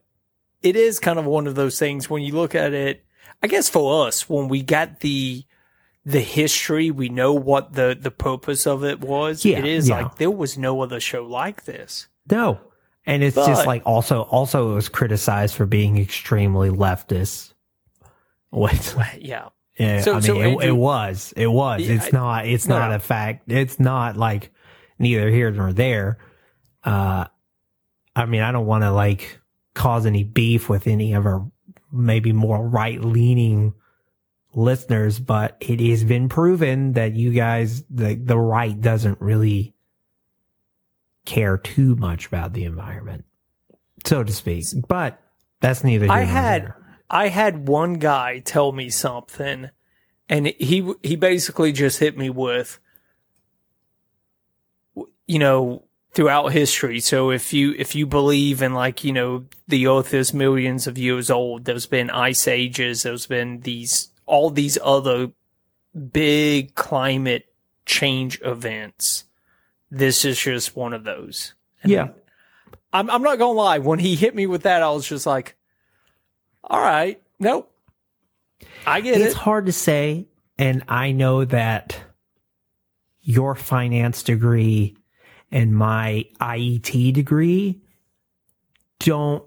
it 0.62 0.76
is 0.76 1.00
kind 1.00 1.18
of 1.18 1.24
one 1.24 1.46
of 1.46 1.54
those 1.54 1.78
things 1.78 2.10
when 2.10 2.22
you 2.22 2.34
look 2.34 2.54
at 2.54 2.74
it. 2.74 3.02
I 3.42 3.46
guess 3.46 3.70
for 3.70 4.06
us, 4.06 4.28
when 4.28 4.48
we 4.48 4.62
got 4.62 5.00
the 5.00 5.44
the 6.04 6.20
history, 6.20 6.90
we 6.90 7.08
know 7.08 7.32
what 7.32 7.72
the 7.72 7.96
the 7.98 8.10
purpose 8.10 8.66
of 8.66 8.84
it 8.84 9.00
was. 9.00 9.46
Yeah, 9.46 9.58
it 9.58 9.64
is 9.64 9.88
yeah. 9.88 10.02
like 10.02 10.16
there 10.16 10.30
was 10.30 10.58
no 10.58 10.82
other 10.82 11.00
show 11.00 11.24
like 11.24 11.64
this. 11.64 12.06
No. 12.30 12.60
And 13.06 13.22
it's 13.22 13.36
just 13.36 13.66
like 13.66 13.82
also 13.86 14.22
also 14.22 14.72
it 14.72 14.74
was 14.74 14.88
criticized 14.88 15.54
for 15.54 15.64
being 15.66 15.98
extremely 15.98 16.70
leftist. 16.70 17.52
What? 18.50 18.94
Yeah. 19.20 19.48
Yeah, 19.78 20.00
So- 20.00 20.12
I 20.12 20.14
mean, 20.14 20.22
so 20.22 20.40
it, 20.40 20.46
Andrew- 20.46 20.68
it 20.68 20.72
was. 20.72 21.34
It 21.36 21.46
was. 21.48 21.82
Yeah, 21.82 21.94
it's 21.96 22.12
not. 22.12 22.46
It's 22.46 22.66
no, 22.66 22.78
not 22.78 22.92
a 22.92 22.98
fact. 22.98 23.50
It's 23.52 23.78
not 23.78 24.16
like 24.16 24.50
neither 24.98 25.28
here 25.30 25.50
nor 25.50 25.72
there. 25.72 26.18
Uh, 26.82 27.26
I 28.14 28.24
mean, 28.24 28.40
I 28.42 28.52
don't 28.52 28.64
want 28.66 28.84
to 28.84 28.92
like 28.92 29.40
cause 29.74 30.06
any 30.06 30.24
beef 30.24 30.68
with 30.70 30.86
any 30.86 31.12
of 31.12 31.26
our 31.26 31.46
maybe 31.92 32.32
more 32.32 32.66
right 32.66 33.00
leaning 33.00 33.74
listeners, 34.54 35.18
but 35.20 35.56
it 35.60 35.80
has 35.80 36.02
been 36.04 36.30
proven 36.30 36.94
that 36.94 37.14
you 37.14 37.32
guys, 37.32 37.84
the 37.90 38.14
the 38.14 38.38
right, 38.38 38.80
doesn't 38.80 39.20
really 39.20 39.74
care 41.26 41.58
too 41.58 41.96
much 41.96 42.26
about 42.26 42.52
the 42.52 42.64
environment, 42.64 43.24
so 44.04 44.24
to 44.24 44.32
speak. 44.32 44.64
But 44.88 45.20
that's 45.60 45.84
neither. 45.84 46.06
Here 46.06 46.14
I 46.14 46.24
nor 46.24 46.32
had 46.32 46.62
there. 46.62 46.76
I 47.10 47.28
had 47.28 47.68
one 47.68 47.94
guy 47.94 48.38
tell 48.40 48.72
me 48.72 48.88
something, 48.88 49.70
and 50.28 50.46
he 50.46 50.92
he 51.02 51.16
basically 51.16 51.72
just 51.72 51.98
hit 51.98 52.16
me 52.16 52.30
with, 52.30 52.78
you 55.26 55.38
know, 55.38 55.84
throughout 56.16 56.52
history. 56.52 56.98
So 56.98 57.30
if 57.30 57.52
you 57.52 57.74
if 57.78 57.94
you 57.94 58.06
believe 58.06 58.62
in 58.62 58.72
like 58.72 59.04
you 59.04 59.12
know 59.12 59.44
the 59.68 59.86
Earth 59.86 60.14
is 60.14 60.32
millions 60.32 60.86
of 60.86 60.96
years 60.96 61.30
old, 61.30 61.66
there's 61.66 61.86
been 61.86 62.10
ice 62.10 62.48
ages, 62.48 63.02
there's 63.02 63.26
been 63.26 63.60
these 63.60 64.08
all 64.24 64.50
these 64.50 64.78
other 64.82 65.32
big 66.12 66.74
climate 66.74 67.46
change 67.84 68.40
events. 68.42 69.25
This 69.96 70.24
is 70.24 70.38
just 70.38 70.76
one 70.76 70.92
of 70.92 71.04
those. 71.04 71.54
And 71.82 71.92
yeah. 71.92 72.08
I'm 72.92 73.10
I'm 73.10 73.22
not 73.22 73.38
gonna 73.38 73.52
lie. 73.52 73.78
When 73.78 73.98
he 73.98 74.14
hit 74.14 74.34
me 74.34 74.46
with 74.46 74.62
that, 74.62 74.82
I 74.82 74.90
was 74.90 75.06
just 75.06 75.26
like, 75.26 75.56
"All 76.64 76.80
right, 76.80 77.20
nope, 77.38 77.70
I 78.86 79.00
get 79.00 79.14
it's 79.14 79.20
it." 79.20 79.26
It's 79.26 79.34
hard 79.36 79.66
to 79.66 79.72
say 79.72 80.28
and 80.58 80.82
i 80.88 81.12
know 81.12 81.44
that 81.44 81.98
your 83.22 83.54
finance 83.54 84.22
degree 84.22 84.96
and 85.50 85.74
my 85.74 86.24
iet 86.40 87.12
degree 87.12 87.80
don't 89.00 89.44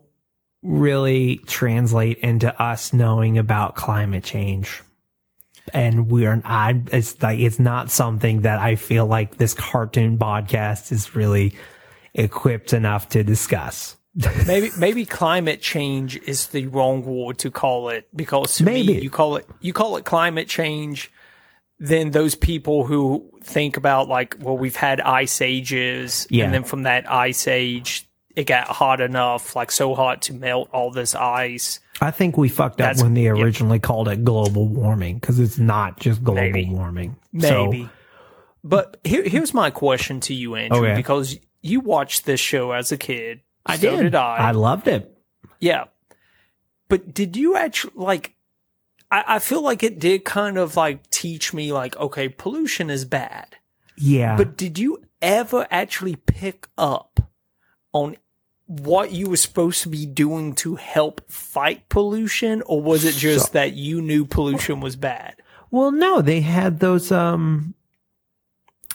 really 0.61 1.37
translate 1.47 2.17
into 2.19 2.61
us 2.61 2.93
knowing 2.93 3.37
about 3.37 3.75
climate 3.75 4.23
change 4.23 4.83
and 5.73 6.09
we're 6.11 6.41
I 6.45 6.81
it's 6.91 7.21
like 7.21 7.39
it's 7.39 7.59
not 7.59 7.91
something 7.91 8.41
that 8.41 8.59
I 8.59 8.75
feel 8.75 9.05
like 9.05 9.37
this 9.37 9.53
cartoon 9.53 10.17
podcast 10.17 10.91
is 10.91 11.15
really 11.15 11.55
equipped 12.13 12.73
enough 12.73 13.09
to 13.09 13.23
discuss. 13.23 13.95
maybe 14.47 14.71
maybe 14.77 15.05
climate 15.05 15.61
change 15.61 16.17
is 16.23 16.47
the 16.47 16.65
wrong 16.67 17.03
word 17.05 17.37
to 17.39 17.51
call 17.51 17.89
it 17.89 18.07
because 18.15 18.59
Maybe. 18.59 18.95
me, 18.95 19.01
you 19.01 19.09
call 19.09 19.35
it 19.35 19.45
you 19.61 19.71
call 19.73 19.97
it 19.97 20.05
climate 20.05 20.47
change. 20.47 21.11
Then 21.81 22.11
those 22.11 22.35
people 22.35 22.83
who 22.85 23.29
think 23.41 23.77
about 23.77 24.09
like, 24.09 24.35
well, 24.41 24.57
we've 24.57 24.75
had 24.75 24.99
ice 24.99 25.39
ages, 25.41 26.27
Yeah. 26.29 26.43
and 26.45 26.53
then 26.53 26.63
from 26.65 26.83
that 26.83 27.09
ice 27.09 27.47
age, 27.47 28.05
it 28.35 28.43
got 28.45 28.67
hot 28.67 28.99
enough, 28.99 29.55
like 29.55 29.71
so 29.71 29.95
hot 29.95 30.23
to 30.23 30.33
melt 30.33 30.69
all 30.73 30.91
this 30.91 31.15
ice. 31.15 31.79
I 32.01 32.11
think 32.11 32.37
we 32.37 32.49
fucked 32.49 32.75
up 32.81 32.85
That's- 32.87 33.03
when 33.03 33.13
they 33.13 33.27
originally 33.27 33.79
called 33.79 34.07
it 34.07 34.23
global 34.23 34.67
warming 34.67 35.15
because 35.19 35.39
it's 35.39 35.57
not 35.57 35.99
just 35.99 36.23
global 36.23 36.41
Maybe. 36.41 36.65
warming. 36.69 37.15
Maybe. 37.33 37.83
So 37.83 37.89
But 38.63 38.97
here, 39.03 39.23
here's 39.23 39.53
my 39.53 39.69
question 39.69 40.19
to 40.21 40.33
you, 40.33 40.55
Andrew, 40.55 40.79
Okay. 40.85 40.95
because 40.95 41.37
you 41.61 41.79
watched 41.79 42.25
this 42.25 42.39
show 42.39 42.71
as 42.71 42.91
a 42.91 42.97
kid. 42.97 43.41
I 43.65 43.77
so 43.77 43.95
did. 43.97 44.03
did 44.03 44.15
I. 44.15 44.37
I 44.37 44.51
loved 44.51 44.87
it. 44.87 45.17
Yeah. 45.59 45.85
But 46.87 47.13
did 47.13 47.35
you 47.37 47.55
actually 47.55 47.93
like 47.95 48.33
I, 49.11 49.23
I 49.35 49.39
feel 49.39 49.61
like 49.61 49.83
it 49.83 49.99
did 49.99 50.23
kind 50.25 50.57
of 50.57 50.75
like 50.77 51.09
teach 51.09 51.53
me 51.53 51.71
like, 51.71 51.97
okay, 51.97 52.29
pollution 52.29 52.89
is 52.89 53.05
bad. 53.05 53.57
Yeah. 53.97 54.35
But 54.37 54.55
did 54.57 54.77
you 54.79 55.03
ever 55.21 55.67
actually 55.69 56.15
pick 56.15 56.67
up 56.77 57.19
on 57.93 58.15
what 58.69 59.11
you 59.11 59.27
were 59.31 59.35
supposed 59.37 59.81
to 59.81 59.89
be 59.89 60.05
doing 60.05 60.53
to 60.53 60.75
help 60.75 61.21
fight 61.27 61.89
pollution 61.89 62.61
or 62.67 62.79
was 62.81 63.03
it 63.03 63.15
just 63.15 63.47
So- 63.47 63.51
that 63.53 63.73
you 63.73 63.99
knew 63.99 64.25
pollution 64.25 64.79
was 64.79 64.95
bad? 64.95 65.33
Well, 65.71 65.91
no, 65.91 66.21
they 66.21 66.41
had 66.41 66.79
those 66.79 67.11
um 67.11 67.73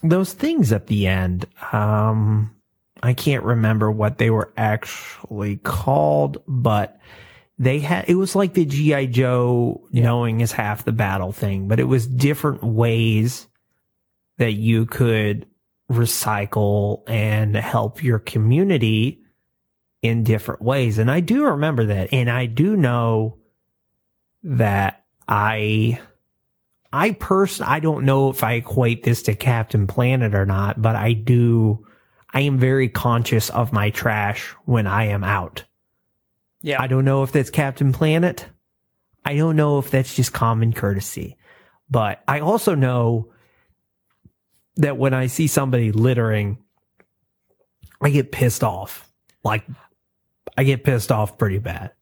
those 0.02 0.32
things 0.32 0.72
at 0.72 0.86
the 0.86 1.08
end. 1.08 1.46
Um 1.72 2.52
I 3.02 3.14
can't 3.14 3.42
remember 3.44 3.90
what 3.90 4.18
they 4.18 4.30
were 4.30 4.52
actually 4.56 5.56
called, 5.56 6.38
but 6.46 7.00
they 7.58 7.80
had 7.80 8.04
it 8.08 8.14
was 8.14 8.36
like 8.36 8.54
the 8.54 8.64
GI 8.64 9.08
Joe 9.08 9.82
knowing 9.90 10.40
is 10.40 10.52
half 10.52 10.84
the 10.84 10.92
battle 10.92 11.32
thing, 11.32 11.66
but 11.66 11.80
it 11.80 11.84
was 11.84 12.06
different 12.06 12.62
ways 12.62 13.48
that 14.38 14.52
you 14.52 14.86
could 14.86 15.46
recycle 15.90 17.02
and 17.08 17.56
help 17.56 18.02
your 18.04 18.18
community 18.20 19.20
in 20.05 20.22
different 20.22 20.61
ways. 20.61 20.98
And 20.98 21.11
I 21.11 21.20
do 21.20 21.46
remember 21.46 21.86
that. 21.86 22.12
And 22.12 22.30
I 22.30 22.44
do 22.44 22.76
know 22.76 23.38
that 24.42 25.02
I 25.26 25.98
I 26.92 27.12
person 27.12 27.64
I 27.64 27.80
don't 27.80 28.05
know 28.05 28.28
if 28.28 28.44
I 28.44 28.52
equate 28.52 29.02
this 29.02 29.22
to 29.22 29.34
Captain 29.34 29.86
Planet 29.86 30.34
or 30.34 30.44
not, 30.44 30.80
but 30.80 30.94
I 30.94 31.14
do 31.14 31.86
I 32.34 32.42
am 32.42 32.59
very 32.59 32.90
conscious 32.90 33.48
of 33.48 33.72
my 33.72 33.88
trash 33.88 34.50
when 34.66 34.86
I 34.86 35.07
am 35.07 35.24
out. 35.24 35.64
Yeah. 36.61 36.82
I 36.82 36.86
don't 36.86 37.07
know 37.07 37.22
if 37.22 37.32
that's 37.32 37.48
Captain 37.48 37.92
Planet. 37.94 38.46
I 39.24 39.36
don't 39.36 39.57
know 39.57 39.78
if 39.78 39.90
that's 39.90 40.14
just 40.14 40.34
common 40.34 40.74
courtesy. 40.74 41.38
But 41.88 42.22
I 42.28 42.40
also 42.40 42.74
know 42.74 43.32
that 44.76 44.98
when 44.98 45.14
I 45.14 45.28
see 45.28 45.46
somebody 45.46 45.92
littering, 45.92 46.59
I 48.02 48.11
get 48.11 48.32
pissed 48.32 48.62
off. 48.62 49.11
Like 49.44 49.64
I 50.57 50.64
get 50.64 50.84
pissed 50.84 51.11
off 51.11 51.38
pretty 51.38 51.59
bad. 51.59 51.92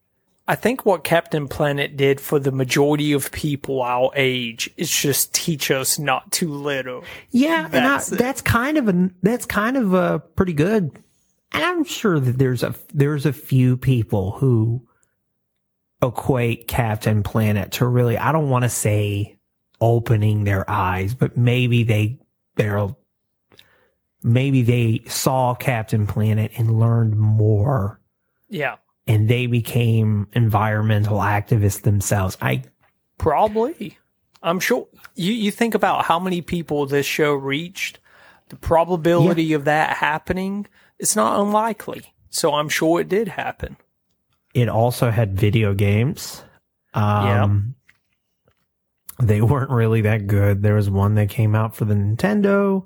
I 0.48 0.56
think 0.56 0.84
what 0.84 1.04
Captain 1.04 1.46
Planet 1.46 1.96
did 1.96 2.20
for 2.20 2.38
the 2.38 2.50
majority 2.50 3.12
of 3.12 3.30
people 3.30 3.80
our 3.80 4.10
age 4.14 4.68
is 4.76 4.90
just 4.90 5.34
teach 5.34 5.70
us 5.70 5.98
not 5.98 6.32
to 6.32 6.48
litter. 6.48 7.00
Yeah, 7.30 7.66
and 7.66 7.74
I, 7.74 7.80
That's 7.80 8.08
that's 8.08 8.42
kind 8.42 8.76
of 8.76 8.88
a 8.88 9.10
that's 9.22 9.46
kind 9.46 9.76
of 9.76 9.94
a 9.94 10.18
pretty 10.18 10.52
good. 10.52 10.90
And 11.52 11.64
I'm 11.64 11.84
sure 11.84 12.18
that 12.18 12.38
there's 12.38 12.62
a 12.62 12.74
there's 12.92 13.24
a 13.24 13.32
few 13.32 13.76
people 13.76 14.32
who 14.32 14.86
equate 16.02 16.66
Captain 16.66 17.22
Planet 17.22 17.72
to 17.72 17.86
really 17.86 18.18
I 18.18 18.32
don't 18.32 18.50
want 18.50 18.64
to 18.64 18.68
say 18.68 19.38
opening 19.80 20.44
their 20.44 20.68
eyes, 20.68 21.14
but 21.14 21.36
maybe 21.36 21.84
they 21.84 22.18
they're 22.56 22.88
maybe 24.24 24.62
they 24.62 25.02
saw 25.06 25.54
Captain 25.54 26.06
Planet 26.06 26.50
and 26.56 26.80
learned 26.80 27.16
more 27.16 28.00
Yeah. 28.52 28.76
and 29.06 29.28
they 29.28 29.46
became 29.46 30.28
environmental 30.34 31.18
activists 31.18 31.82
themselves. 31.82 32.36
I 32.40 32.62
Probably. 33.18 33.98
I'm 34.42 34.60
sure 34.60 34.86
you, 35.14 35.32
you 35.32 35.50
think 35.50 35.74
about 35.74 36.04
how 36.04 36.18
many 36.18 36.42
people 36.42 36.84
this 36.86 37.06
show 37.06 37.32
reached, 37.32 37.98
the 38.48 38.56
probability 38.56 39.52
of 39.54 39.64
that 39.64 39.96
happening, 39.96 40.66
it's 40.98 41.16
not 41.16 41.40
unlikely. 41.40 42.12
So 42.30 42.54
I'm 42.54 42.68
sure 42.68 43.00
it 43.00 43.08
did 43.08 43.28
happen. 43.28 43.76
it 44.54 44.68
also 44.68 45.10
had 45.10 45.36
video 45.38 45.74
games. 45.74 46.42
Um, 46.94 47.74
They 49.18 49.40
weren't 49.40 49.70
really 49.70 50.00
that 50.02 50.26
good. 50.26 50.62
There 50.62 50.74
was 50.74 50.90
one 50.90 51.14
that 51.14 51.28
came 51.28 51.54
out 51.54 51.76
for 51.76 51.84
the 51.84 51.94
Nintendo 51.94 52.84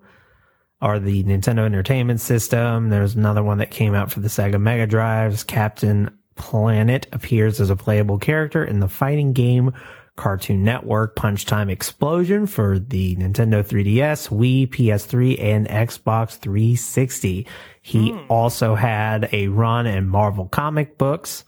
or 0.80 0.98
the 0.98 1.24
Nintendo 1.24 1.64
Entertainment 1.64 2.20
System. 2.20 2.90
There's 2.90 3.14
another 3.14 3.42
one 3.42 3.58
that 3.58 3.70
came 3.70 3.94
out 3.94 4.10
for 4.10 4.20
the 4.20 4.28
Sega 4.28 4.60
Mega 4.60 4.86
Drives. 4.86 5.42
Captain 5.42 6.10
Planet 6.34 7.06
appears 7.12 7.60
as 7.60 7.70
a 7.70 7.76
playable 7.76 8.18
character 8.18 8.64
in 8.64 8.80
the 8.80 8.88
fighting 8.88 9.32
game 9.32 9.72
Cartoon 10.16 10.64
Network 10.64 11.14
Punch 11.14 11.44
Time 11.44 11.68
Explosion 11.68 12.46
for 12.46 12.78
the 12.78 13.14
Nintendo 13.16 13.62
3DS, 13.62 14.30
Wii, 14.30 14.68
PS3, 14.68 15.40
and 15.40 15.68
Xbox 15.68 16.38
360. 16.38 17.46
He 17.82 18.12
also 18.28 18.74
had 18.74 19.28
a 19.32 19.48
run 19.48 19.86
in 19.86 20.08
Marvel 20.08 20.46
comic 20.48 20.98
books 20.98 21.44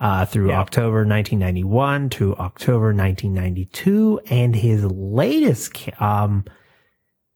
uh, 0.00 0.26
through 0.26 0.52
October 0.52 1.06
1991 1.06 2.10
to 2.10 2.36
October 2.36 2.92
1992, 2.92 4.20
and 4.30 4.54
his 4.54 4.84
latest, 4.84 5.88
um, 6.00 6.44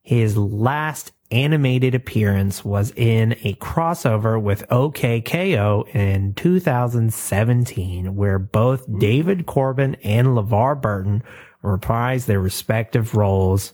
his 0.03 0.37
last 0.37 1.13
animated 1.33 1.95
appearance 1.95 2.65
was 2.65 2.93
in 2.93 3.33
a 3.43 3.55
crossover 3.55 4.41
with 4.41 4.65
OK 4.71 5.21
K.O. 5.23 5.83
in 5.93 6.35
2017, 6.35 8.15
where 8.15 8.39
both 8.39 8.87
David 8.99 9.47
Coburn 9.47 9.97
and 10.05 10.29
LeVar 10.29 10.81
Burton 10.81 11.23
reprised 11.65 12.27
their 12.27 12.41
respective 12.41 13.15
roles. 13.15 13.73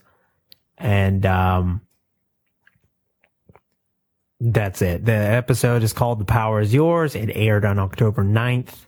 And, 0.79 1.27
um, 1.27 1.83
that's 4.41 4.83
it. 4.83 5.05
The 5.05 5.13
episode 5.13 5.83
is 5.83 5.93
called 5.93 6.21
The 6.21 6.25
Power 6.25 6.61
is 6.61 6.73
Yours. 6.73 7.17
It 7.17 7.31
aired 7.35 7.65
on 7.65 7.79
October 7.79 8.23
9th, 8.23 8.87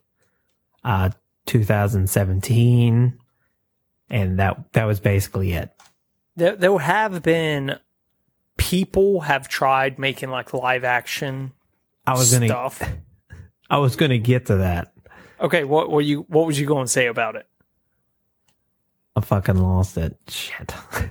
uh, 0.85 1.11
2017. 1.47 3.19
And 4.11 4.39
that, 4.39 4.73
that 4.73 4.85
was 4.85 5.01
basically 5.01 5.53
it. 5.53 5.73
There, 6.37 6.55
there 6.55 6.79
have 6.79 7.23
been 7.23 7.77
people 8.61 9.21
have 9.21 9.49
tried 9.49 9.99
making 9.99 10.31
like 10.31 10.55
live 10.55 10.85
action 10.85 11.53
I 12.07 12.13
was 12.13 12.33
gonna, 12.33 12.47
stuff. 12.47 12.81
I 13.71 13.79
was 13.79 13.97
gonna 13.97 14.19
get 14.19 14.47
to 14.47 14.57
that. 14.57 14.93
Okay, 15.41 15.65
what 15.65 15.91
were 15.91 16.03
you? 16.03 16.21
What 16.29 16.47
was 16.47 16.61
you 16.61 16.67
going 16.67 16.85
to 16.85 16.93
say 16.93 17.07
about 17.07 17.35
it? 17.37 17.47
I 19.17 19.23
fucking 19.23 19.57
lost 19.57 19.97
it. 19.97 20.17
Shit. 20.29 20.73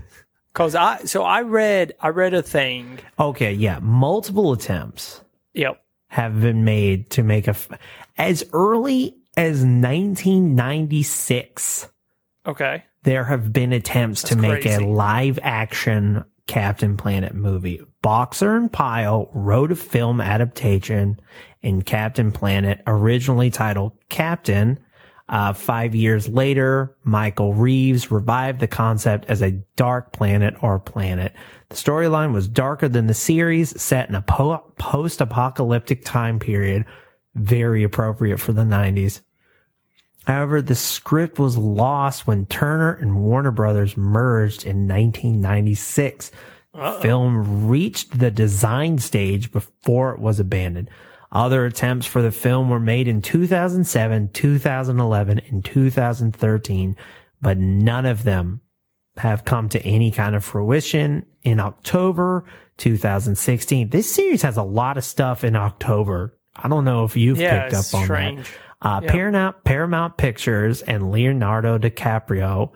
Because 0.51 0.73
I 0.75 1.03
so 1.05 1.23
I 1.23 1.43
read 1.43 1.93
I 2.01 2.09
read 2.09 2.33
a 2.33 2.41
thing. 2.41 2.97
okay, 3.19 3.53
yeah. 3.53 3.77
Multiple 3.81 4.51
attempts 4.51 5.21
Yep. 5.53 5.79
have 6.07 6.41
been 6.41 6.65
made 6.65 7.11
to 7.11 7.21
make 7.23 7.45
a, 7.47 7.51
f- 7.51 7.69
as 8.17 8.43
early 8.51 9.15
as 9.37 9.63
1996. 9.63 11.87
Okay. 12.47 12.83
there 13.03 13.23
have 13.25 13.53
been 13.53 13.71
attempts 13.71 14.23
to 14.23 14.35
make 14.35 14.63
crazy. 14.63 14.83
a 14.83 14.87
live 14.87 15.37
action 15.43 16.25
Captain 16.49 16.97
Planet 16.97 17.35
movie. 17.35 17.79
Boxer 18.01 18.55
and 18.55 18.73
Pyle 18.73 19.29
wrote 19.35 19.71
a 19.71 19.75
film 19.75 20.19
adaptation 20.19 21.19
in 21.61 21.83
Captain 21.83 22.31
Planet, 22.31 22.81
originally 22.87 23.51
titled 23.51 23.91
Captain. 24.09 24.79
Uh, 25.29 25.53
five 25.53 25.93
years 25.93 26.27
later, 26.27 26.97
Michael 27.03 27.53
Reaves 27.53 28.09
revived 28.09 28.61
the 28.61 28.67
concept 28.67 29.25
as 29.27 29.43
a 29.43 29.61
dark 29.75 30.11
planet 30.11 30.55
or 30.63 30.79
planet. 30.79 31.33
The 31.69 31.75
storyline 31.75 32.33
was 32.33 32.47
darker 32.47 32.89
than 32.89 33.05
the 33.05 33.13
series, 33.13 33.79
set 33.79 34.09
in 34.09 34.15
a 34.15 34.23
po- 34.23 34.73
post-apocalyptic 34.79 36.03
time 36.03 36.39
period, 36.39 36.83
very 37.35 37.83
appropriate 37.83 38.39
for 38.39 38.53
the 38.53 38.63
90s. 38.63 39.21
However, 40.27 40.61
the 40.61 40.75
script 40.75 41.39
was 41.39 41.57
lost 41.57 42.27
when 42.27 42.45
Turner 42.45 42.93
and 42.93 43.21
Warner 43.23 43.51
Brothers 43.51 43.97
merged 43.97 44.65
in 44.65 44.87
1996. 44.87 46.31
The 46.73 46.99
film 47.01 47.67
reached 47.67 48.19
the 48.19 48.29
design 48.31 48.99
stage 48.99 49.51
before 49.51 50.13
it 50.13 50.19
was 50.19 50.39
abandoned. 50.39 50.89
Other 51.31 51.65
attempts 51.65 52.05
for 52.05 52.21
the 52.21 52.31
film 52.31 52.69
were 52.69 52.79
made 52.79 53.07
in 53.07 53.21
2007, 53.21 54.29
2011, 54.29 55.39
and 55.49 55.65
2013, 55.65 56.95
but 57.41 57.57
none 57.57 58.05
of 58.05 58.23
them 58.23 58.61
have 59.17 59.45
come 59.45 59.67
to 59.69 59.81
any 59.83 60.11
kind 60.11 60.35
of 60.35 60.43
fruition 60.43 61.25
in 61.43 61.59
October 61.59 62.45
2016. 62.77 63.89
This 63.89 64.11
series 64.13 64.41
has 64.41 64.57
a 64.57 64.63
lot 64.63 64.97
of 64.97 65.03
stuff 65.03 65.43
in 65.43 65.55
October. 65.55 66.37
I 66.55 66.67
don't 66.67 66.85
know 66.85 67.03
if 67.03 67.15
you've 67.15 67.39
Yeah, 67.39 67.63
picked 67.63 67.73
up 67.75 67.93
on 67.93 68.03
strange. 68.05 68.47
that. 68.47 68.57
Uh, 68.81 69.01
Yeah. 69.03 69.11
Paramount, 69.11 69.63
Paramount 69.63 70.17
Pictures 70.17 70.81
and 70.83 71.11
Leonardo 71.11 71.77
DiCaprio 71.77 72.71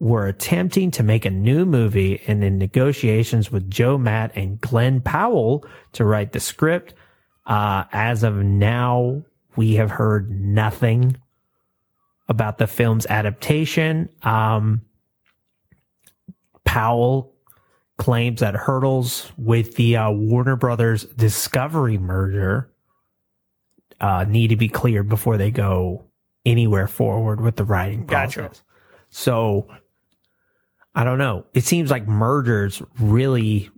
were 0.00 0.26
attempting 0.26 0.90
to 0.92 1.02
make 1.02 1.24
a 1.24 1.30
new 1.30 1.64
movie 1.64 2.20
and 2.26 2.44
in 2.44 2.58
negotiations 2.58 3.50
with 3.50 3.68
Joe 3.70 3.98
Matt 3.98 4.32
and 4.36 4.60
Glen 4.60 5.00
Powell 5.00 5.66
to 5.92 6.04
write 6.04 6.32
the 6.32 6.40
script. 6.40 6.94
Uh, 7.46 7.84
as 7.92 8.22
of 8.22 8.36
now, 8.36 9.22
we 9.56 9.74
have 9.74 9.90
heard 9.90 10.30
nothing 10.30 11.16
about 12.28 12.58
the 12.58 12.66
film's 12.66 13.06
adaptation. 13.06 14.08
Um, 14.22 14.82
Powell 16.64 17.32
claims 17.96 18.40
that 18.40 18.54
hurdles 18.54 19.32
with 19.36 19.74
the 19.76 19.96
uh, 19.96 20.10
Warner 20.10 20.54
Brothers 20.54 21.04
Discovery 21.04 21.98
merger 21.98 22.70
uh, 24.00 24.24
need 24.28 24.48
to 24.48 24.56
be 24.56 24.68
cleared 24.68 25.08
before 25.08 25.36
they 25.36 25.50
go 25.50 26.04
anywhere 26.46 26.86
forward 26.88 27.40
with 27.40 27.56
the 27.56 27.64
writing 27.64 28.06
process. 28.06 28.34
Gotcha. 28.36 28.60
So 29.10 29.68
I 30.94 31.04
don't 31.04 31.18
know. 31.18 31.44
It 31.54 31.64
seems 31.64 31.90
like 31.90 32.06
mergers 32.08 32.82
really 32.98 33.70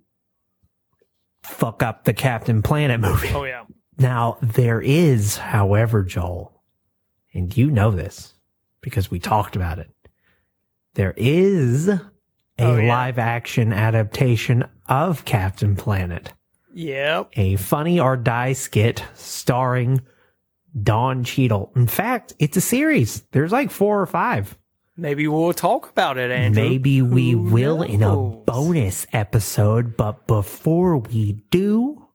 fuck 1.42 1.82
up 1.82 2.04
the 2.04 2.12
Captain 2.14 2.62
Planet 2.62 3.00
movie. 3.02 3.28
Oh 3.34 3.44
yeah. 3.44 3.64
Now, 3.98 4.38
there 4.40 4.80
is, 4.80 5.36
however, 5.36 6.02
Joel, 6.02 6.62
and 7.34 7.54
you 7.54 7.70
know 7.70 7.90
this 7.90 8.32
because 8.80 9.10
we 9.10 9.18
talked 9.18 9.56
about 9.56 9.78
it. 9.78 9.90
There 10.94 11.12
is 11.18 11.88
a 11.88 12.00
Oh, 12.58 12.76
yeah. 12.76 12.88
live 12.88 13.18
action 13.18 13.72
adaptation 13.74 14.64
of 14.86 15.24
Captain 15.26 15.76
Planet, 15.76 16.32
Yep. 16.72 17.30
a 17.34 17.56
funny 17.56 17.98
or 17.98 18.16
die 18.16 18.52
skit 18.52 19.04
starring 19.14 20.02
Don 20.80 21.24
Cheadle. 21.24 21.72
In 21.74 21.86
fact, 21.86 22.32
it's 22.38 22.56
a 22.56 22.60
series. 22.60 23.22
There's 23.32 23.52
like 23.52 23.70
four 23.70 24.00
or 24.00 24.06
five. 24.06 24.56
Maybe 24.96 25.26
we'll 25.26 25.52
talk 25.54 25.88
about 25.88 26.18
it, 26.18 26.30
Andrew. 26.30 26.62
Maybe 26.62 27.00
we 27.00 27.30
Who 27.30 27.38
will 27.38 27.82
in 27.82 28.02
a 28.02 28.16
bonus 28.16 29.06
episode, 29.12 29.96
but 29.96 30.26
before 30.26 30.98
we 30.98 31.42
do, 31.50 32.06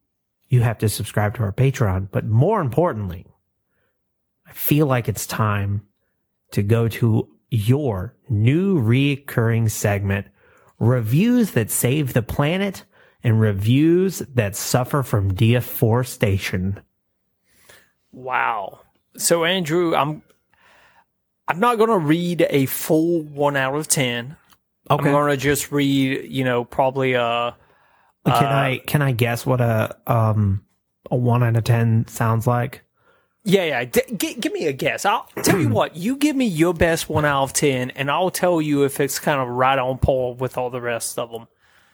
you 0.49 0.61
have 0.61 0.77
to 0.79 0.89
subscribe 0.89 1.35
to 1.35 1.43
our 1.43 1.51
Patreon. 1.51 2.09
But 2.11 2.25
more 2.25 2.61
importantly, 2.61 3.25
I 4.45 4.51
feel 4.53 4.85
like 4.85 5.09
it's 5.09 5.25
time 5.25 5.81
to 6.51 6.61
go 6.61 6.87
to 6.87 7.27
your 7.49 8.15
new 8.29 8.79
recurring 8.79 9.67
segment, 9.69 10.27
reviews 10.77 11.51
that 11.51 11.71
save 11.71 12.13
the 12.13 12.21
planet 12.21 12.83
and 13.26 13.41
reviews 13.41 14.19
that 14.19 14.55
suffer 14.55 15.03
from 15.03 15.34
deforestation. 15.34 16.80
Wow. 18.11 18.80
So 19.17 19.43
Andrew, 19.43 19.95
I'm 19.95 20.21
I'm 21.47 21.59
not 21.59 21.78
going 21.78 21.89
to 21.89 21.97
read 21.97 22.45
a 22.49 22.65
full 22.67 23.21
1 23.21 23.55
out 23.57 23.76
of 23.76 23.88
10. 23.88 24.38
Okay. 24.89 25.07
I'm 25.07 25.11
going 25.13 25.32
to 25.32 25.38
just 25.38 25.71
read, 25.71 26.32
you 26.32 26.43
know, 26.43 26.63
probably 26.63 27.13
a 27.13 27.55
Can 28.26 28.45
I 28.45 28.78
can 28.80 29.01
I 29.01 29.11
guess 29.11 29.45
what 29.45 29.61
a 29.61 29.95
um 30.07 30.63
a 31.11 31.15
one 31.15 31.43
out 31.43 31.55
of 31.55 31.63
ten 31.63 32.07
sounds 32.07 32.47
like? 32.47 32.82
Yeah, 33.43 33.63
yeah. 33.65 33.86
D- 33.86 34.01
g- 34.17 34.34
give 34.36 34.53
me 34.53 34.65
a 34.65 34.73
guess. 34.73 35.05
I'll 35.05 35.28
tell 35.43 35.59
you 35.59 35.69
what. 35.69 35.95
You 35.95 36.15
give 36.17 36.36
me 36.36 36.45
your 36.45 36.73
best 36.73 37.09
one 37.09 37.26
out 37.26 37.43
of 37.43 37.53
ten, 37.53 37.91
and 37.91 38.09
I'll 38.09 38.32
tell 38.32 38.61
you 38.61 38.84
if 38.84 38.99
it's 38.99 39.19
kind 39.19 39.39
of 39.39 39.47
right 39.47 39.78
on 39.78 39.99
par 39.99 40.34
with 40.34 40.57
all 40.57 40.69
the 40.71 40.82
rest 40.82 41.19
of 41.19 41.32
them. 41.32 41.47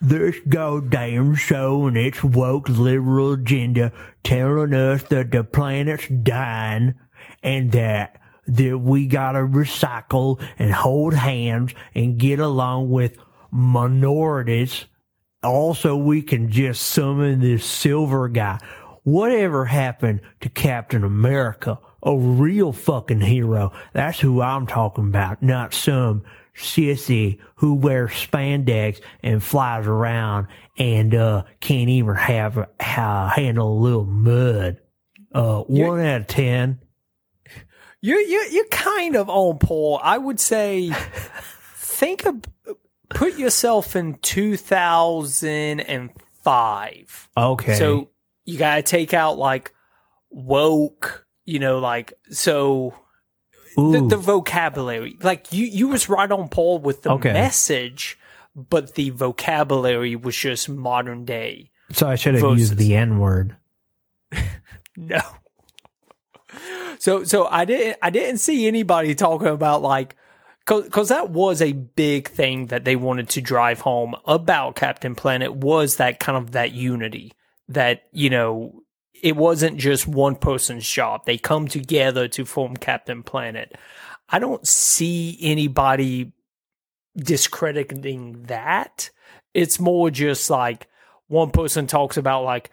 This 0.04 0.36
goddamn 0.50 1.36
show 1.36 1.86
and 1.86 1.96
its 1.96 2.24
woke 2.24 2.68
liberal 2.68 3.34
agenda 3.34 3.94
telling 4.24 4.74
us 4.74 5.04
that 5.04 5.30
the 5.30 5.44
planet's 5.44 6.08
dying 6.08 6.96
and 7.44 7.72
that 7.74 8.20
that 8.48 8.80
we 8.80 9.06
gotta 9.06 9.40
recycle 9.40 10.42
and 10.58 10.74
hold 10.74 11.14
hands 11.14 11.76
and 11.94 12.18
get 12.18 12.40
along 12.40 12.90
with 12.90 13.16
minorities. 13.52 14.86
Also, 15.44 15.96
we 15.96 16.24
can 16.24 16.50
just 16.50 16.82
summon 16.82 17.40
this 17.40 17.64
silver 17.64 18.28
guy. 18.28 18.60
Whatever 19.04 19.66
happened 19.66 20.22
to 20.40 20.50
Captain 20.50 21.04
America? 21.04 21.78
A 22.02 22.18
real 22.18 22.74
fucking 22.74 23.22
hero. 23.22 23.72
That's 23.94 24.20
who 24.20 24.42
I'm 24.42 24.66
talking 24.66 25.10
about, 25.10 25.44
not 25.44 25.76
some 25.76 26.24
sissy 26.56 27.40
who 27.56 27.76
wears 27.76 28.12
spandex 28.12 29.02
and 29.24 29.44
flies 29.44 29.88
around 29.88 30.48
and 30.78 31.16
uh 31.16 31.44
can't 31.60 31.90
even 31.90 32.16
have 32.16 32.58
uh, 32.58 33.30
handle 33.30 33.74
a 33.74 33.80
little 33.80 34.06
mud. 34.06 34.78
Uh, 35.34 35.62
one 35.62 36.02
out 36.02 36.22
of 36.22 36.28
ten. 36.28 36.80
You're 38.02 38.20
you're 38.20 38.48
you're 38.48 38.68
kind 38.68 39.16
of 39.16 39.30
on 39.30 39.60
par. 39.60 40.00
I 40.04 40.18
would 40.18 40.40
say, 40.40 40.92
think 41.76 42.26
of 42.26 42.42
put 43.10 43.38
yourself 43.38 43.96
in 43.96 44.16
two 44.16 44.58
thousand 44.58 45.82
and 45.82 46.10
five. 46.44 47.30
Okay. 47.38 47.76
So 47.76 48.10
you 48.46 48.58
gotta 48.58 48.82
take 48.82 49.14
out 49.14 49.38
like 49.38 49.74
woke, 50.30 51.26
you 51.46 51.60
know, 51.60 51.80
like 51.80 52.14
so 52.32 52.94
the, 53.76 54.06
the 54.10 54.18
vocabulary. 54.18 55.18
Like 55.22 55.52
you 55.54 55.66
you 55.66 55.88
was 55.90 56.10
right 56.10 56.32
on 56.32 56.50
par 56.50 56.80
with 56.80 57.04
the 57.04 57.12
Okay. 57.12 57.34
message, 57.34 58.18
but 58.56 58.96
the 58.96 59.10
vocabulary 59.12 60.16
was 60.16 60.36
just 60.36 60.70
modern 60.70 61.26
day. 61.26 61.72
so 61.92 62.08
I 62.08 62.16
should 62.16 62.34
have 62.36 62.42
versus- 62.44 62.60
used 62.60 62.78
the 62.78 62.96
N 62.96 63.20
word. 63.20 63.56
No. 64.98 65.22
So 67.00 67.24
so 67.24 67.48
I 67.48 67.66
didn't 67.66 67.98
I 68.02 68.10
didn't 68.10 68.38
see 68.40 68.68
anybody 68.68 69.16
talking 69.16 69.48
about 69.48 69.82
like 69.82 70.16
because 70.66 71.10
that 71.10 71.30
was 71.30 71.62
a 71.62 71.72
big 71.72 72.28
thing 72.30 72.68
that 72.68 72.84
they 72.86 72.96
wanted 72.96 73.30
to 73.30 73.42
drive 73.42 73.80
home 73.82 74.16
about 74.26 74.76
Captain 74.76 75.16
Planet 75.16 75.54
was 75.56 75.96
that 75.98 76.20
kind 76.20 76.38
of 76.38 76.52
that 76.52 76.74
unity 76.74 77.32
that 77.70 78.04
you 78.12 78.30
know 78.30 78.81
it 79.24 79.36
wasn't 79.36 79.78
just 79.78 80.08
one 80.08 80.36
person's 80.36 80.88
job 80.88 81.26
they 81.26 81.38
come 81.38 81.68
together 81.68 82.28
to 82.30 82.46
form 82.46 82.76
Captain 82.76 83.24
Planet. 83.24 83.76
I 84.30 84.40
don't 84.40 84.68
see 84.68 85.38
anybody 85.42 86.32
discrediting 87.18 88.44
that. 88.44 89.10
It's 89.54 89.80
more 89.80 90.10
just 90.12 90.50
like 90.50 90.88
one 91.28 91.52
person 91.52 91.88
talks 91.88 92.18
about 92.18 92.44
like 92.44 92.72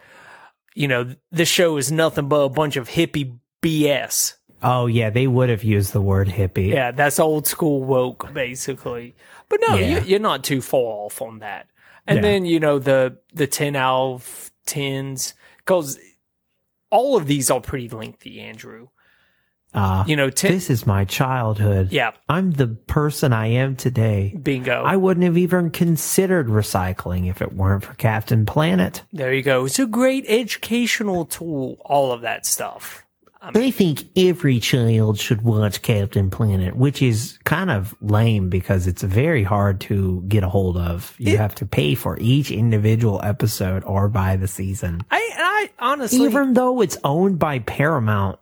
you 0.75 0.87
know, 0.87 1.13
this 1.31 1.49
show 1.49 1.75
is 1.77 1.91
nothing 1.91 2.29
but 2.29 2.41
a 2.41 2.49
bunch 2.49 2.77
of 2.77 2.87
hippie 2.87 3.37
BS. 3.61 4.35
Oh 4.61 4.85
yeah, 4.85 5.09
they 5.09 5.27
would 5.27 5.49
have 5.49 5.63
used 5.63 5.91
the 5.93 6.01
word 6.01 6.27
hippie. 6.29 6.69
Yeah, 6.71 6.91
that's 6.91 7.19
old 7.19 7.47
school 7.47 7.83
woke, 7.83 8.31
basically. 8.33 9.15
But 9.49 9.59
no, 9.67 9.75
Yeah. 9.75 9.99
you, 9.99 10.01
you're 10.05 10.19
not 10.19 10.43
too 10.43 10.61
far 10.61 10.79
off 11.05 11.21
on 11.21 11.39
that. 11.39 11.67
And 12.07 12.17
Yeah. 12.17 12.21
then 12.21 12.45
you 12.45 12.59
know 12.59 12.79
the 12.79 13.17
the 13.33 13.47
ten 13.47 13.75
out 13.75 14.13
of 14.13 14.51
tens 14.65 15.33
because 15.57 15.99
all 16.89 17.17
of 17.17 17.27
these 17.27 17.49
are 17.51 17.61
pretty 17.61 17.89
lengthy, 17.89 18.39
Andrew. 18.39 18.87
Uh, 19.71 20.03
You 20.07 20.15
know, 20.15 20.31
ten, 20.31 20.51
this 20.51 20.71
is 20.71 20.87
my 20.87 21.05
childhood. 21.05 21.91
yeah, 21.91 22.11
I'm 22.27 22.49
the 22.51 22.67
person 22.69 23.31
I 23.33 23.47
am 23.47 23.75
today. 23.75 24.33
bingo. 24.41 24.81
I 24.83 24.95
wouldn't 24.97 25.23
have 25.25 25.37
even 25.37 25.69
considered 25.69 26.47
recycling 26.47 27.29
if 27.29 27.39
it 27.41 27.53
weren't 27.53 27.83
for 27.83 27.93
Captain 27.93 28.47
Planet. 28.47 29.03
there 29.13 29.31
you 29.31 29.43
go. 29.43 29.65
It's 29.65 29.77
a 29.77 29.85
great 29.85 30.25
educational 30.27 31.25
tool. 31.25 31.77
All 31.85 32.11
of 32.11 32.21
that 32.21 32.47
stuff. 32.47 33.05
I 33.41 33.71
think 33.71 34.03
every 34.17 34.59
child 34.59 35.17
should 35.17 35.43
watch 35.43 35.81
Captain 35.81 36.29
Planet, 36.29 36.75
which 36.75 37.01
is 37.01 37.39
kind 37.45 37.71
of 37.71 37.95
lame 38.01 38.49
because 38.49 38.85
it's 38.85 39.01
very 39.01 39.43
hard 39.43 39.79
to 39.81 40.23
get 40.27 40.43
a 40.43 40.49
hold 40.49 40.75
of. 40.75 41.15
You 41.17 41.37
have 41.37 41.55
to 41.55 41.65
pay 41.65 41.95
for 41.95 42.17
each 42.19 42.51
individual 42.51 43.21
episode 43.23 43.83
or 43.85 44.09
buy 44.09 44.35
the 44.35 44.47
season. 44.47 45.01
I 45.09 45.29
I 45.37 45.69
honestly, 45.79 46.25
Even 46.25 46.53
though 46.53 46.81
it's 46.81 46.97
owned 47.03 47.39
by 47.39 47.59
Paramount 47.59 48.39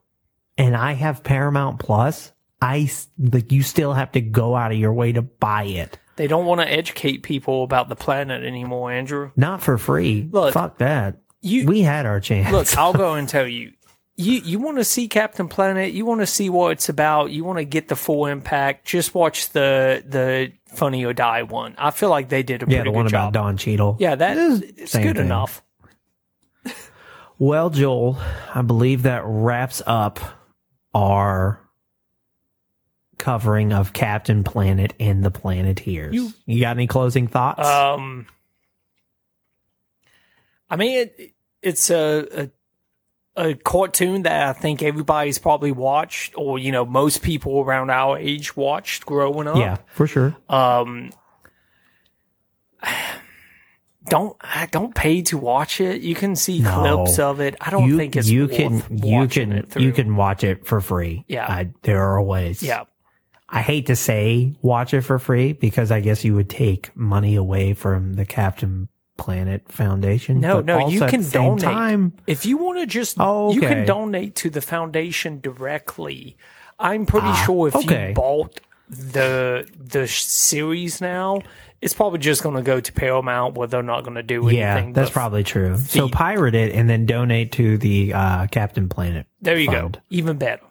and 0.57 0.75
I 0.75 0.93
have 0.93 1.23
Paramount 1.23 1.79
Plus, 1.79 2.31
I 2.59 2.89
like 3.19 3.51
you 3.51 3.61
still 3.61 3.93
have 3.93 4.11
to 4.13 4.21
go 4.21 4.55
out 4.55 4.71
of 4.71 4.79
your 4.79 4.93
way 4.93 5.11
to 5.11 5.21
buy 5.21 5.65
it. 5.65 5.99
they 6.15 6.25
don't 6.25 6.47
want 6.47 6.61
to 6.61 6.67
educate 6.71 7.21
people 7.21 7.63
about 7.63 7.87
the 7.89 7.95
planet 7.95 8.43
anymore, 8.43 8.91
Andrew. 8.91 9.29
Not 9.35 9.61
for 9.61 9.77
free. 9.77 10.27
Look, 10.31 10.55
Fuck 10.55 10.79
that. 10.79 11.17
You 11.41 11.67
we 11.67 11.81
had 11.81 12.07
our 12.07 12.19
chance. 12.19 12.51
Look, 12.51 12.75
I'll 12.75 12.93
go 12.93 13.13
and 13.19 13.29
tell 13.29 13.47
you. 13.47 13.73
You 14.19 14.33
you 14.33 14.57
want 14.59 14.77
to 14.77 14.83
see 14.83 15.07
Captain 15.07 15.47
Planet? 15.47 15.93
You 15.93 16.03
want 16.05 16.21
to 16.21 16.25
see 16.27 16.49
what 16.49 16.71
it's 16.71 16.89
about? 16.89 17.29
You 17.29 17.43
want 17.43 17.59
to 17.59 17.63
get 17.65 17.87
the 17.87 17.95
full 17.95 18.25
impact? 18.25 18.85
Just 18.87 19.13
watch 19.13 19.49
the 19.51 20.03
the 20.07 20.51
Funny 20.75 21.05
or 21.05 21.13
Die 21.13 21.43
one. 21.43 21.75
I 21.77 21.91
feel 21.91 22.09
like 22.09 22.29
they 22.29 22.41
did 22.41 22.63
a 22.63 22.65
yeah, 22.67 22.77
pretty 22.79 22.89
the 22.91 22.95
one 22.95 23.05
about 23.07 23.27
job. 23.27 23.33
Don 23.33 23.57
Cheadle. 23.57 23.95
Yeah, 23.99 24.15
that 24.15 24.37
is 24.37 24.61
it's 24.61 24.95
good 24.95 25.15
thing. 25.17 25.25
enough. 25.25 25.61
Well, 27.39 27.69
Joel, 27.69 28.17
I 28.55 28.63
believe 28.63 29.03
that 29.03 29.21
wraps 29.23 29.83
up 29.85 30.19
our 30.95 31.61
covering 33.19 33.73
of 33.73 33.93
Captain 33.93 34.43
Planet 34.43 34.95
and 34.99 35.23
the 35.23 35.29
Planeteers. 35.29 36.15
You- 36.15 36.33
You, 36.47 36.61
got 36.61 36.75
any 36.77 36.87
closing 36.87 37.27
thoughts? 37.27 37.63
Um, 37.67 38.25
I 40.67 40.77
mean, 40.77 40.97
it, 40.97 41.31
it's 41.61 41.91
a, 41.91 42.27
a 42.45 42.49
a 43.37 43.53
cartoon 43.53 44.23
that 44.23 44.49
I 44.49 44.53
think 44.53 44.81
everybody's 44.83 45.37
probably 45.37 45.71
watched, 45.71 46.33
or 46.35 46.59
you 46.59 46.71
know, 46.71 46.85
most 46.85 47.21
people 47.21 47.59
around 47.61 47.89
our 47.91 48.17
age 48.17 48.57
watched 48.57 49.05
growing 49.05 49.47
up. 49.47 49.57
yeah, 49.57 49.77
for 49.93 50.07
sure. 50.07 50.35
Um, 50.49 51.11
don't 54.07 54.37
don't 54.71 54.95
pay 54.95 55.21
to 55.23 55.37
watch 55.37 55.81
it. 55.81 56.01
You 56.01 56.15
can 56.15 56.35
see 56.35 56.59
No. 56.59 57.03
clips 57.03 57.19
of 57.19 57.41
it. 57.41 57.55
I 57.59 57.69
don't 57.69 57.87
you, 57.89 57.97
think 57.97 58.15
it's 58.15 58.29
you 58.29 58.47
worth 58.47 58.55
can 58.55 58.73
you 59.03 59.27
can 59.27 59.67
you 59.77 59.91
can 59.91 60.15
watch 60.15 60.43
it 60.43 60.65
for 60.65 60.79
free. 60.81 61.25
Yeah. 61.27 61.45
I, 61.45 61.69
there 61.83 62.01
are 62.03 62.21
ways. 62.21 62.63
Yeah. 62.63 62.83
I 63.49 63.61
hate 63.61 63.87
to 63.87 63.95
say 63.95 64.55
watch 64.61 64.93
it 64.93 65.01
for 65.01 65.19
free 65.19 65.53
because 65.53 65.91
I 65.91 65.99
guess 66.01 66.23
you 66.23 66.35
would 66.35 66.49
take 66.49 66.95
money 66.95 67.35
away 67.35 67.73
from 67.73 68.13
the 68.13 68.25
Captain 68.25 68.89
Planet 69.17 69.71
Foundation. 69.71 70.39
No, 70.39 70.57
but 70.57 70.65
no, 70.65 70.79
also 70.81 70.93
you 70.93 70.99
can 71.01 71.27
donate. 71.29 71.61
Time, 71.63 72.13
If 72.27 72.45
you 72.45 72.57
want 72.57 72.79
to 72.79 72.85
just, 72.85 73.17
Oh, 73.19 73.51
you 73.53 73.61
can 73.61 73.85
donate 73.85 74.35
to 74.35 74.49
the 74.49 74.61
foundation 74.61 75.39
directly. 75.41 76.37
I'm 76.79 77.05
pretty 77.05 77.27
Ah, 77.27 77.43
sure 77.45 77.67
if 77.67 77.75
okay. 77.75 78.09
you 78.09 78.13
bought 78.13 78.59
the 78.89 79.67
the 79.77 80.07
series 80.07 81.01
now, 81.01 81.41
it's 81.81 81.93
probably 81.93 82.19
just 82.19 82.41
going 82.43 82.55
to 82.55 82.61
go 82.61 82.79
to 82.79 82.93
Paramount 82.93 83.55
where 83.55 83.67
they're 83.67 83.83
not 83.83 84.03
going 84.03 84.15
to 84.15 84.23
do 84.23 84.43
anything. 84.47 84.57
yeah, 84.57 84.91
that's 84.93 85.09
probably 85.11 85.43
true. 85.43 85.77
So 85.77 86.07
pirate 86.07 86.55
it 86.55 86.73
and 86.73 86.89
then 86.89 87.05
donate 87.05 87.51
to 87.53 87.77
the 87.77 88.13
uh, 88.13 88.47
Captain 88.47 88.87
Planet. 88.89 89.25
There 89.41 89.57
you 89.57 89.65
fund. 89.71 89.93
go. 89.93 89.99
Even 90.09 90.37
better. 90.37 90.63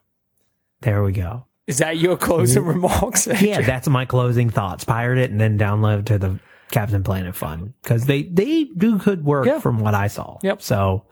There 0.81 1.03
we 1.03 1.13
go. 1.13 1.45
Is 1.67 1.79
that 1.79 1.99
your 1.99 2.17
closing 2.17 2.65
remarks? 2.65 3.27
Yeah, 3.41 3.61
that's 3.61 3.89
my 3.89 4.05
closing 4.05 4.51
thoughts. 4.51 4.85
Pirate 4.85 5.19
it 5.19 5.31
and 5.33 5.41
then 5.41 5.59
download 5.59 6.07
to 6.07 6.19
the 6.19 6.39
Captain 6.71 7.03
Planet 7.03 7.35
fun 7.37 7.75
because 7.83 8.07
they 8.07 8.23
they 8.25 8.65
do 8.65 8.99
good 8.99 9.25
work 9.25 9.47
Yeah. 9.47 9.61
from 9.61 9.79
what 9.79 9.95
I 9.95 10.09
saw. 10.09 10.39
Yep. 10.43 10.63
So 10.63 11.05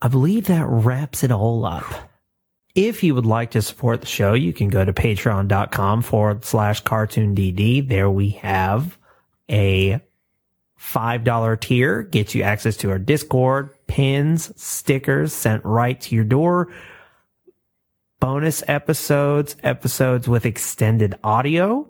I 0.00 0.08
believe 0.08 0.46
that 0.46 0.66
wraps 0.66 1.24
it 1.24 1.32
all 1.32 1.64
up. 1.64 1.84
If 2.74 3.02
you 3.02 3.14
would 3.14 3.24
like 3.26 3.52
to 3.52 3.62
support 3.62 4.02
the 4.02 4.06
show, 4.06 4.34
you 4.34 4.52
can 4.52 4.68
go 4.68 4.84
to 4.84 4.92
patreon.com 4.92 6.02
forward 6.02 6.44
slash 6.44 6.80
cartoon 6.82 7.34
DD. 7.34 7.88
There 7.88 8.10
we 8.10 8.30
have 8.30 8.98
a 9.50 10.00
$5 10.78 11.60
tier, 11.60 12.02
gets 12.02 12.34
you 12.34 12.42
access 12.42 12.76
to 12.78 12.90
our 12.90 12.98
Discord, 12.98 13.70
pins, 13.86 14.52
stickers 14.62 15.32
sent 15.32 15.64
right 15.64 15.98
to 16.02 16.14
your 16.14 16.24
door 16.24 16.68
bonus 18.20 18.62
episodes, 18.68 19.56
episodes 19.62 20.28
with 20.28 20.44
extended 20.46 21.14
audio. 21.24 21.88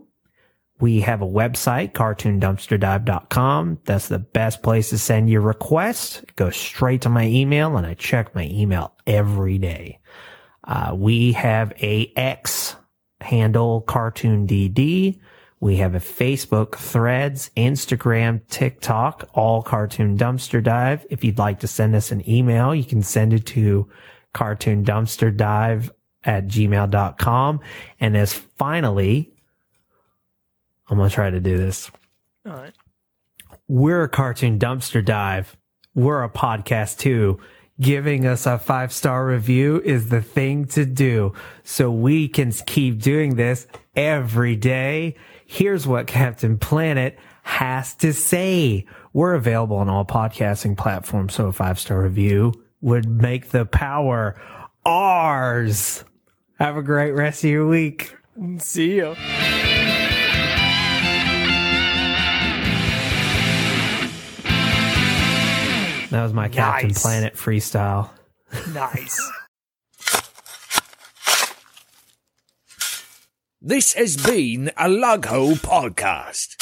We 0.78 1.00
have 1.00 1.22
a 1.22 1.26
website, 1.26 1.92
cartoondumpsterdive.com. 1.92 3.78
That's 3.84 4.08
the 4.08 4.18
best 4.18 4.62
place 4.62 4.90
to 4.90 4.98
send 4.98 5.30
your 5.30 5.40
requests. 5.40 6.22
Go 6.36 6.50
straight 6.50 7.02
to 7.02 7.08
my 7.08 7.26
email 7.26 7.76
and 7.76 7.86
I 7.86 7.94
check 7.94 8.34
my 8.34 8.44
email 8.44 8.94
every 9.06 9.58
day. 9.58 10.00
Uh, 10.64 10.92
we 10.94 11.32
have 11.32 11.72
a 11.80 12.12
X 12.16 12.76
handle, 13.20 13.80
cartoon 13.80 14.46
DD. 14.46 15.18
We 15.60 15.76
have 15.76 15.94
a 15.94 16.00
Facebook, 16.00 16.74
Threads, 16.76 17.50
Instagram, 17.56 18.46
TikTok, 18.48 19.28
all 19.32 19.62
Cartoon 19.62 20.18
Dumpster 20.18 20.62
Dive. 20.62 21.06
If 21.08 21.24
you'd 21.24 21.38
like 21.38 21.60
to 21.60 21.66
send 21.66 21.94
us 21.94 22.12
an 22.12 22.28
email, 22.28 22.74
you 22.74 22.84
can 22.84 23.02
send 23.02 23.32
it 23.32 23.46
to 23.46 23.88
cartoon 24.34 24.84
dumpster 24.84 25.34
dive 25.34 25.90
at 26.24 26.46
gmail.com. 26.46 27.60
And 27.98 28.16
as 28.16 28.34
finally, 28.34 29.32
I'm 30.88 30.98
going 30.98 31.08
to 31.08 31.14
try 31.14 31.30
to 31.30 31.40
do 31.40 31.58
this. 31.58 31.90
All 32.46 32.52
right. 32.52 32.72
We're 33.68 34.04
a 34.04 34.08
cartoon 34.08 34.58
dumpster 34.58 35.04
dive. 35.04 35.56
We're 35.94 36.22
a 36.22 36.30
podcast 36.30 36.98
too. 36.98 37.40
Giving 37.80 38.26
us 38.26 38.46
a 38.46 38.58
five 38.58 38.92
star 38.92 39.26
review 39.26 39.82
is 39.84 40.08
the 40.08 40.22
thing 40.22 40.64
to 40.66 40.86
do. 40.86 41.34
So 41.62 41.90
we 41.90 42.28
can 42.28 42.52
keep 42.52 43.02
doing 43.02 43.36
this 43.36 43.66
every 43.94 44.56
day. 44.56 45.16
Here's 45.44 45.86
what 45.86 46.06
Captain 46.06 46.58
Planet 46.58 47.18
has 47.42 47.94
to 47.96 48.12
say. 48.12 48.86
We're 49.12 49.34
available 49.34 49.76
on 49.76 49.88
all 49.88 50.04
podcasting 50.04 50.76
platforms. 50.76 51.34
So 51.34 51.48
a 51.48 51.52
five 51.52 51.78
star 51.78 52.02
review 52.02 52.52
would 52.80 53.08
make 53.08 53.50
the 53.50 53.66
power 53.66 54.40
ours. 54.84 56.04
Have 56.58 56.76
a 56.76 56.82
great 56.82 57.12
rest 57.12 57.44
of 57.44 57.50
your 57.50 57.66
week. 57.66 58.16
See 58.58 58.98
ya. 58.98 59.14
That 66.16 66.22
was 66.22 66.32
my 66.32 66.48
Captain 66.48 66.88
Nice. 66.88 67.02
Planet 67.02 67.34
freestyle. 67.34 68.08
Nice. 68.72 69.20
This 73.60 73.94
has 73.94 74.16
been 74.16 74.70
a 74.76 74.88
Lug 74.88 75.24
Hole 75.26 75.54
podcast. 75.54 76.55